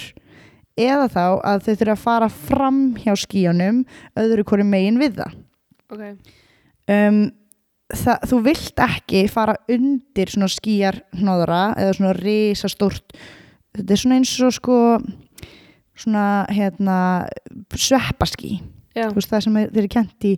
eða 0.76 1.08
þá 1.14 1.24
að 1.46 1.64
þau 1.68 1.74
þurfa 1.80 1.96
að 1.96 2.04
fara 2.06 2.30
fram 2.30 2.80
hjá 3.00 3.14
skíunum 3.22 3.84
öðru 4.20 4.44
hverju 4.50 4.66
megin 4.68 4.98
við 5.00 5.20
það. 5.22 5.36
Ok. 5.94 6.02
um, 6.92 7.20
það, 7.94 8.26
þú 8.32 8.40
vilt 8.50 8.82
ekki 8.88 9.22
fara 9.32 9.56
undir 9.72 10.34
svona 10.34 10.50
skíjar 10.52 10.98
hnóðra 11.20 11.62
eða 11.78 11.94
svona 12.00 12.16
risastórt 12.18 13.16
þetta 13.78 13.94
er 13.96 14.02
svona 14.02 14.18
eins 14.20 14.34
og 14.44 14.54
sko 14.58 14.80
svona 15.96 16.26
hérna 16.52 16.98
sveppaskí 17.72 18.58
veist 19.16 19.32
það 19.32 19.44
sem 19.46 19.58
er- 19.62 19.70
þeir 19.72 19.84
eru 19.86 19.92
kent 19.96 20.28
í 20.28 20.34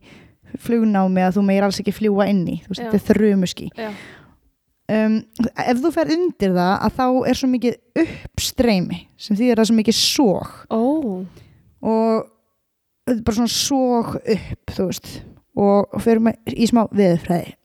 flugnámi 0.63 1.21
að 1.25 1.35
þú 1.37 1.43
meir 1.45 1.65
alls 1.65 1.79
ekki 1.81 1.91
fljúa 1.93 2.25
inn 2.31 2.45
í. 2.47 2.55
Þú 2.63 2.71
veist 2.71 2.83
þetta 2.85 2.97
er 2.97 3.07
þrumuskí 3.09 3.67
Já. 3.77 3.89
Um, 4.93 5.17
ef 5.65 5.81
þú 5.83 5.91
fer 5.95 6.11
undir 6.15 6.53
það 6.55 6.73
að 6.87 6.95
þá 6.99 7.05
er 7.31 7.39
svo 7.41 7.49
mikið 7.51 8.03
uppstreymi 8.03 8.99
sem 9.17 9.37
þýðir 9.39 9.59
það 9.61 9.69
svo 9.69 9.77
mikið 9.81 9.97
sóg 9.99 10.53
Ó. 10.71 10.81
og 11.87 12.27
þetta 13.07 13.17
er 13.17 13.23
bara 13.27 13.37
svona 13.39 13.53
sóg 13.55 14.15
upp 14.19 14.73
þú 14.77 14.87
veist. 14.91 15.11
Og, 15.57 15.87
mig 16.21 16.35
í 16.53 16.67
smá 16.69 16.83
viðfræði 16.93 17.55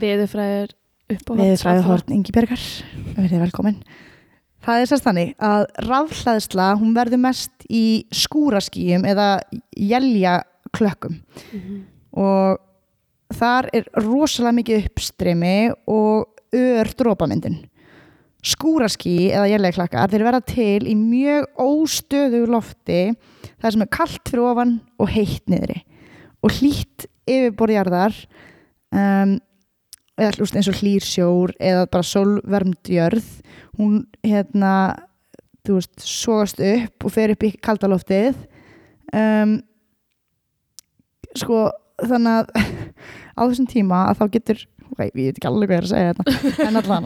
Veðurfræðir 0.00 0.70
upp 1.10 1.26
á 1.28 1.32
viðfræði 1.40 1.82
hortn 1.84 2.14
Ingi 2.16 2.32
Bergar 2.34 2.62
velkomin. 3.42 3.80
Það 4.64 4.82
er 4.82 4.88
sérst 4.90 5.06
þannig 5.08 5.30
að 5.40 5.62
rafhlaðsla 5.88 6.66
hún 6.80 6.94
verður 6.96 7.22
mest 7.24 7.64
í 7.72 7.82
skúraskýjum 8.12 9.06
eða 9.08 9.28
jæljaklökkum 9.76 11.20
Mhm. 11.52 11.78
og 12.12 12.58
þar 13.36 13.70
er 13.76 13.90
rosalega 14.02 14.56
mikið 14.58 14.86
uppstreymi 14.90 15.56
og 15.90 16.30
ör 16.56 16.94
drópamyndun 16.98 17.60
skúraský 18.46 19.30
eða 19.34 19.48
jæljaklakkar 19.52 20.12
þeir 20.12 20.24
verða 20.24 20.40
til 20.48 20.88
í 20.88 20.94
mjög 20.96 21.48
óstöðu 21.60 22.46
lofti 22.48 23.02
þar 23.60 23.74
sem 23.74 23.84
er 23.84 23.92
kalt 23.92 24.30
fyrir 24.30 24.46
ofan 24.48 24.74
og 25.00 25.12
heitt 25.12 25.44
niðri. 25.50 25.82
Og 26.40 26.54
hlýtt 26.56 27.06
yfirborðjarðar 27.28 28.16
um, 28.96 29.36
eða 30.20 30.32
hlust 30.38 30.56
eins 30.56 30.70
og 30.72 30.80
hlýrsjór 30.80 31.54
eða 31.60 31.86
bara 31.92 32.08
sólvermdjörð 32.10 33.28
hún 33.80 34.02
hérna 34.24 34.74
þú 35.66 35.76
veist, 35.76 36.00
sogast 36.00 36.62
upp 36.64 37.04
og 37.04 37.12
fer 37.12 37.34
upp 37.34 37.44
í 37.44 37.52
kaldaloftið 37.60 38.38
um, 39.12 39.58
sko 41.36 41.68
þannig 42.08 42.32
að 42.36 42.46
á 43.38 43.42
þessum 43.46 43.66
tíma 43.70 44.04
að 44.10 44.18
þá 44.20 44.24
getur 44.36 44.66
ég 45.00 45.12
veit 45.14 45.36
ekki 45.38 45.46
alveg 45.48 45.68
hvað 45.70 45.76
ég 45.76 45.80
er 45.80 45.86
að 45.86 45.92
segja 45.94 46.14
þetta 46.18 46.66
en 46.68 46.76
allan 46.80 47.04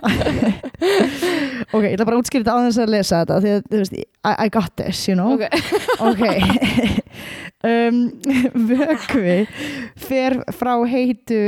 ok, 1.74 1.83
ég 1.85 1.92
ætla 1.94 2.07
bara 2.09 2.16
að 2.16 2.22
útskýra 2.22 2.42
þetta 2.44 2.54
á 2.57 2.64
þess 2.64 2.80
að 2.85 2.92
lesa 2.94 3.18
þetta 3.22 3.40
því 3.44 3.50
að 3.54 3.66
þú 3.70 3.80
veist, 3.83 3.94
I, 4.00 4.33
I 4.33 4.48
got 4.54 4.72
this, 4.80 5.02
you 5.09 5.16
know 5.18 5.35
Ok. 5.35 5.44
ok 6.09 6.24
um, 7.68 8.00
vökvi 8.70 9.37
fer 10.07 10.38
frá 10.57 10.74
heitu 10.90 11.42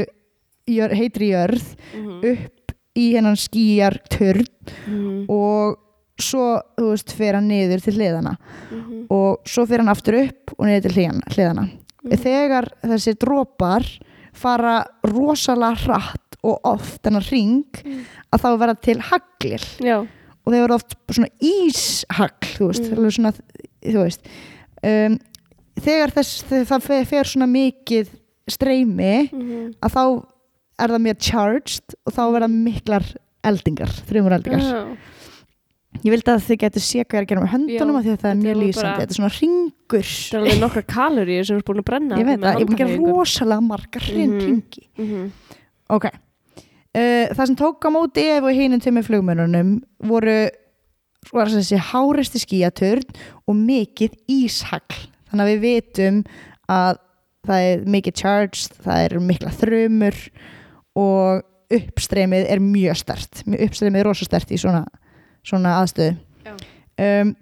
jör, 0.66 0.94
heitri 0.98 1.32
jörð 1.32 1.64
Mhm. 1.96 2.20
upp 2.32 2.72
í 2.96 3.10
hennan 3.16 3.36
skýjar 3.36 3.98
törn 4.12 4.46
Mhm. 4.86 5.26
og 5.32 5.76
svo, 6.20 6.60
þú 6.78 6.90
veist, 6.92 7.12
fer 7.12 7.34
hann 7.36 7.48
niður 7.48 7.82
til 7.84 7.94
hliðana 7.98 8.36
Mhm. 8.70 9.06
og 9.10 9.42
svo 9.44 9.66
fer 9.68 9.78
hann 9.82 9.88
aftur 9.92 10.16
upp 10.26 10.54
og 10.58 10.66
niður 10.66 10.88
til 10.88 10.94
hliðana, 10.96 11.68
Mhm. 12.06 12.22
þegar 12.22 12.68
þessi 12.84 13.14
drópar 13.18 13.86
fara 14.32 14.84
rosalega 15.04 15.76
hratt 15.86 16.36
og 16.44 16.60
oft 16.64 17.02
þennan 17.02 17.30
ring 17.30 17.64
Mm. 17.84 18.04
að 18.32 18.40
þá 18.42 18.58
verða 18.60 18.80
til 18.80 18.98
haglir 19.00 19.64
Já. 19.80 19.98
og 20.00 20.52
þeir 20.52 20.62
verða 20.68 20.74
oft 20.74 20.94
svona 21.10 21.30
íshagl 21.40 22.52
þú 22.58 22.68
veist, 22.68 22.90
Mm. 22.90 22.98
mm. 22.98 23.10
svona, 23.10 23.32
þú 23.82 24.02
veist 24.04 24.20
um, 24.84 25.18
þegar 25.80 26.12
þess, 26.14 26.44
það 26.48 26.82
fer, 27.06 27.24
svona 27.24 27.46
mikið 27.50 28.08
streymi 28.48 29.30
Mhm. 29.32 29.74
að 29.82 29.90
þá 29.92 30.26
er 30.78 30.88
það 30.88 31.02
mjög 31.06 31.18
charged 31.20 31.94
og 32.06 32.12
þá 32.12 32.22
verða 32.32 32.50
miklar 32.52 33.04
eldingar, 33.42 33.88
þrjumur 34.06 34.32
eldingar 34.36 34.60
Já. 34.60 34.96
Ég 36.04 36.10
vildi 36.12 36.30
að 36.32 36.42
þið 36.46 36.58
getur 36.64 36.82
sé 36.84 37.04
hvað 37.04 37.16
ég 37.16 37.20
er 37.20 37.24
að 37.24 37.30
gera 37.30 37.42
með 37.44 37.52
höndunum 37.54 37.96
því 38.02 38.12
að 38.12 38.20
það 38.22 38.30
er 38.30 38.40
mjög 38.42 38.60
lýsandi, 38.62 39.00
þetta 39.00 39.14
er 39.14 39.18
svona 39.18 39.32
ringur 39.36 40.06
Það 40.10 40.36
er 40.36 40.42
alveg 40.42 40.60
nokkra 40.62 40.82
kaloríur 40.92 41.46
sem 41.48 41.56
er 41.56 41.62
búin 41.70 41.80
að 41.82 41.86
brenna 41.90 42.18
ég 42.20 42.26
veit 42.28 42.38
með 42.40 42.46
það, 42.46 42.56
ég 42.56 42.60
er 42.60 42.66
búin 42.66 42.76
að 42.76 42.82
gera 42.82 43.16
rosalega 43.16 43.66
margar 43.70 44.02
hrein 44.10 44.30
Mhm. 44.36 44.46
ringi 44.46 44.86
Mhm. 44.98 45.32
ok. 45.88 46.06
Uh, 46.96 47.26
það 47.36 47.46
sem 47.46 47.56
tók 47.56 47.84
á 47.84 47.90
móti 47.92 48.22
ef 48.24 48.42
og 48.42 48.54
hinum 48.56 48.80
tveimur 48.80 49.04
flugmönunum 49.04 49.82
voru 50.00 50.48
var 51.32 51.46
þessi 51.50 51.76
háristi 51.76 52.38
skíaturn 52.40 53.02
og 53.48 53.54
mikið 53.56 54.14
íshagl. 54.30 54.94
Þannig 55.28 55.42
að 55.42 55.50
við 55.50 55.60
vitum 55.66 56.20
að 56.70 56.96
það 57.46 57.66
er 57.72 57.84
mikið 57.84 58.14
charged, 58.14 58.76
það 58.82 59.02
er 59.04 59.18
mikla 59.20 59.50
þrumur 59.50 60.16
og 60.96 61.42
uppstreymið 61.76 62.46
er 62.48 62.58
mjög 62.62 62.96
stert 62.96 63.42
uppstreymið 63.46 64.00
er 64.00 64.06
rosa 64.06 64.24
stert 64.24 64.50
í 64.54 64.58
svona, 64.58 64.84
svona 65.46 65.78
aðstöðu. 65.80 66.16
Um, 66.96 67.34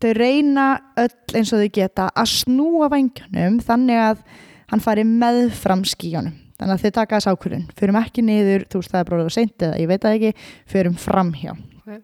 þau 0.00 0.12
reyna 0.16 0.68
öll 1.00 1.36
eins 1.36 1.52
og 1.54 1.60
þau 1.62 1.70
geta 1.74 2.08
að 2.12 2.30
snúa 2.32 2.88
vangjanum 2.92 3.60
þannig 3.64 4.00
að 4.00 4.24
hann 4.72 4.82
fari 4.84 5.04
meðfram 5.06 5.84
skíjanum 5.88 6.34
þannig 6.58 6.76
að 6.76 6.84
þau 6.84 6.94
taka 6.98 7.18
þess 7.18 7.32
ákvörðun. 7.32 7.64
Förum 7.78 7.98
ekki 8.00 8.24
niður, 8.24 8.66
þú 8.70 8.80
veist 8.80 8.92
það 8.92 9.00
er 9.00 9.08
bróðið 9.08 9.30
og 9.30 9.34
seint 9.34 9.66
eða 9.66 9.80
ég 9.82 9.90
veit 9.90 10.04
það 10.04 10.16
ekki, 10.18 10.46
förum 10.70 10.96
framhjá. 11.00 11.56
Ok. 11.80 11.98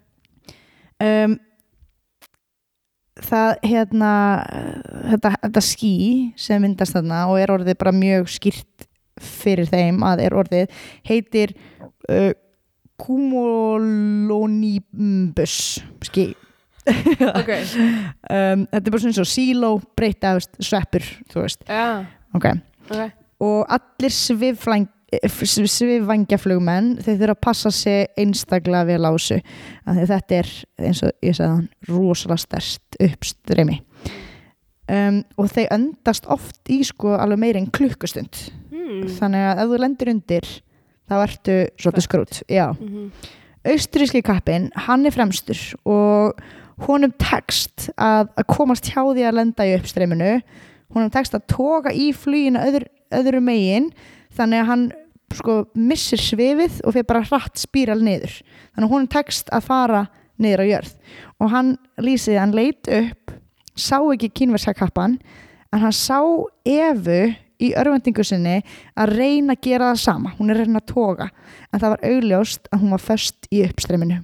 um, 1.06 1.38
það 3.20 3.50
hérna 3.68 4.12
þetta, 5.12 5.32
þetta 5.46 5.64
skí 5.64 5.94
sem 6.40 6.62
myndast 6.64 6.96
þarna 6.96 7.24
og 7.30 7.40
er 7.40 7.52
orðið 7.54 7.80
bara 7.80 7.94
mjög 7.96 8.30
skýrt 8.32 8.86
fyrir 9.20 9.68
þeim 9.68 10.00
að 10.06 10.24
er 10.24 10.36
orðið 10.40 10.78
heitir 11.08 11.52
uh, 12.08 12.32
Cumulonimbus 13.00 15.56
skí 16.06 16.26
Ok. 16.90 17.50
um, 18.34 18.62
þetta 18.72 18.80
er 18.80 18.90
bara 18.90 19.00
svona 19.02 19.12
og 19.22 19.28
síló 19.28 19.68
breyta 19.98 20.30
sveppur, 20.64 21.04
Já. 21.68 22.06
okay. 22.34 22.54
Ok. 22.88 23.02
og 23.44 23.58
allir 23.76 24.12
svifvangjaflugmenn 25.70 26.88
þeir 27.04 27.18
þurfa 27.20 27.34
að 27.36 27.44
passa 27.44 27.70
sig 27.74 27.98
einstaklega 28.18 28.88
vel 28.88 29.04
á 29.06 29.10
þessu 29.12 29.38
þetta 30.08 30.32
er 30.40 30.48
eins 30.88 31.00
og 31.06 31.10
ég 31.26 31.34
sagði 31.36 31.52
hann 31.52 31.68
rosalega 31.90 32.42
stærst 32.46 32.86
uppstreymi 33.06 33.76
um, 34.90 35.16
og 35.36 35.46
þeir 35.52 35.68
öndast 35.76 36.24
oft 36.32 36.62
í 36.72 36.80
sko 36.88 37.08
alveg 37.18 37.38
meira 37.44 37.58
en 37.62 37.70
klukkustund 37.70 38.34
Hmm. 38.90 39.06
þannig 39.20 39.44
að 39.46 39.58
ef 39.62 39.68
þú 39.70 39.76
lendir 39.78 40.08
undir 40.10 40.46
þá 41.10 41.16
ertu 41.24 41.58
svolítið 41.80 42.06
skrút 42.06 42.42
já. 42.46 42.70
Mhm. 42.78 43.10
austríski 43.66 44.22
kappin, 44.24 44.70
hann 44.86 45.04
er 45.04 45.12
fremstur 45.12 45.58
og 45.84 46.38
honum 46.86 47.12
tekst 47.20 47.90
að, 47.98 48.30
að 48.38 48.46
komast 48.48 48.88
hjá 48.88 49.02
því 49.02 49.26
að 49.28 49.36
lenda 49.36 49.66
í 49.68 49.74
uppstreyminu. 49.76 50.30
Honum 50.94 51.10
tekst 51.12 51.36
að 51.36 51.44
toga 51.52 51.92
í 51.92 52.08
fluginu 52.16 52.62
öðru, 52.62 52.88
öðru 53.12 53.42
megin 53.44 53.90
þannig 54.32 54.62
að 54.62 54.70
hann 54.70 54.86
sko 55.36 55.58
missir 55.76 56.18
svifið 56.18 56.80
og 56.86 56.96
fyrir 56.96 57.06
bara 57.10 57.26
hratt 57.28 57.60
spíral 57.60 58.00
niður. 58.00 58.32
Þannig 58.72 58.88
að 58.88 58.94
honum 58.94 59.12
tekst 59.12 59.52
að 59.52 59.68
fara 59.68 60.06
niður 60.40 60.64
á 60.64 60.70
jörð. 60.70 60.96
Og 61.38 61.52
hann 61.52 61.76
lýsið, 62.00 62.40
hann 62.40 62.56
leit 62.56 62.88
upp 62.88 63.36
sá 63.80 64.00
ekki 64.00 64.32
kínverska 64.40 64.74
kappan 64.76 65.18
en 65.70 65.84
hann 65.84 65.94
sá 65.94 66.20
Evu 66.66 67.34
í 67.60 67.72
örvendingu 67.78 68.24
sinni 68.26 68.58
að 68.96 69.14
reyna 69.18 69.56
að 69.56 69.62
gera 69.68 69.92
það 69.92 70.02
sama, 70.02 70.34
hún 70.38 70.52
er 70.52 70.62
reyna 70.62 70.82
að 70.82 70.90
toga. 70.92 71.30
En 71.70 71.82
það 71.82 71.94
var 71.94 72.04
augljóst 72.10 72.70
að 72.70 72.82
hún 72.82 72.96
var 72.96 73.04
föst 73.04 73.50
í 73.52 73.62
uppstreyminu 73.68 74.20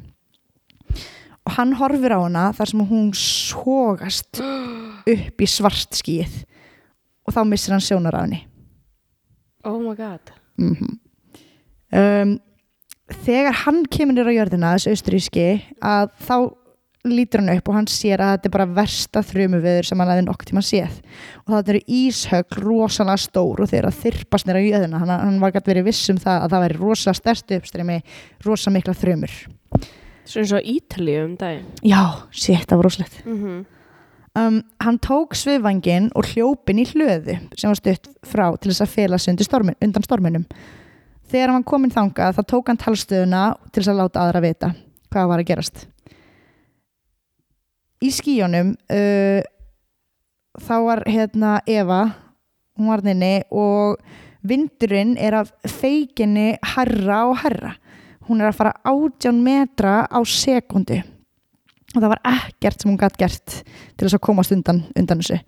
og 1.46 1.54
hann 1.54 1.76
horfir 1.78 2.10
á 2.10 2.18
hana 2.18 2.48
þar 2.56 2.70
sem 2.72 2.80
hún 2.88 3.10
sogast 3.14 4.40
upp 5.14 5.42
í 5.42 5.46
svart 5.46 5.94
skíð 5.94 6.42
og 7.26 7.34
þá 7.34 7.40
missir 7.46 7.74
hann 7.76 7.84
sjónar 7.84 8.18
á 8.18 8.24
henni. 8.24 8.42
Oh 9.66 9.78
my 9.82 9.94
god. 9.98 10.34
Mm 10.58 10.96
um, 11.94 12.36
þegar 13.22 13.54
hann 13.64 13.84
kemur 13.92 14.16
nýra 14.16 14.34
á 14.34 14.38
jörðina 14.40 14.72
þessu 14.76 14.94
austuríski 14.96 15.48
að 15.78 16.10
þá 16.26 16.36
lítur 17.12 17.42
hann 17.42 17.52
upp 17.56 17.68
og 17.68 17.76
hann 17.76 17.88
sér 17.90 18.22
að 18.24 18.32
þetta 18.34 18.48
er 18.48 18.54
bara 18.56 18.66
versta 18.78 19.22
þrjumuveður 19.26 19.88
sem 19.88 20.00
hann 20.02 20.10
hefði 20.12 20.24
nokk 20.26 20.46
tíma 20.48 20.62
séð. 20.64 20.96
Og 21.44 21.52
það 21.52 21.70
eru 21.74 21.82
íshögl 21.98 22.62
rosalega 22.64 23.22
stór 23.26 23.62
og 23.62 23.70
þeir 23.70 23.88
að 23.90 24.00
þyrpast 24.02 24.48
nýra 24.48 24.62
á 24.62 24.66
jörðina. 24.66 25.02
Hann, 25.02 25.14
hann 25.14 25.38
var 25.42 25.54
gætt 25.54 25.70
verið 25.70 25.88
viss 25.90 26.10
um 26.12 26.18
það 26.22 26.42
að 26.42 26.54
það 26.54 26.64
væri 26.64 26.80
rosalega 26.80 27.20
stærstu 27.20 27.60
uppstreymi, 27.60 28.00
rosa 28.46 28.74
mikla 28.74 28.96
þrjumur 28.96 29.38
Svo 30.26 30.42
eins 30.42 30.52
og 30.56 30.66
Ítalíu 30.66 31.22
um 31.22 31.34
daginn. 31.38 31.66
Já, 31.86 32.26
sétt, 32.34 32.66
það 32.66 32.80
var 32.80 32.88
rosalegt. 32.88 33.18
Mm 33.24 33.36
-hmm. 33.42 33.64
um, 34.42 34.62
hann 34.80 34.98
tók 34.98 35.34
svifvangin 35.34 36.10
og 36.14 36.24
hljópin 36.26 36.82
í 36.82 36.86
hlöðu 36.86 37.38
sem 37.54 37.70
var 37.70 37.76
stutt 37.76 38.08
frá 38.26 38.56
til 38.58 38.72
þess 38.72 38.82
að 38.82 38.94
fela 38.94 39.18
sig 39.18 39.38
stormin, 39.40 39.78
undan 39.80 40.02
storminum. 40.02 40.46
Þegar 41.30 41.48
hann 41.48 41.62
var 41.62 41.70
komin 41.70 41.90
þangað 41.90 42.34
þá 42.36 42.42
tók 42.42 42.66
hann 42.66 42.76
talstöðuna 42.76 43.54
til 43.72 43.82
þess 43.82 43.88
að 43.88 44.00
láta 44.00 44.20
aðra 44.20 44.40
vita 44.40 44.74
hvað 45.10 45.28
var 45.28 45.38
að 45.38 45.46
gerast 45.46 45.86
í 48.04 48.12
skíjónum 48.12 48.74
uh, 48.92 49.40
þá 50.60 50.76
var 50.84 51.04
hérna 51.08 51.58
Eva 51.66 52.02
hún 52.76 52.92
var 52.92 53.04
þinni 53.04 53.34
og 53.54 54.00
vindurinn 54.46 55.16
er 55.18 55.40
af 55.40 55.52
feikinni 55.66 56.54
herra 56.74 57.24
og 57.30 57.40
herra 57.42 57.76
hún 58.26 58.42
er 58.42 58.50
að 58.50 58.58
fara 58.58 58.74
átján 58.86 59.38
metra 59.42 60.00
á 60.10 60.18
sekundu. 60.26 60.98
Og 61.94 62.02
það 62.02 62.10
var 62.12 62.22
ekkert 62.28 62.82
sem 62.82 62.90
hún 62.90 62.98
gætt 63.00 63.20
gert 63.20 63.54
til 63.62 64.04
þess 64.04 64.18
að 64.18 64.24
komast 64.26 64.54
undan, 64.54 64.82
undan 64.98 65.22
þessu. 65.22 65.38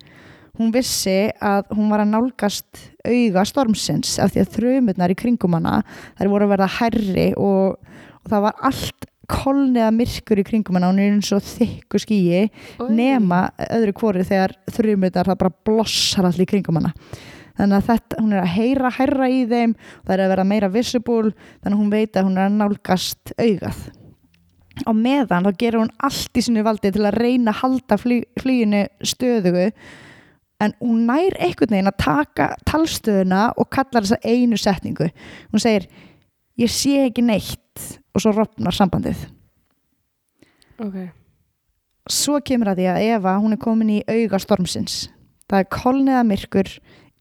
Hún 0.59 0.71
vissi 0.75 1.29
að 1.43 1.69
hún 1.75 1.91
var 1.91 2.03
að 2.03 2.13
nálgast 2.13 2.81
auga 3.07 3.45
stormsins 3.47 4.17
af 4.19 4.33
því 4.33 4.43
að 4.43 4.55
þrjumurnar 4.55 5.13
í 5.13 5.19
kringum 5.19 5.55
hana 5.55 5.81
þær 6.17 6.31
voru 6.31 6.47
að 6.47 6.53
verða 6.55 6.71
herri 6.79 7.27
og, 7.39 7.77
og 8.23 8.31
það 8.31 8.45
var 8.47 8.65
allt 8.71 9.07
kolniða 9.29 9.89
myrkur 9.95 10.41
í 10.41 10.45
kringum 10.47 10.77
hana 10.79 10.89
hún 10.91 11.01
er 11.03 11.13
eins 11.13 11.29
og 11.35 11.43
þykku 11.45 12.01
skýi 12.01 12.45
nema 12.93 13.45
öðru 13.69 13.95
hvori 13.99 14.25
þegar 14.27 14.55
þrjumurnar 14.73 15.29
það 15.29 15.39
bara 15.43 15.57
blossar 15.69 16.29
allir 16.29 16.47
í 16.47 16.49
kringum 16.49 16.79
hana. 16.81 16.93
Þannig 17.59 17.75
að 17.75 17.87
þetta, 17.89 18.19
hún 18.23 18.33
er 18.33 18.41
að 18.41 18.51
heyra 18.55 18.91
herra 18.95 19.29
í 19.29 19.39
þeim 19.49 19.77
það 19.77 20.13
er 20.15 20.23
að 20.23 20.33
vera 20.33 20.45
meira 20.47 20.69
visible 20.71 21.31
þannig 21.33 21.73
að 21.73 21.79
hún 21.81 21.93
veit 21.93 22.19
að 22.19 22.29
hún 22.29 22.37
er 22.37 22.47
að 22.47 22.59
nálgast 22.59 23.33
augað. 23.35 23.79
Á 24.87 24.91
meðan 24.95 25.47
þá 25.47 25.51
gerur 25.59 25.83
hún 25.83 25.95
allt 26.07 26.39
í 26.39 26.43
sinu 26.45 26.63
valdi 26.63 26.91
til 26.95 27.03
að 27.03 27.17
reyna 27.19 27.51
að 27.51 27.59
halda 27.63 27.97
fly, 27.99 28.21
flyginu 28.39 28.85
stöðugu 29.03 29.65
en 30.63 30.75
hún 30.79 31.03
nær 31.07 31.35
einhvern 31.39 31.73
veginn 31.75 31.91
að 31.91 31.99
taka 32.03 32.49
talstöðuna 32.67 33.49
og 33.59 33.69
kallar 33.71 34.07
þessa 34.07 34.19
einu 34.23 34.59
setningu. 34.59 35.09
Hún 35.51 35.63
segir 35.63 35.87
ég 36.59 36.71
sé 36.71 37.05
ekki 37.05 37.23
neitt 37.27 37.59
og 38.19 38.25
svo 38.25 38.35
rofnar 38.35 38.75
sambandið. 38.75 39.23
Ok. 40.83 40.99
Svo 42.09 42.39
kemur 42.43 42.71
að 42.71 42.81
því 42.81 42.87
að 42.91 43.07
Eva 43.15 43.35
hún 43.39 43.55
er 43.55 43.61
komin 43.61 43.97
í 43.99 44.03
auga 44.09 44.39
stormsins. 44.41 45.07
Það 45.49 45.63
er 45.63 45.73
kolniða 45.73 46.23
myrkur 46.27 46.71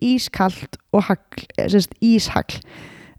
ískalt 0.04 0.78
og 0.94 1.08
hagl, 1.08 1.44
eh, 1.56 1.68
sagt, 1.68 1.94
íshagl. 2.04 2.60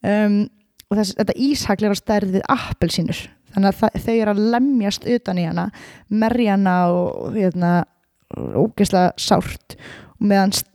Um, 0.03 0.47
og 0.89 0.97
þess, 0.97 1.15
þetta 1.19 1.36
íshagl 1.36 1.86
er 1.86 1.93
á 1.93 1.97
stærð 1.99 2.34
við 2.38 2.47
appelsínur. 2.49 3.19
Þannig 3.53 3.69
að 3.69 3.80
það, 3.82 4.01
þau 4.05 4.15
eru 4.15 4.34
að 4.34 4.43
lemjast 4.53 5.07
utan 5.09 5.41
í 5.41 5.45
hana 5.49 5.69
merja 6.09 6.55
hana 6.55 6.75
og 6.93 7.34
hérna, 7.36 7.71
ógeðslega 8.36 9.13
sárt. 9.17 9.75
Og 10.19 10.27
meðan 10.30 10.53
st- 10.53 10.69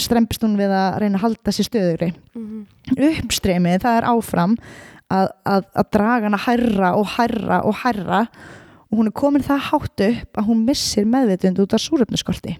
strempist 0.00 0.44
hún 0.44 0.58
við 0.60 0.72
að 0.72 0.98
reyna 1.02 1.18
að 1.18 1.24
halda 1.26 1.52
sér 1.52 1.68
stöðugri. 1.68 2.12
Mm 2.36 2.46
-hmm. 2.46 3.22
uppstreymið 3.22 3.82
það 3.82 3.96
er 3.98 4.08
áfram 4.08 4.56
að, 5.12 5.30
að, 5.44 5.70
að 5.76 5.88
draga 5.96 6.28
hana 6.28 6.42
hærra 6.46 6.92
og 6.98 7.08
hærra 7.16 7.62
og 7.68 7.78
hærra. 7.84 8.26
Og 8.90 9.00
hún 9.00 9.08
er 9.08 9.16
komin 9.16 9.44
það 9.44 9.66
hátt 9.70 10.04
upp 10.08 10.38
að 10.40 10.48
hún 10.50 10.66
missir 10.66 11.08
meðvitund 11.08 11.62
út 11.62 11.76
af 11.76 11.80
súröfnuskorti 11.80 12.58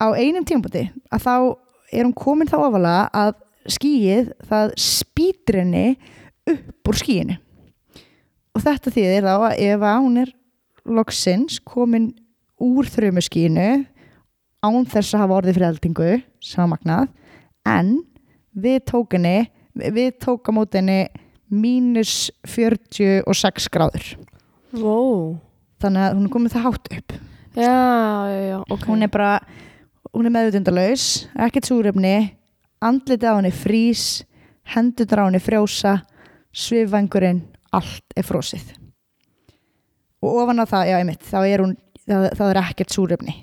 á 0.00 0.06
einum 0.16 0.46
tímabúti 0.48 0.88
að 1.12 1.24
þá 1.26 1.34
er 1.92 2.06
hún 2.06 2.16
komin 2.16 2.48
það 2.48 2.66
ofalega 2.70 3.04
að 3.12 3.32
skýið 3.70 4.32
það 4.48 4.74
spýtur 4.80 5.60
henni 5.60 5.86
upp 6.48 6.90
úr 6.90 6.98
skýinu. 6.98 7.36
Og 8.56 8.64
þetta 8.64 8.92
þýðir 8.94 9.26
þá 9.28 9.34
að 9.36 9.64
ef 9.68 9.84
að 9.84 10.04
hún 10.06 10.20
er 10.24 10.32
loksins 10.88 11.60
komin 11.62 12.10
úr 12.60 12.88
þrjumu 12.88 13.22
án 14.60 14.84
þess 14.84 15.14
að 15.14 15.22
hafa 15.22 15.36
orðið 15.38 15.56
fyrir 15.56 15.70
eldingu 15.70 16.08
sem 16.44 16.60
var 16.60 16.70
magnað 16.74 17.06
en 17.68 17.92
við 18.52 18.82
tókunni 18.90 19.48
við 19.80 20.10
tóka 20.22 20.54
mótinni 20.54 21.08
mínus 21.50 22.30
46 22.46 23.68
gráður. 23.74 24.12
Wow. 24.76 25.38
Þannig 25.82 26.06
að 26.06 26.16
hún 26.18 26.26
er 26.28 26.34
komið 26.34 26.56
það 26.56 26.66
hátt 26.68 26.90
upp. 26.98 27.16
Já, 27.56 27.78
já, 28.30 28.40
já, 28.46 28.58
ok. 28.62 28.84
Hún 28.86 29.02
er 29.06 29.10
bara 29.10 29.32
hún 30.14 30.28
er 30.28 30.34
meðutundalaus, 30.34 31.06
ekkert 31.38 31.70
súrefni 31.70 32.14
andlitið 32.80 33.30
á 33.30 33.38
henni 33.38 33.54
frís 33.54 34.04
hendunar 34.74 35.24
á 35.24 35.28
henni 35.28 35.42
frjósa 35.42 35.96
svifvangurinn, 36.50 37.42
allt 37.74 38.18
er 38.18 38.26
frósið 38.26 38.74
og 40.20 40.42
ofan 40.42 40.62
á 40.62 40.66
það, 40.68 40.88
já 40.90 40.96
einmitt 41.00 41.24
þá 41.24 41.38
er 41.42 41.62
hún, 41.64 41.76
það, 42.04 42.26
það 42.36 42.50
er 42.50 42.60
ekkert 42.64 42.94
súrefni. 42.94 43.36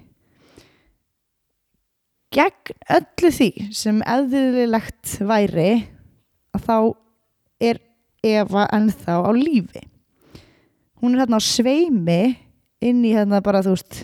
Gegn 2.38 2.81
öllu 2.97 3.31
því 3.33 3.49
sem 3.73 4.01
eðlilegt 4.03 5.13
væri 5.25 5.69
að 6.58 6.66
þá 6.68 6.78
er 7.70 7.80
Eva 8.26 8.66
ennþá 8.74 9.22
á 9.24 9.32
lífi. 9.38 9.84
Hún 10.97 11.14
er 11.14 11.24
hérna 11.24 11.39
á 11.39 11.43
sveimi 11.43 12.22
inn 12.84 13.03
í 13.05 13.14
hérna 13.14 13.41
bara 13.45 13.64
þú 13.66 13.76
veist 13.76 14.03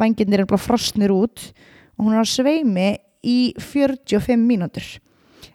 vangirnir 0.00 0.44
er 0.44 0.48
bara 0.48 0.62
frosnir 0.62 1.12
út 1.12 1.50
og 1.98 2.06
hún 2.06 2.14
er 2.14 2.24
á 2.24 2.26
sveimi 2.26 2.90
í 3.26 3.52
45 3.58 4.38
mínútur. 4.38 4.86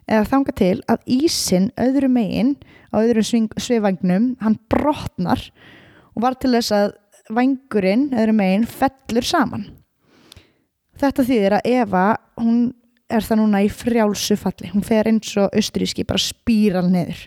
Eða 0.06 0.28
þanga 0.30 0.54
til 0.54 0.76
að 0.90 1.08
ísin 1.10 1.70
öðru 1.80 2.10
megin 2.12 2.54
á 2.94 3.02
öðrum 3.02 3.48
sveivagnum 3.58 4.34
hann 4.42 4.58
brotnar 4.70 5.42
og 6.14 6.22
var 6.22 6.36
til 6.38 6.52
þess 6.54 6.74
að 6.74 6.94
vangurinn 7.34 8.10
öðru 8.14 8.36
megin 8.36 8.68
fellur 8.70 9.26
saman. 9.26 9.66
Þetta 10.96 11.26
þýðir 11.26 11.56
að 11.58 11.70
Eva 11.74 12.04
hún 12.40 12.60
er 13.10 13.24
það 13.24 13.40
núna 13.40 13.62
í 13.64 13.70
frjálsu 13.70 14.36
falli. 14.40 14.70
Hún 14.72 14.84
fer 14.86 15.08
eins 15.10 15.32
og 15.40 15.54
austuríski 15.54 16.06
bara 16.06 16.22
spíral 16.22 16.86
niður 16.90 17.26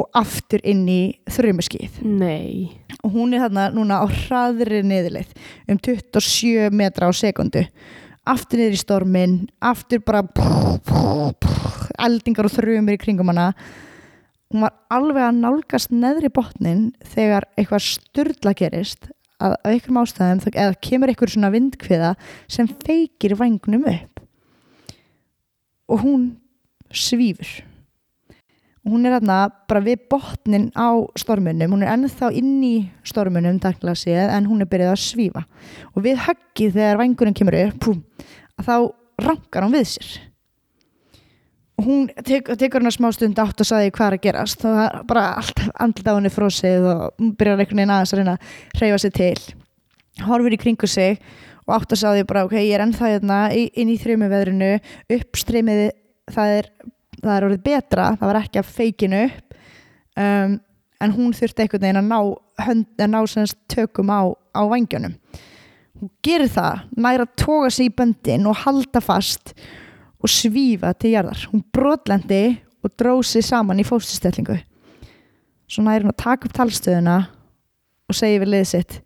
og 0.00 0.08
aftur 0.18 0.62
inn 0.66 0.82
í 0.90 1.00
þrjumaskið 1.30 2.00
Nei. 2.02 2.72
Og 3.04 3.12
hún 3.14 3.36
er 3.36 3.44
þarna 3.44 3.68
núna 3.76 4.00
á 4.02 4.06
hraðri 4.10 4.82
niðurleið 4.82 5.36
um 5.70 5.78
27 5.78 6.72
metra 6.74 7.06
á 7.06 7.12
sekundu 7.14 7.62
aftur 8.26 8.60
niður 8.60 8.76
í 8.76 8.80
stormin 8.80 9.36
aftur 9.62 10.02
bara 10.04 10.24
eldingar 12.04 12.48
og 12.48 12.54
þrjumir 12.56 12.96
í 12.96 13.00
kringum 13.00 13.30
hana. 13.30 13.52
Hún 14.50 14.64
var 14.64 14.74
alveg 14.92 15.28
að 15.28 15.40
nálgast 15.42 15.92
neðri 15.94 16.30
botnin 16.32 16.88
þegar 17.14 17.46
eitthvað 17.54 17.86
styrla 17.86 18.54
gerist 18.56 19.08
að 19.42 19.56
af 19.58 19.68
einhverjum 19.68 20.00
ástæðum 20.00 20.42
eða 20.54 20.74
kemur 20.86 21.10
einhver 21.10 21.30
svona 21.32 21.50
vindkviða 21.52 22.12
sem 22.50 22.68
feikir 22.86 23.34
vangnum 23.38 23.86
upp 23.90 24.13
og 25.88 26.04
hún 26.04 26.26
svífur. 26.94 27.62
Og 28.84 28.92
hún 28.92 29.06
er 29.06 29.14
hérna 29.16 29.48
bara 29.68 29.80
við 29.80 30.02
botnin 30.12 30.68
á 30.76 30.92
stormunum, 31.16 31.72
hún 31.72 31.86
er 31.86 31.94
ennþá 31.94 32.28
inn 32.36 32.58
í 32.60 32.74
stormunum 33.06 33.56
takkilega 33.62 33.96
séð 33.96 34.34
en 34.34 34.48
hún 34.50 34.60
er 34.60 34.68
byrjað 34.68 34.92
að 34.92 35.00
svífa. 35.00 35.44
Og 35.96 36.04
við 36.04 36.20
höggið 36.26 36.76
þegar 36.76 37.00
vængurinn 37.00 37.36
kemur 37.38 37.56
upp 37.62 37.88
að 37.94 38.68
þá 38.68 38.76
rankar 39.24 39.64
hún 39.64 39.76
við 39.78 39.88
sér. 39.94 40.10
Og 41.74 41.88
hún 41.88 42.04
tek, 42.22 42.52
tekur 42.60 42.82
hennar 42.82 42.94
smá 42.94 43.08
stund 43.14 43.40
átt 43.40 43.64
og 43.64 43.66
saði 43.66 43.90
hvað 43.90 44.12
er 44.12 44.18
að 44.18 44.24
gerast? 44.28 44.60
Það 44.62 44.82
er 44.84 45.00
bara 45.08 45.24
allt 45.40 45.64
andlut 45.82 46.10
á 46.12 46.14
henni 46.14 46.30
frósið 46.30 46.86
og 46.92 47.00
hún 47.18 47.32
byrjar 47.40 47.64
einhvern 47.64 47.80
veginn 47.80 47.94
aðeins 47.96 48.14
að 48.14 48.20
reyna 48.20 48.36
að 48.36 48.78
hreyfa 48.78 49.00
sig 49.02 49.14
til. 49.16 49.40
Horfir 50.28 50.54
í 50.54 50.60
kringu 50.60 50.90
sig 50.90 51.24
og 51.64 51.74
átt 51.76 51.94
að 51.94 52.02
saði 52.02 52.26
bara 52.28 52.44
ok, 52.46 52.56
ég 52.60 52.74
er 52.76 52.84
ennþá 52.84 53.12
hérna 53.14 53.38
inn 53.54 53.92
í 53.92 53.98
þrjumu 54.00 54.28
veðrinu 54.32 54.70
uppstreymið 55.16 55.82
það 56.34 56.56
er, 56.58 56.68
það 57.20 57.32
er 57.36 57.48
orðið 57.48 57.64
betra 57.68 58.10
það 58.18 58.30
var 58.30 58.40
ekki 58.42 58.60
að 58.60 58.72
feikinu 58.78 59.22
upp 59.28 59.56
um, 60.20 60.58
en 61.04 61.16
hún 61.16 61.32
þurfti 61.36 61.64
einhvern 61.64 61.86
veginn 61.86 62.02
að 62.02 62.10
ná, 62.10 62.18
hönd, 62.66 62.86
að 62.98 63.10
ná 63.12 63.18
semst 63.30 63.58
tökum 63.72 64.12
á, 64.12 64.22
á 64.32 64.62
vangjónum 64.70 65.16
hún 66.00 66.12
gerir 66.24 66.52
það, 66.52 66.84
næra 66.98 67.26
að 67.28 67.34
toga 67.44 67.72
sig 67.72 67.90
í 67.90 67.96
böndin 67.96 68.48
og 68.50 68.60
halda 68.64 69.02
fast 69.04 69.54
og 70.24 70.30
svífa 70.32 70.94
til 70.96 71.12
jarðar. 71.12 71.42
Hún 71.52 71.60
brotlendi 71.74 72.56
og 72.84 72.92
dróð 72.98 73.26
sig 73.28 73.44
saman 73.44 73.80
í 73.80 73.84
fóstustellingu 73.86 74.56
svo 75.68 75.84
næri 75.84 76.04
hún 76.04 76.12
að 76.12 76.22
taka 76.22 76.48
upp 76.48 76.56
talstöðuna 76.56 77.16
og 78.08 78.16
segja 78.16 78.42
við 78.42 78.52
liðið 78.52 78.70
sitt 78.70 78.98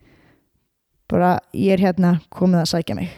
bara 1.09 1.39
ég 1.55 1.73
er 1.73 1.79
hérna 1.89 2.21
komið 2.31 2.61
að 2.63 2.71
sækja 2.73 2.95
mig 2.99 3.11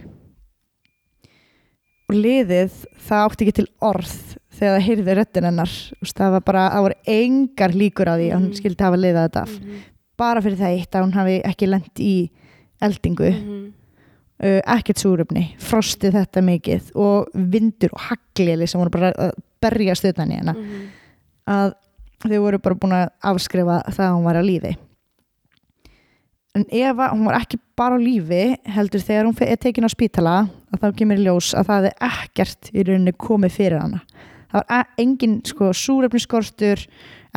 og 2.11 2.17
liðið 2.19 2.77
það 3.07 3.25
átti 3.27 3.47
ekki 3.47 3.57
til 3.61 3.67
orð 3.87 4.13
þegar 4.61 4.75
það 4.77 4.87
heyrði 4.89 5.15
röddin 5.17 5.47
hennar 5.47 5.75
það 6.11 6.33
var 6.37 6.45
bara, 6.47 6.65
það 6.75 6.85
voru 6.87 6.99
engar 7.15 7.75
líkur 7.77 8.11
á 8.11 8.15
því 8.19 8.29
að 8.31 8.37
hún 8.39 8.49
Mhm. 8.51 8.57
skildi 8.59 8.85
hafa 8.85 8.97
liðað 9.01 9.27
þetta 9.29 9.43
af 9.43 9.53
Mhm. 9.61 9.77
bara 10.19 10.41
fyrir 10.43 10.59
það 10.59 10.75
eitt 10.79 10.91
að 10.95 11.05
hún 11.05 11.13
hafi 11.15 11.37
ekki 11.45 11.67
lent 11.71 11.95
í 12.01 12.31
eldingu 12.83 13.31
Mhm. 13.31 13.73
uh, 14.43 14.61
ekkert 14.67 14.99
súröfni, 14.99 15.55
frostið 15.59 16.13
þetta 16.17 16.41
mikið 16.43 16.91
og 16.97 17.29
vindur 17.35 17.91
og 17.93 18.01
hagli 18.01 18.67
sem 18.67 18.81
voru 18.81 18.91
bara 18.91 19.13
að 19.13 19.33
berja 19.61 19.95
stöðan 19.95 20.33
í 20.33 20.39
hennar 20.41 20.57
Mhm. 20.57 20.87
að 21.47 21.75
þau 22.21 22.39
voru 22.41 22.59
bara 22.63 22.75
búin 22.75 22.93
að 22.93 23.11
afskrifa 23.23 23.85
það 23.87 24.09
að 24.09 24.15
hún 24.17 24.25
var 24.25 24.35
á 24.37 24.43
lífi 24.43 24.77
en 26.55 26.67
Eva, 26.75 27.11
hún 27.13 27.29
var 27.29 27.41
ekki 27.41 27.61
bara 27.79 27.97
á 27.97 28.01
lífi 28.01 28.57
heldur 28.75 29.03
þegar 29.05 29.29
hún 29.29 29.37
er 29.47 29.61
tekin 29.61 29.87
á 29.87 29.91
spítala 29.91 30.35
að 30.75 30.83
þá 30.83 30.89
kemur 30.99 31.23
ljós 31.23 31.53
að 31.55 31.71
það 31.71 31.89
er 31.91 31.97
ekkert 32.11 32.71
í 32.75 32.85
rauninni 32.87 33.15
komið 33.15 33.57
fyrir 33.57 33.79
hana. 33.79 34.03
Það 34.51 34.65
var 34.65 34.81
e- 34.81 35.03
engin 35.05 35.37
sko 35.47 35.71
súrefniskortur 35.77 36.83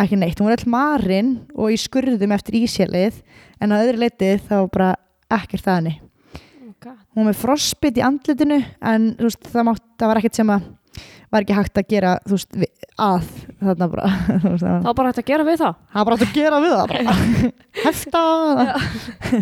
ekki 0.02 0.18
neitt, 0.18 0.40
hún 0.40 0.50
var 0.50 0.58
all 0.58 0.72
marinn 0.74 1.34
og 1.54 1.70
í 1.74 1.78
skurðum 1.78 2.34
eftir 2.34 2.58
ísjelið 2.64 3.22
en 3.62 3.76
á 3.76 3.82
öðru 3.84 4.02
leiti 4.02 4.32
þá 4.48 4.58
bara 4.74 4.94
ekkert 5.30 5.68
það 5.68 5.80
henni. 5.80 5.96
Oh 6.02 6.96
hún 7.14 7.28
var 7.28 7.30
með 7.30 7.42
frostbit 7.44 8.00
í 8.02 8.06
andlitinu 8.06 8.64
en 8.82 9.12
veist, 9.20 9.46
það, 9.46 9.68
mátt, 9.70 9.86
það 10.02 10.10
var 10.10 10.22
ekkert 10.22 10.40
sem 10.40 10.54
að 10.54 10.72
var 11.34 11.46
ekki 11.46 11.58
hægt 11.58 11.80
að 11.80 11.90
gera 11.90 12.16
veist, 12.30 12.58
að 13.02 13.24
þarna 13.64 13.88
bara 13.90 14.10
þá 14.86 14.90
bara 14.94 15.10
hægt 15.10 15.22
að 15.24 15.30
gera 15.32 15.46
við 15.48 15.62
það. 15.64 15.78
Var 15.94 16.06
bara 16.10 16.18
hægt 16.18 16.28
að 16.28 16.36
gera 16.38 16.60
við 16.64 16.74
það 16.78 16.90
hefta 17.84 18.24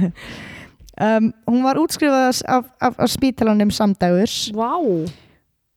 um, 1.08 1.32
hún 1.50 1.64
var 1.66 1.80
útskrifað 1.82 2.30
af, 2.48 2.70
af, 2.80 2.96
af 2.98 3.12
spítalanum 3.12 3.74
samdægurs. 3.76 4.38
Vá. 4.56 4.72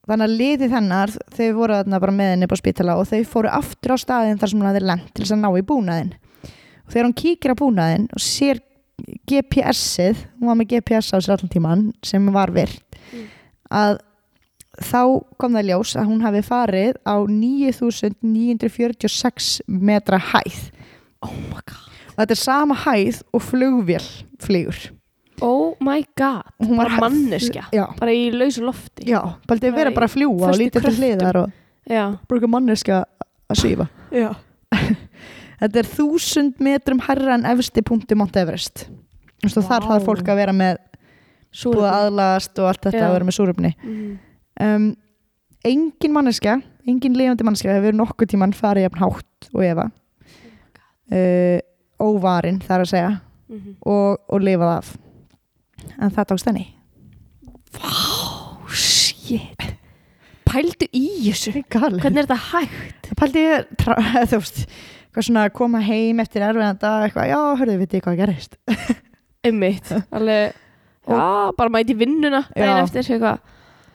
Þannig 0.04 0.26
að 0.28 0.36
liðið 0.42 0.74
hennar 0.76 1.12
þau 1.32 1.46
voru 1.56 1.78
þarna 1.80 2.00
bara 2.02 2.12
með 2.12 2.30
henni 2.34 2.48
á 2.52 2.56
spítala 2.60 2.98
og 3.00 3.08
þau 3.08 3.22
fóru 3.24 3.48
aftur 3.56 3.94
á 3.94 3.98
staðin 4.02 4.38
þar 4.40 4.52
sem 4.52 4.60
hún 4.60 4.68
hafði 4.68 4.82
lent 4.84 5.06
til 5.14 5.24
þess 5.24 5.32
að 5.38 5.40
ná 5.40 5.48
í 5.56 5.64
búnaðin 5.64 6.10
og 6.84 6.90
þegar 6.92 7.06
hún 7.08 7.16
kíkir 7.22 7.54
á 7.56 7.60
búnaðin 7.62 8.04
og 8.12 8.20
sér 8.20 8.60
GPS-ið 9.30 10.20
hún 10.36 10.50
var 10.50 10.58
með 10.60 10.74
GPS 10.74 11.16
á 11.16 11.18
sér 11.24 11.38
allan 11.38 11.52
tíman 11.54 11.86
sem 12.04 12.28
var 12.34 12.52
virt 12.54 12.82
Mm. 13.14 13.24
að 13.76 13.98
þá 14.82 15.00
kom 15.38 15.52
það 15.54 15.68
ljós 15.70 15.94
að 16.00 16.08
hún 16.10 16.22
hafi 16.24 16.42
farið 16.46 16.94
á 17.06 17.14
9946 18.24 19.60
metra 19.68 20.18
hæð. 20.32 20.60
Oh 21.24 21.32
my 21.50 21.60
god. 21.62 21.90
Og 22.14 22.20
þetta 22.22 22.34
er 22.36 22.40
sama 22.42 22.74
hæð 22.84 23.22
og 23.34 23.42
flugvél 23.42 24.06
flýgur. 24.42 24.78
Oh 25.42 25.74
my 25.82 26.04
god. 26.18 26.42
Hún 26.62 26.76
var 26.78 26.92
manneskja. 27.02 27.64
Já, 27.74 27.86
Bara 27.98 28.12
í 28.14 28.28
lausu 28.34 28.62
lofti. 28.64 29.08
Já, 29.10 29.20
Bara 29.48 29.72
vera 29.74 29.90
í 29.90 29.94
bara 29.96 30.06
að 30.06 30.14
fljúa 30.14 30.50
og 30.52 30.58
lítið 30.60 30.86
til 30.86 30.94
hliðar 31.00 31.36
og 31.42 31.50
eitthvað 31.90 32.50
manneska 32.52 33.00
að 33.50 33.56
svífa. 33.60 33.86
Já. 34.14 34.30
Þetta 35.64 35.80
er 35.80 35.88
þúsund 35.90 36.60
metrum 36.62 37.00
herra 37.06 37.34
en 37.38 37.46
efsti 37.50 37.82
punkti 37.86 38.14
Mount 38.18 38.36
Everest. 38.36 38.86
Og 39.44 39.50
þar 39.54 39.84
þarf 39.88 40.06
fólk 40.06 40.28
að 40.28 40.38
vera 40.40 40.54
með 40.56 40.78
búið 41.64 41.84
að 41.86 41.96
aðlagast 41.98 42.58
og 42.62 42.66
allt 42.70 42.82
þetta 42.86 42.98
Já. 43.02 43.04
að 43.08 43.12
vera 43.14 43.26
með 43.28 43.36
súröfni 43.38 43.70
Mhm. 43.78 44.14
Um, 44.60 44.90
Engin 45.64 46.12
manneska 46.12 46.58
engin 46.86 47.14
lifandi 47.16 47.44
manneska 47.46 47.72
hefur 47.72 47.94
nokkuð 47.96 48.28
tíman 48.34 48.52
farið 48.52 48.84
jafn 48.84 49.00
hátt 49.00 49.46
og 49.54 49.62
Eva. 49.64 49.86
Uh, 51.12 51.58
óvarin 52.00 52.58
þar 52.64 52.84
að 52.84 52.90
segja 52.90 53.12
Mhm. 53.48 53.74
og, 53.86 54.18
og 54.32 54.40
lifað 54.40 54.70
af. 54.78 54.96
En 56.00 56.10
það 56.10 56.26
tókst 56.30 56.46
henni. 56.48 56.64
Vá, 57.76 57.90
shit. 58.72 59.64
Pældu 60.48 60.88
í 60.96 61.02
þessu. 61.28 61.52
Hvernig 61.68 62.04
er 62.22 62.26
þetta 62.26 62.38
hægt? 62.50 63.10
Þú 64.30 64.38
veist 64.40 64.64
hvað 65.14 65.26
svona 65.28 65.44
koma 65.54 65.80
heim 65.84 66.20
eftir 66.24 66.42
erfiðan 66.42 66.78
dag 66.82 67.04
eitthvað, 67.08 67.28
já, 67.30 67.40
hörðu, 67.60 67.76
veit 67.82 67.94
ég 67.94 68.02
hvað 68.06 68.16
gerist? 68.22 68.56
Alveg 69.44 70.54
Já, 71.04 71.52
bara 71.58 71.68
mæti 71.70 71.92
í 71.92 71.98
vinnuna 72.00 72.46
daginn 72.56 72.80
eftir 72.86 73.04
eitthvað 73.04 73.38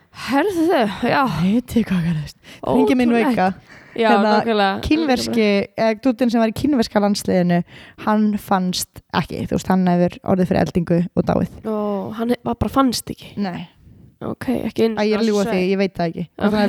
Herðu 0.10 0.68
já. 1.06 1.22
Veit 1.40 1.76
ég 1.78 1.86
hvað 1.88 2.08
gerist 2.10 2.38
Ringi 2.66 2.96
minn 2.98 3.14
veika 3.14 3.54
Já, 3.98 4.14
nákvæmlega. 4.22 4.80
kínverski, 4.86 5.48
eða 5.78 5.96
dútin 6.04 6.32
sem 6.32 6.42
var 6.42 6.52
í 6.52 6.56
kínverska 6.56 7.02
landsliðinu 7.04 7.64
hann 8.06 8.30
fannst 8.40 9.02
ekki, 9.18 9.44
þú 9.50 9.58
veist, 9.58 9.72
hann 9.72 9.90
hefur 9.90 10.16
orðið 10.34 10.52
fyrir 10.52 10.62
eldingu 10.62 11.00
og 11.18 11.26
dáið. 11.28 11.58
Ó, 11.66 11.76
hann 12.16 12.36
var 12.46 12.56
bara 12.62 12.72
fannst 12.72 13.12
ekki? 13.12 13.34
Nei, 13.42 13.68
Ok, 14.20 14.50
ekki 14.68 14.84
inn 14.84 14.98
að 15.00 15.08
ég 15.08 15.16
er 15.16 15.22
að 15.22 15.30
ljúga 15.30 15.44
því, 15.48 15.60
ég 15.64 15.80
veit 15.80 15.94
það 15.96 16.10
ekki 16.10 16.24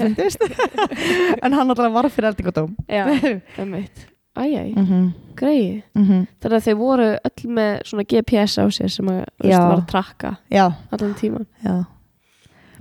fundist. 0.04 0.44
En 1.44 1.56
hann 1.58 1.72
alltaf 1.72 1.92
var 1.96 2.08
fyrir 2.14 2.30
eldingu 2.30 2.52
og 2.52 2.58
dóm 2.60 2.76
Já, 2.86 3.04
einmitt. 3.60 4.06
Æjæj, 4.38 4.74
mm 4.76 4.84
-hmm. 4.86 5.06
greið 5.34 5.82
Þannig 6.40 6.56
að 6.56 6.66
þau 6.66 6.76
voru 6.78 7.08
öll 7.18 7.48
með 7.50 7.80
svona 7.84 8.04
GPS 8.06 8.58
á 8.62 8.64
sér 8.70 8.88
sem 8.88 9.08
að 9.08 9.24
veist, 9.42 9.58
var 9.58 9.78
að 9.78 9.86
trakka 9.86 10.36
allan 10.90 11.14
tíman 11.14 11.46
já 11.64 11.84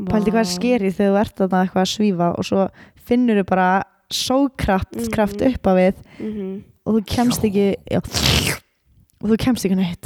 Pældi 0.06 0.32
hvað 0.32 0.40
er 0.46 0.52
skerið 0.54 0.94
þegar 0.96 1.12
þú 1.14 1.20
ert 1.20 1.36
þarna 1.42 1.62
eitthvað 1.66 1.82
að 1.84 1.94
svífa 1.94 2.28
og 2.40 2.46
svo 2.48 2.70
finnur 3.10 3.40
þú 3.42 3.46
bara 3.50 3.84
sókraft 4.10 4.96
Mhm. 4.96 5.12
kraft 5.14 5.42
upp 5.42 5.64
á 5.68 5.74
við 5.76 5.96
mm 6.20 6.32
-hmm. 6.34 6.64
og 6.86 6.94
þú 6.96 7.06
kemst 7.06 7.44
ekki 7.44 7.76
já, 7.92 8.00
og 9.22 9.30
þú 9.30 9.38
kemst 9.38 9.66
ekki 9.66 9.76
neitt. 9.76 10.06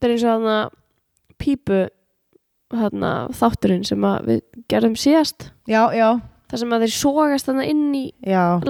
Það 0.00 0.02
er 0.02 0.10
eins 0.10 0.24
og 0.24 0.30
þarna 0.42 0.70
pípu 1.38 1.88
þarna 2.70 3.28
þátturinn 3.30 3.84
sem 3.86 4.00
að 4.00 4.24
við 4.26 4.40
gerðum 4.68 4.96
síðast. 4.96 5.50
Já, 5.68 5.92
já, 5.94 6.20
þar 6.54 6.60
sem 6.62 6.72
að 6.76 6.84
þeir 6.84 6.92
sogast 6.94 7.48
þarna 7.48 7.64
inn 7.66 7.84
í 7.98 8.02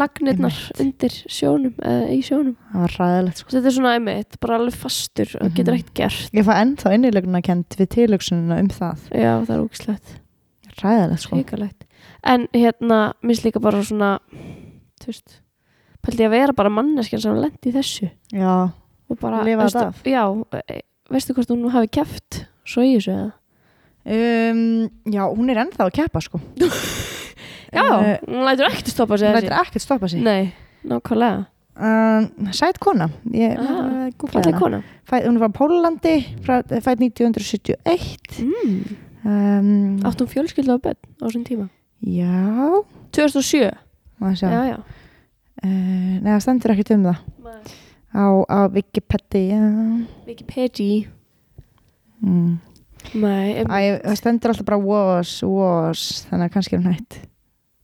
lagnirnar 0.00 0.56
undir 0.80 1.14
sjónum 1.28 1.74
eða 1.84 2.08
í 2.14 2.18
sjónum. 2.24 2.54
Það 2.72 2.80
var 2.86 2.94
ræðilegt 2.98 3.42
sko. 3.42 3.52
þetta 3.54 3.68
er 3.70 3.76
svona 3.76 3.92
einmitt, 3.98 4.38
bara 4.40 4.56
alveg 4.58 4.78
fastur 4.80 5.34
og 5.40 5.46
Mhm. 5.50 5.54
getur 5.58 5.76
ekkert 5.76 5.94
gert. 6.00 6.30
Ég 6.32 6.44
fæ 6.48 6.52
ennþá 6.62 6.94
innileguna 6.96 7.42
kent 7.44 7.76
við 7.78 7.88
tilöksununa 7.94 8.58
um 8.64 8.68
það. 8.72 8.98
Já, 9.12 9.44
það 9.44 9.54
er 9.54 9.64
ógislegt, 9.68 10.14
Ræðilegt 10.80 11.20
sko. 11.20 11.36
Hrikalegt. 11.36 11.84
En 12.24 12.48
hérna, 12.54 13.12
minnst 13.22 13.44
líka 13.44 13.60
bara 13.60 13.82
svona 13.84 14.18
þú 15.00 15.06
veist 15.12 15.40
pældi 16.02 16.24
ég 16.24 16.26
að 16.26 16.30
vera 16.38 16.52
bara 16.52 16.70
manneskjan 16.70 17.20
sem 17.20 17.36
lendi 17.36 17.70
í 17.70 17.72
þessu. 17.76 18.10
Já, 18.32 18.72
og 19.10 19.18
bara, 19.20 19.44
veistu, 19.44 19.92
já, 20.04 20.24
e- 20.68 20.80
veistu 21.10 21.34
hvort 21.34 21.48
hún 21.52 21.70
hafi 21.70 21.88
keft 21.90 22.46
svo 22.66 22.82
í 22.82 22.96
þessu 22.96 23.12
eða? 23.12 23.32
Um, 24.06 24.90
já 25.08 25.22
hún 25.34 25.48
er 25.50 25.56
ennþá 25.64 25.86
að 25.86 25.94
keppa 25.96 26.20
sko 26.20 26.38
já, 27.74 27.86
Eh, 28.04 28.18
hún 28.28 28.44
lætur 28.46 28.66
ekkert 28.70 28.88
stoppa 28.92 29.16
sig 29.18 29.28
Hún 29.28 29.34
lætur 29.40 29.56
ekkert 29.60 29.82
stoppa 29.82 30.08
sig. 30.08 30.20
Nei, 30.22 30.52
nákvæmlega. 30.84 31.44
Um, 31.76 32.52
Sæt 32.52 32.78
kona. 32.80 33.08
Ég 33.34 33.56
Ah, 33.58 34.06
uh, 34.06 34.10
googlaði 34.18 34.44
hana. 34.52 34.58
kona. 34.58 34.82
Fæ, 35.10 35.24
Hún 35.26 35.36
er 35.36 35.40
frá 35.42 35.50
Pólandi 35.50 36.14
Fætt 36.46 37.00
1971 37.02 38.38
mm. 38.38 38.96
um, 39.24 39.98
átt 40.06 40.20
hún 40.22 40.28
fjölskylda 40.30 40.76
á 40.76 40.78
bönn 40.78 41.00
á 41.18 41.24
þessum 41.26 41.44
tíma? 41.44 41.66
Já. 42.00 42.84
2007 43.10 43.72
Má 44.20 44.30
ég 44.30 44.38
sjá. 44.38 44.48
já, 44.50 44.62
já. 44.70 44.78
Uh, 45.64 46.20
Nei, 46.22 46.30
það 46.30 46.40
stendur 46.44 46.70
ekkert 46.74 46.90
um 46.94 47.04
það. 47.08 47.18
Á, 48.14 48.24
á 48.46 48.58
Wikipedia. 48.70 49.58
Wikipedia. 50.26 51.08
Mm. 52.22 52.58
nei, 53.14 53.64
Æ, 53.66 54.00
það 54.04 54.16
stendur 54.20 54.52
alltaf 54.52 54.66
bara 54.68 54.78
was, 54.78 55.42
was 55.42 56.04
þannig 56.30 56.46
að 56.46 56.52
kannski 56.54 56.76
er 56.76 56.82
hún 56.84 56.94
hætt. 56.94 57.18
Já. 57.18 57.33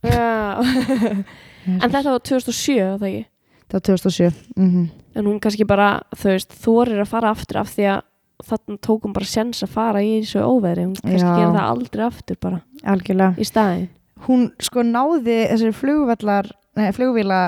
en 1.81 1.91
þetta 1.91 2.07
var 2.09 2.23
2007 2.25 2.77
það 3.01 3.07
ekki? 3.09 3.25
Það 3.71 3.77
var 3.77 3.85
2007 3.91 4.31
mm 4.55 4.89
en 5.11 5.27
hún 5.27 5.41
kannski 5.43 5.65
bara, 5.67 6.05
þú 6.15 6.29
veist, 6.31 6.53
þorir 6.63 7.01
að 7.03 7.09
fara 7.11 7.33
aftur 7.35 7.57
af 7.59 7.73
því 7.73 7.87
að 7.91 8.05
þannig 8.47 8.77
tók 8.87 9.03
hún 9.03 9.13
bara 9.17 9.27
sjens 9.27 9.59
að 9.65 9.73
fara 9.73 9.99
í 10.01 10.13
þessu 10.21 10.39
óveðri. 10.39 10.85
Hún 10.87 10.93
kannski 11.01 11.27
Já. 11.27 11.33
gera 11.35 11.49
það 11.57 11.71
aldrei 11.73 12.03
aftur 12.05 12.37
bara 12.41 12.61
algjörlega. 12.93 13.35
í 13.35 13.45
staðin 13.45 13.89
hún 14.27 14.47
sko 14.61 14.83
náði 14.85 15.37
þessari 15.49 15.75
flugvallar 15.75 16.49
nei, 16.77 16.89
flugvila 16.95 17.41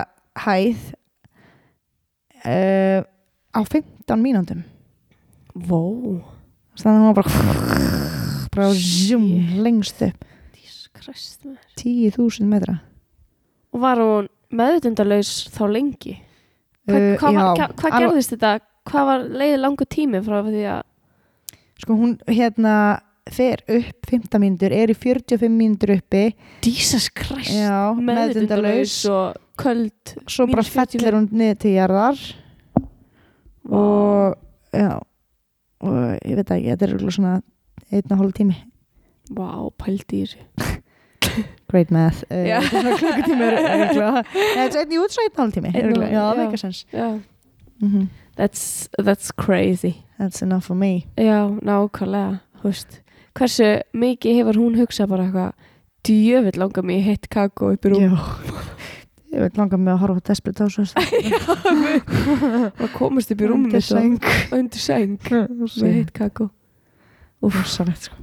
hæð 0.43 0.91
uh, 2.43 3.01
á 3.54 3.60
15 3.62 4.24
mínúndum 4.24 4.64
Vó, 5.54 5.84
þannig 6.82 6.88
að 6.89 6.97
hún 6.97 7.10
var 7.12 7.20
bara 7.20 7.32
bara 8.54 8.70
lengst 9.62 10.01
upp. 10.06 10.24
10.000 11.12 12.47
metra. 12.49 12.78
Og 13.74 13.82
var 13.82 13.97
hún 14.01 14.28
meðutundalaus 14.54 15.49
þá 15.54 15.64
lengi? 15.72 16.18
Hva, 16.84 16.97
Uh, 16.99 17.14
hvað, 17.16 17.36
var, 17.38 17.56
hva, 17.56 17.68
hvað 17.80 17.91
alveg- 17.95 18.10
gerðist 18.10 18.34
þetta? 18.36 18.49
Hvað 18.89 19.06
var 19.08 19.22
leiði 19.39 19.60
langu 19.62 19.86
tími 19.88 20.20
frá 20.26 20.41
því 20.43 20.64
að 20.68 20.82
sko 21.80 21.95
hún 21.95 22.18
hérna 22.28 22.74
fer 23.32 23.62
upp 23.72 24.10
15 24.10 24.41
mínútur, 24.43 24.74
er 24.76 24.91
í 24.91 24.95
45 24.99 25.47
mínútur 25.47 25.93
uppi. 25.95 26.36
Jesus 26.62 27.08
Christ 27.10 27.56
meðutundalaus 28.04 28.97
og 29.08 29.38
köld 29.58 30.12
svo 30.28 30.45
bara 30.51 30.60
mínus 30.60 30.74
40 30.76 30.99
fellir 30.99 31.16
hún 31.16 31.30
niður 31.32 31.60
til 31.64 31.72
jarðar. 31.78 32.20
Og 33.72 34.36
já 34.76 34.99
og 35.84 35.97
ég 36.24 36.36
veit 36.39 36.51
ekki, 36.51 36.70
þetta 36.76 36.88
er 36.88 37.12
svona 37.12 37.34
einn 37.91 38.12
og 38.12 38.20
hálf 38.20 38.36
tími. 38.38 38.56
Vá, 39.32 39.47
í 40.20 40.26
þessu 40.28 40.82
great 41.72 41.92
math. 41.92 42.24
Er 42.32 42.62
svona 42.70 42.96
klukkutími 42.98 43.48
er 43.50 44.78
einn 44.82 44.92
í 44.94 45.00
út 45.02 45.14
svo 45.16 45.24
einn 45.26 45.34
og 45.36 45.42
hálf 45.44 45.56
tími 45.58 45.72
Einn 45.74 45.78
og- 45.78 45.92
örugglega. 45.92 46.12
já, 46.14 46.22
það 46.22 46.34
já. 46.34 46.42
meikar 46.44 46.62
sens. 46.66 46.86
Já, 46.94 47.08
mm 47.82 48.08
that's, 48.36 48.90
that's 48.98 49.30
crazy. 49.32 49.94
That's 50.18 50.42
enough 50.42 50.64
for 50.66 50.74
me. 50.76 51.06
Já, 51.18 51.50
nákvæmlega, 51.62 52.40
veist. 52.64 53.00
Hversu 53.38 53.68
mikið 53.94 54.40
hefur 54.40 54.58
hún 54.58 54.78
hugsað 54.80 55.08
bara 55.12 55.28
eitthvað 55.28 55.52
Djöfull 56.04 56.58
langar 56.60 56.84
mig 56.84 56.98
í 57.00 57.04
heitt 57.06 57.30
kakó 57.32 57.70
upp 57.74 57.86
í 57.86 57.92
rúm. 57.94 58.02
Já. 58.02 58.18
Ég 59.34 59.40
veit 59.42 59.56
langa 59.58 59.78
mig 59.78 59.94
að 59.94 60.02
horfa 60.02 60.24
Desperate 60.28 60.64
Housewives. 60.66 60.94
Og 62.84 62.90
komast 62.98 63.32
upp 63.34 63.42
í 63.42 63.48
rúmum 63.50 63.70
Undir 63.70 63.82
sæng. 63.86 64.18
undir 64.54 64.82
sæng. 64.84 65.16
Með 65.30 65.94
heitt 65.94 66.12
kakó. 66.18 66.50
Rosalegt 67.44 68.10
sko 68.10 68.16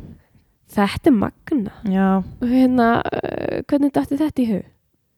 Þetta 0.71 1.11
er 1.11 1.16
magna 1.16 1.73
já. 1.91 2.09
Hérna, 2.47 2.91
uh, 3.03 3.57
hvernig 3.71 3.95
dætti 3.97 4.21
þetta 4.21 4.43
í 4.45 4.49
hug? 4.53 4.68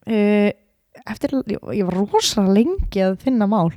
uh, 0.09 0.49
eftir, 1.09 1.35
ég, 1.51 1.85
var 1.89 1.99
rosalega 1.99 2.57
lengi 2.57 3.05
að 3.05 3.21
finna 3.23 3.49
mál. 3.51 3.71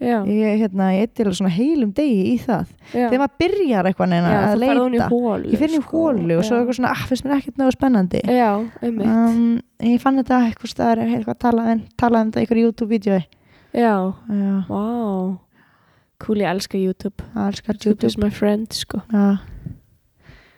Já, 0.00 0.22
ég, 0.24 0.62
hérna, 0.62 0.86
ég 0.96 1.10
eitthvað 1.10 1.34
svona 1.36 1.50
heilum 1.52 1.90
degi 1.92 2.30
í 2.30 2.36
það. 2.40 2.70
Já, 2.94 3.02
þegar 3.10 3.20
maður 3.20 3.34
byrjar 3.42 3.88
eitthvað 3.90 4.08
neina 4.14 4.30
já 4.30 4.38
að 4.38 4.46
þú 4.54 4.62
ferði 4.62 4.80
hún 4.80 4.94
í 4.94 5.00
leita. 5.00 5.08
hólu 5.10 5.50
ég 5.50 5.60
finn 5.60 5.74
í 5.76 5.80
sko. 5.82 6.04
hólu 6.06 6.38
og 6.38 6.46
svo 6.46 6.54
Já. 6.54 6.60
eitthvað 6.62 6.78
svona, 6.78 6.92
ah, 6.94 7.02
finnst 7.10 7.26
mér 7.26 7.34
ekkert 7.36 7.60
náðu 7.60 7.74
spennandi. 7.76 8.22
Já, 8.24 8.48
einmitt. 8.80 9.10
Um, 9.12 9.42
ég 9.90 10.00
fann 10.00 10.16
þetta 10.22 10.38
eitthvað 10.46 10.72
staðar 10.72 11.02
eitthvað 11.04 11.38
talað 11.44 11.68
um, 11.74 11.82
talað 12.00 12.24
um 12.24 12.30
þetta 12.30 12.40
í 12.40 12.48
ykkur 12.48 12.62
YouTube-vídeói. 12.62 13.20
Já, 13.76 13.92
já, 14.40 14.54
vá. 14.70 14.80
Cool, 16.24 16.40
ég 16.46 16.48
elska 16.54 16.80
YouTube. 16.80 17.28
Elskar 17.36 17.76
YouTube 17.76 18.08
is 18.08 18.16
YouTube. 18.16 18.24
my 18.24 18.32
friend, 18.32 18.72
sko. 18.72 19.02
Já, 19.12 19.36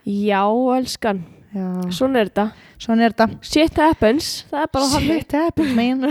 Já, 0.08 0.42
elskan, 0.76 1.20
já, 1.54 1.66
svona 1.94 2.22
er 2.24 2.30
þetta. 2.32 2.46
Svona 2.82 3.06
er 3.06 3.14
þetta. 3.14 3.28
Shit 3.46 3.78
happens, 3.78 4.30
það 4.50 4.64
er 4.64 4.72
bara 4.74 4.88
hann 4.94 5.06
shit 5.06 5.36
happens 5.38 5.76
man. 5.78 6.08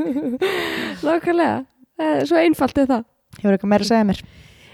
Nákvæmlega, 1.06 1.64
Eh, 2.00 2.22
svo 2.24 2.38
einfalt 2.40 2.78
er 2.80 2.86
það. 2.88 3.02
Hefur 3.40 3.52
eitthvað 3.54 3.70
meira 3.74 3.84
að 3.84 3.90
segja 3.90 4.06
mér? 4.08 4.20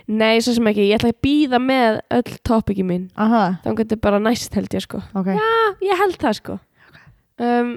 Nei, 0.07 0.37
svo 0.39 0.53
sem 0.55 0.69
ekki, 0.71 0.85
ég 0.87 1.01
ætla 1.01 1.11
að 1.11 1.17
býða 1.27 1.59
með 1.59 1.97
öll 2.15 2.37
topiki 2.47 2.85
mín. 2.87 3.09
Aha, 3.19 3.41
þá 3.65 3.71
getur 3.81 3.99
bara 4.05 4.21
næst 4.23 4.55
held 4.55 4.77
ég 4.77 4.85
sko. 4.85 5.01
Ok. 5.19 5.33
Já, 5.35 5.49
ég 5.83 5.99
held 5.99 6.15
það 6.23 6.37
sko. 6.39 6.59
Um, 7.43 7.73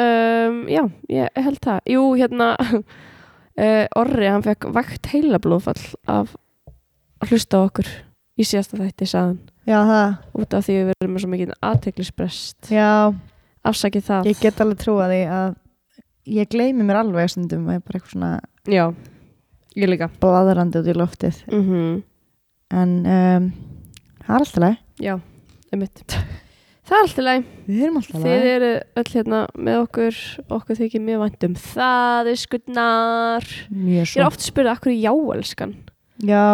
um, 0.00 0.56
Já, 0.72 0.82
ég 1.12 1.36
held 1.44 1.60
það. 1.66 1.82
Jú, 1.92 2.06
hérna 2.16 2.48
uh, 2.56 3.84
Orri, 4.00 4.30
hann 4.32 4.46
fekk 4.46 4.70
vakt 4.72 5.12
heila 5.12 5.40
blóðfall 5.44 5.84
af 6.08 6.32
að 7.20 7.34
hlusta 7.34 7.60
á 7.60 7.66
okkur 7.68 7.92
í 8.38 8.46
síðasta 8.46 8.80
þætti 8.80 9.08
saðan 9.10 9.38
já, 9.68 9.78
það, 9.90 10.16
út 10.40 10.56
af 10.58 10.66
því 10.66 10.76
við 10.78 10.90
verðum 10.92 11.14
með 11.14 11.24
svo 11.24 11.32
mikið 11.34 11.54
aðteklisbrest 11.70 12.72
já, 12.72 12.90
afsakið 13.68 14.06
það. 14.08 14.30
Ég 14.32 14.42
get 14.42 14.62
alveg 14.64 14.82
trúa 14.82 15.08
því 15.10 15.22
að 15.36 15.56
ég 16.38 16.50
gleymi 16.52 16.86
mér 16.86 17.02
alveg 17.02 17.32
stundum 17.32 17.66
og 17.68 17.76
ég 17.76 17.80
er 17.80 17.86
bara 17.86 18.00
eitthvað 18.00 18.14
svona 18.14 18.32
Já, 18.68 18.84
ég 19.78 19.90
líka. 19.90 20.10
bladrandi 20.20 20.82
út 20.82 20.92
í 20.92 20.96
loftið. 20.96 21.42
Mm 21.48 21.98
en 22.74 22.90
um, 23.08 23.48
það 24.26 24.34
er 24.34 24.42
alltaf 24.42 24.62
leið 24.64 24.76
Já, 25.00 25.14
einmitt. 25.72 26.02
Það 26.88 26.96
er 26.96 27.04
alltaf 27.04 27.24
leið 27.24 27.46
við 27.68 27.84
erum 27.86 28.00
alltaf 28.00 28.16
Þið 28.18 28.26
leið 28.28 28.48
eru 28.54 28.70
öll 29.00 29.12
hérna 29.12 29.40
með 29.68 29.78
okkur. 29.84 30.18
Okkur 30.58 30.80
þykir 30.82 31.04
mjög 31.04 31.22
vænt 31.24 31.46
um 31.48 31.54
það 31.62 32.30
er 32.32 32.40
skutnar 32.42 33.48
mjög 33.68 33.94
Ég 33.94 34.04
er 34.04 34.10
svo 34.12 34.26
oft 34.28 34.42
að 34.42 34.50
spyrja 34.50 34.74
akkur 34.76 34.94
já 34.96 35.12
elskan 35.36 35.74
já, 36.18 36.44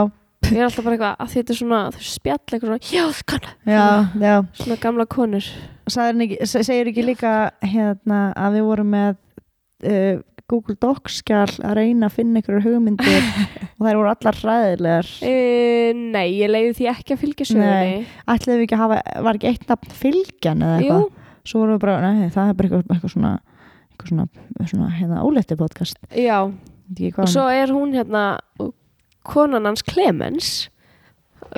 Ég 0.52 0.60
er 0.60 0.66
alltaf 0.66 0.84
bara 0.84 0.96
eitthvað 0.96 1.22
að 1.24 1.32
þetta 1.34 1.54
er 1.54 1.58
svona 1.60 1.80
spjall 2.04 2.38
eitthvað 2.42 2.68
svona 2.68 2.92
já 2.92 3.02
elskan 3.06 3.48
já, 3.70 3.86
já. 4.20 4.34
Svona 4.60 4.76
gamla 4.82 5.06
konur. 5.10 5.48
Ekki, 5.88 6.38
se- 6.50 6.62
segir 6.66 6.90
ekki 6.92 7.04
líka 7.06 7.32
hérna 7.64 8.20
að 8.36 8.58
við 8.58 8.66
vorum 8.68 8.90
með 8.94 9.16
uh, 9.88 10.20
Google 10.50 10.76
Docs 10.80 11.22
skjál 11.22 11.48
að 11.64 11.76
reyna 11.80 12.10
að 12.10 12.16
finna 12.18 12.42
ykkur 12.42 12.60
hugmyndir 12.64 13.24
og 13.78 13.86
þær 13.86 13.98
voru 14.00 14.10
allar 14.12 14.38
hræðilegar? 14.42 15.10
E, 15.24 15.34
Nei, 15.96 16.26
ég 16.36 16.52
leiði 16.52 16.74
því 16.80 16.90
ekki 16.92 17.16
að 17.16 17.22
fylgja 17.24 17.48
sögunni. 17.48 18.04
Ætliðum 18.28 18.60
við 18.60 18.66
ekki 18.68 18.76
að 18.78 18.84
hafa, 18.84 19.00
var 19.24 19.38
ekki 19.40 19.50
eitt 19.54 19.66
nafn 19.72 19.96
fylgjan 20.04 20.64
eða 20.68 20.78
eitthvað? 20.82 21.08
Svo 21.44 21.60
vorum 21.60 21.76
við 21.78 21.82
bara, 21.84 21.96
nei, 22.04 22.28
það 22.32 22.50
er 22.52 22.56
bara 22.60 22.68
eitthvað, 22.70 22.86
eitthvað 22.94 23.14
svona 23.16 23.32
eitthvað 23.94 24.10
svona, 24.10 24.26
svona 24.70 24.88
hérna 24.98 25.24
óletti 25.24 25.56
podcast. 25.58 25.98
Já. 26.18 26.38
Og 26.44 27.28
svo 27.32 27.44
er 27.48 27.72
hún 27.72 27.92
hérna 27.96 28.24
konan 29.24 29.66
hans 29.68 29.82
Clemens 29.86 30.52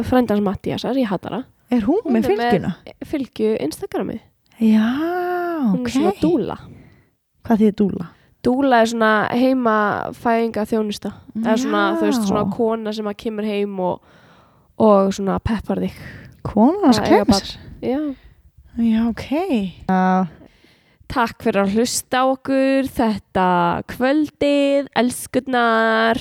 frændans 0.07 0.43
Mattiasar, 0.45 0.97
ég 0.99 1.09
hatara 1.11 1.45
er 1.71 1.83
hún, 1.87 2.01
hún 2.05 2.15
með 2.17 2.25
er 2.29 2.37
með- 2.37 2.51
fylgjuna? 2.51 2.75
fylgju 3.11 3.53
Instagrami. 3.65 4.21
Já, 4.61 4.87
Hún 5.67 5.81
ok 5.83 5.89
er 5.89 5.95
svona 5.97 6.13
dúla 6.21 6.57
hvað 7.47 7.59
þýðir 7.63 7.75
dúla? 7.81 8.07
Dúla 8.47 8.79
er 8.83 8.87
svona 8.93 9.11
heimafæðinga 9.35 10.63
þjónusta 10.71 11.11
það 11.35 11.51
er 11.53 11.61
svona, 11.63 11.83
þú 11.99 12.07
veist, 12.07 12.27
svona 12.29 12.45
kona 12.55 12.93
sem 12.95 13.07
að 13.11 13.17
kemur 13.25 13.45
heim 13.49 13.81
og, 13.81 14.01
og 14.79 15.13
svona 15.17 15.39
peppar 15.43 15.81
þig. 15.83 15.97
Konan 16.47 16.85
hans 16.87 17.01
kemur 17.03 17.49
Já. 17.83 18.01
já, 18.79 19.01
ok. 19.11 19.27
Já, 19.89 20.27
Takk 21.07 21.43
fyrir 21.47 21.63
að 21.63 21.75
hlusta 21.77 22.23
okkur 22.33 22.89
þetta 22.91 23.49
kvöldið, 23.93 24.89
elskurnar 24.99 26.19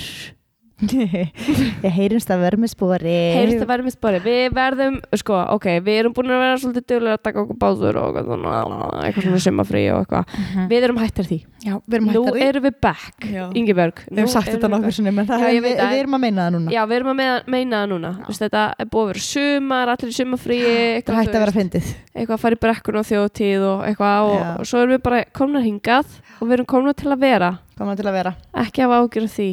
ég 0.76 1.92
heyrumst 1.96 2.28
að 2.32 2.42
verð 2.44 2.60
með 2.60 2.70
spori 2.74 3.12
heyrst 3.32 3.62
að 3.64 3.68
verðum 3.70 3.86
við 3.88 3.94
spori 3.94 4.18
við 4.26 4.42
verðum, 4.56 4.96
sko, 5.16 5.36
ok, 5.56 5.66
við 5.86 6.00
erum 6.02 6.14
búin 6.16 6.32
að 6.34 6.42
vera 6.42 6.58
svolítið 6.60 6.84
duglega 6.92 7.16
að 7.16 7.22
taka 7.24 7.40
okkur 7.44 7.58
báður 7.62 7.98
og 8.02 8.18
eitthvað 8.20 9.24
svona, 9.24 9.40
sumafrí 9.46 9.84
og 9.94 10.02
eitthvað. 10.04 10.34
Við 10.68 10.86
erum 10.88 11.00
hættar 11.00 11.28
því, 11.30 11.38
já, 11.64 11.72
við 11.86 11.96
erum 11.96 12.10
nú 12.10 12.12
hættar 12.26 12.36
því. 12.36 12.44
erum 12.50 12.66
við 12.66 12.76
back 12.84 13.26
Já. 13.26 13.42
Ingeborg, 13.56 14.02
Við 14.10 14.20
hefum 14.20 14.32
sagt 14.34 14.52
þetta 14.52 14.70
nokkur 14.74 14.96
sinni, 14.98 15.14
menn 15.16 15.28
það 15.30 15.46
Já, 15.46 15.48
er, 15.48 15.64
við, 15.64 15.76
það. 15.80 15.94
við 15.96 16.02
erum 16.04 16.18
að 16.18 16.24
meina 16.26 16.44
það 16.46 16.54
núna. 16.58 16.74
Já, 16.76 16.82
við 16.92 16.96
erum 17.00 17.10
að 17.12 17.18
meina, 17.22 17.40
meina 17.56 17.80
það 17.82 17.90
núna. 17.94 18.12
Vist, 18.28 18.44
Þetta 18.46 18.64
er 18.84 18.90
búið 18.92 19.06
að 19.06 19.12
vera 19.14 19.24
sumar, 19.26 19.92
allir 19.96 20.12
í 20.12 20.16
sumafríi 20.20 20.60
Það 20.60 20.94
eitthvað, 21.00 21.20
hætti 21.22 21.36
að 21.40 21.44
vera 21.46 21.56
fyndið. 21.56 21.92
eitthvað 22.12 22.36
að 22.36 22.42
fara 22.44 22.56
í 22.58 22.62
brekkun 22.66 23.00
og 23.00 23.08
þjóðtíð 23.08 23.64
og 23.72 23.84
eitthvað 23.88 24.30
og, 24.36 24.64
svo 24.68 24.82
erum 24.84 24.94
við 24.96 25.02
bara 25.08 25.22
komnar 25.40 25.64
hingað 25.66 26.18
og 26.36 26.44
við 26.50 26.58
erum 26.60 26.68
komnar 26.76 26.96
til 27.00 27.10
að 27.16 27.22
vera. 27.24 27.50
Komum 27.76 27.96
til 27.98 28.06
að 28.08 28.14
vera. 28.16 28.30
ekki 28.56 28.84
hafa 28.86 29.00
ágjur 29.04 29.26
af 29.26 29.32
því 29.36 29.48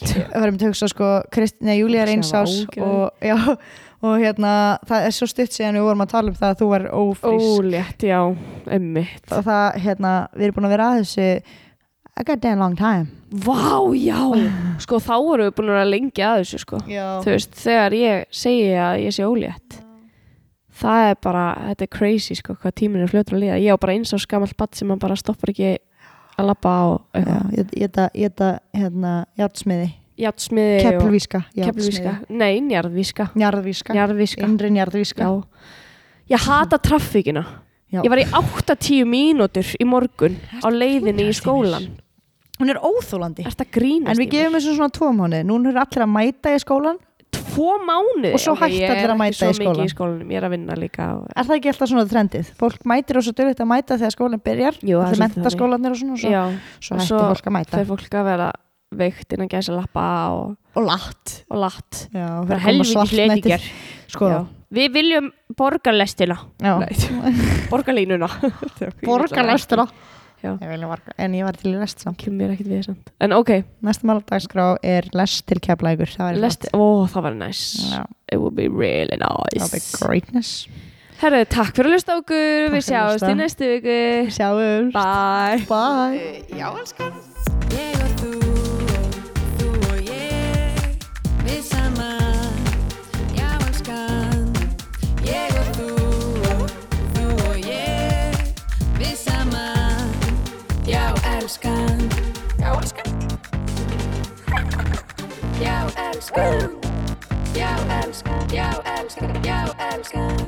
Við 0.00 0.34
verðum 0.34 0.58
til 0.58 0.66
að 0.66 0.72
hugsa 0.72 0.88
sko, 0.90 1.08
Krist, 1.34 1.56
nei, 1.64 1.76
Júlía 1.80 2.04
er 2.04 2.12
eins 2.14 2.32
ás 2.36 2.54
og, 2.80 3.10
já, 3.24 3.36
og 4.00 4.14
hérna, 4.22 4.52
það 4.88 5.08
er 5.08 5.16
svo 5.16 5.28
stutt 5.30 5.56
síðan 5.56 5.80
við 5.80 5.88
vorum 5.88 6.04
að 6.06 6.12
tala 6.14 6.32
um 6.32 6.38
það 6.38 6.54
að 6.54 6.62
þú 6.62 6.70
er 6.78 6.86
ófrísk. 7.00 7.50
Ólétt, 7.60 8.06
já, 8.10 8.20
emmitt 8.78 9.34
Og 9.36 9.44
það, 9.48 9.66
hérna, 9.86 10.14
við 10.36 10.48
erum 10.48 10.58
búin 10.58 10.70
að 10.70 10.74
vera 10.76 10.88
að 10.90 11.02
þessu 11.02 11.28
a 12.20 12.24
goddamn 12.26 12.60
long 12.60 12.78
time. 12.78 13.06
Vá, 13.30 13.60
já 13.96 14.18
Sko, 14.86 15.02
þá 15.04 15.14
erum 15.18 15.46
við 15.46 15.54
búin 15.60 15.76
að 15.76 15.92
lengi 15.92 16.26
að 16.26 16.42
þessu 16.42 16.64
sko. 16.64 16.82
Já. 16.90 17.06
Þú 17.24 17.36
veist, 17.36 17.54
þegar 17.60 18.00
ég 18.00 18.26
segi 18.42 18.74
að 18.80 19.04
ég 19.04 19.16
sé 19.16 19.28
ólétt 19.28 19.80
það 20.80 21.10
er 21.10 21.18
bara, 21.22 21.44
þetta 21.70 21.86
er 21.86 21.92
crazy 21.92 22.36
sko, 22.38 22.56
hvað 22.60 22.76
tíminn 22.80 23.04
er 23.04 23.12
fljótur 23.12 23.36
að 23.36 23.44
líða 23.44 23.60
ég 23.60 23.76
á 23.76 23.82
bara 23.82 23.96
eins 23.96 24.12
á 24.14 24.18
skamall 24.20 24.52
batt 24.58 24.78
sem 24.78 24.90
hann 24.90 25.02
bara 25.02 25.18
stoppar 25.18 25.52
ekki 25.52 25.74
að 26.40 26.50
labba 26.50 26.74
á 26.74 26.84
ég 27.54 27.70
þetta, 27.76 28.50
hérna, 28.76 29.14
játsmiði. 29.40 29.88
Játtsmiði 30.20 30.74
og 30.76 30.84
Keppelvíska. 31.56 32.12
Nei, 32.28 32.60
njarðvíska 32.66 33.96
Innri 34.44 34.70
njarðvíska. 34.74 35.30
Ég 36.30 36.44
hata 36.44 36.78
traffíkina. 36.78 37.46
Ég 37.90 38.10
var 38.12 38.20
í 38.22 38.26
8-10 38.28 39.08
mínútur 39.08 39.72
í 39.80 39.86
morgun 39.88 40.36
á 40.62 40.68
leiðinni 40.70 41.24
í 41.26 41.34
skólan 41.34 41.88
Hún 42.60 42.68
er. 42.68 42.76
Er 43.48 43.54
grínast 43.72 44.12
En 44.12 44.20
við 44.20 44.34
gefum 44.34 44.56
þessu 44.58 44.74
svona 44.76 44.92
tvo 44.92 45.08
mánuði. 45.16 45.46
Núna 45.48 45.70
eru 45.72 45.80
allir 45.80 46.04
að 46.04 46.10
mæta 46.12 46.52
í 46.52 46.58
skólan. 46.60 46.98
Tvo 47.60 47.74
mánuði 47.84 48.30
Og 48.32 48.40
svo 48.40 48.54
hætta 48.56 48.88
allir 48.94 49.12
að 49.12 49.18
mæta 49.20 49.50
í 49.50 49.56
skólann. 49.58 49.84
í 49.84 49.92
skólanum, 49.92 50.30
ég 50.32 50.40
er 50.40 50.46
að 50.48 50.52
vinna 50.54 50.76
líka 50.80 51.08
og... 51.18 51.26
Er 51.36 51.44
það 51.44 51.58
ekki 51.58 51.70
alltaf 51.74 51.90
svona 51.90 52.04
trendið? 52.08 52.52
Fólk 52.56 52.86
mætir 52.88 53.18
og 53.20 53.26
svo 53.26 53.34
dörfitt 53.36 53.60
að 53.60 53.68
mæta 53.68 53.98
þegar 54.00 54.14
skólinn 54.16 54.42
byrjar. 54.48 54.78
Jú, 54.80 55.02
það 55.04 55.12
er 55.12 55.20
mentaskólanir 55.26 55.92
og 55.92 56.00
svona. 56.00 56.16
og 56.16 56.22
Svo, 56.24 56.32
Já, 56.32 56.42
svo 56.88 57.00
svo 57.10 57.20
fólk 57.34 57.50
að 57.50 57.56
mæta. 57.58 57.74
þegar 57.76 57.90
fólk 57.92 58.16
að 58.22 58.28
vera 58.30 58.48
veikt 59.00 59.36
innan 59.36 59.50
gæsa 59.52 59.76
lappa 59.76 60.06
og, 60.34 60.56
Og 60.74 60.86
latt. 60.88 61.36
og 61.50 61.60
latt 61.62 62.00
Já, 62.16 62.26
Bara 62.48 62.58
helviti 62.64 63.18
hletingar 63.20 63.68
Sko. 64.10 64.30
Við 64.70 64.92
viljum 64.94 65.28
borgarlestina. 65.58 66.36
Borgarlínuna 67.70 68.28
Borgarlestina. 69.06 69.86
Já. 70.40 70.54
Ég. 70.56 71.00
En 71.20 71.34
ég 71.36 71.44
var 71.44 71.56
til 71.60 71.74
í 71.74 71.78
lest 71.78 72.00
samt. 72.00 72.22
Við 72.24 72.94
En 73.20 73.34
ok, 73.36 73.50
Næsta 73.84 74.08
máldagsgrá 74.08 74.68
er 74.82 75.08
lest 75.16 75.46
til 75.50 75.60
keflægur. 75.60 76.08
Það 76.08 76.30
væri 76.30 76.44
lest, 76.46 76.68
ó 76.72 77.06
það 77.12 77.26
var 77.28 77.34
nice 77.40 77.90
Já, 77.92 78.04
It 78.32 78.40
would 78.40 78.56
be 78.56 78.68
really 78.68 79.20
nice 79.20 79.68
væri 79.68 79.80
greatness. 80.00 80.68
Herru, 81.20 81.44
takk 81.52 81.74
fyrir 81.76 81.90
að 81.90 81.96
hlusta 81.98 82.16
okkur 82.16 82.40
Við 82.40 82.70
fyrir 82.72 82.80
að 82.80 82.86
sjáumst 82.88 83.28
í 83.28 83.34
næstu 83.36 83.72
viku 83.74 83.98
Sjáum. 84.32 84.92
Bye 84.96 85.66
Bye. 85.68 86.44
Já, 86.56 88.39
elskan 101.50 101.98
Já, 102.60 102.70
elskan 102.78 103.10
Já, 105.64 105.86
elskan 105.96 106.70
Já, 107.54 107.76
elskan 108.02 108.46
Já, 108.52 108.70
elskan 108.86 109.44
Já, 109.44 109.64
elskan 109.90 110.46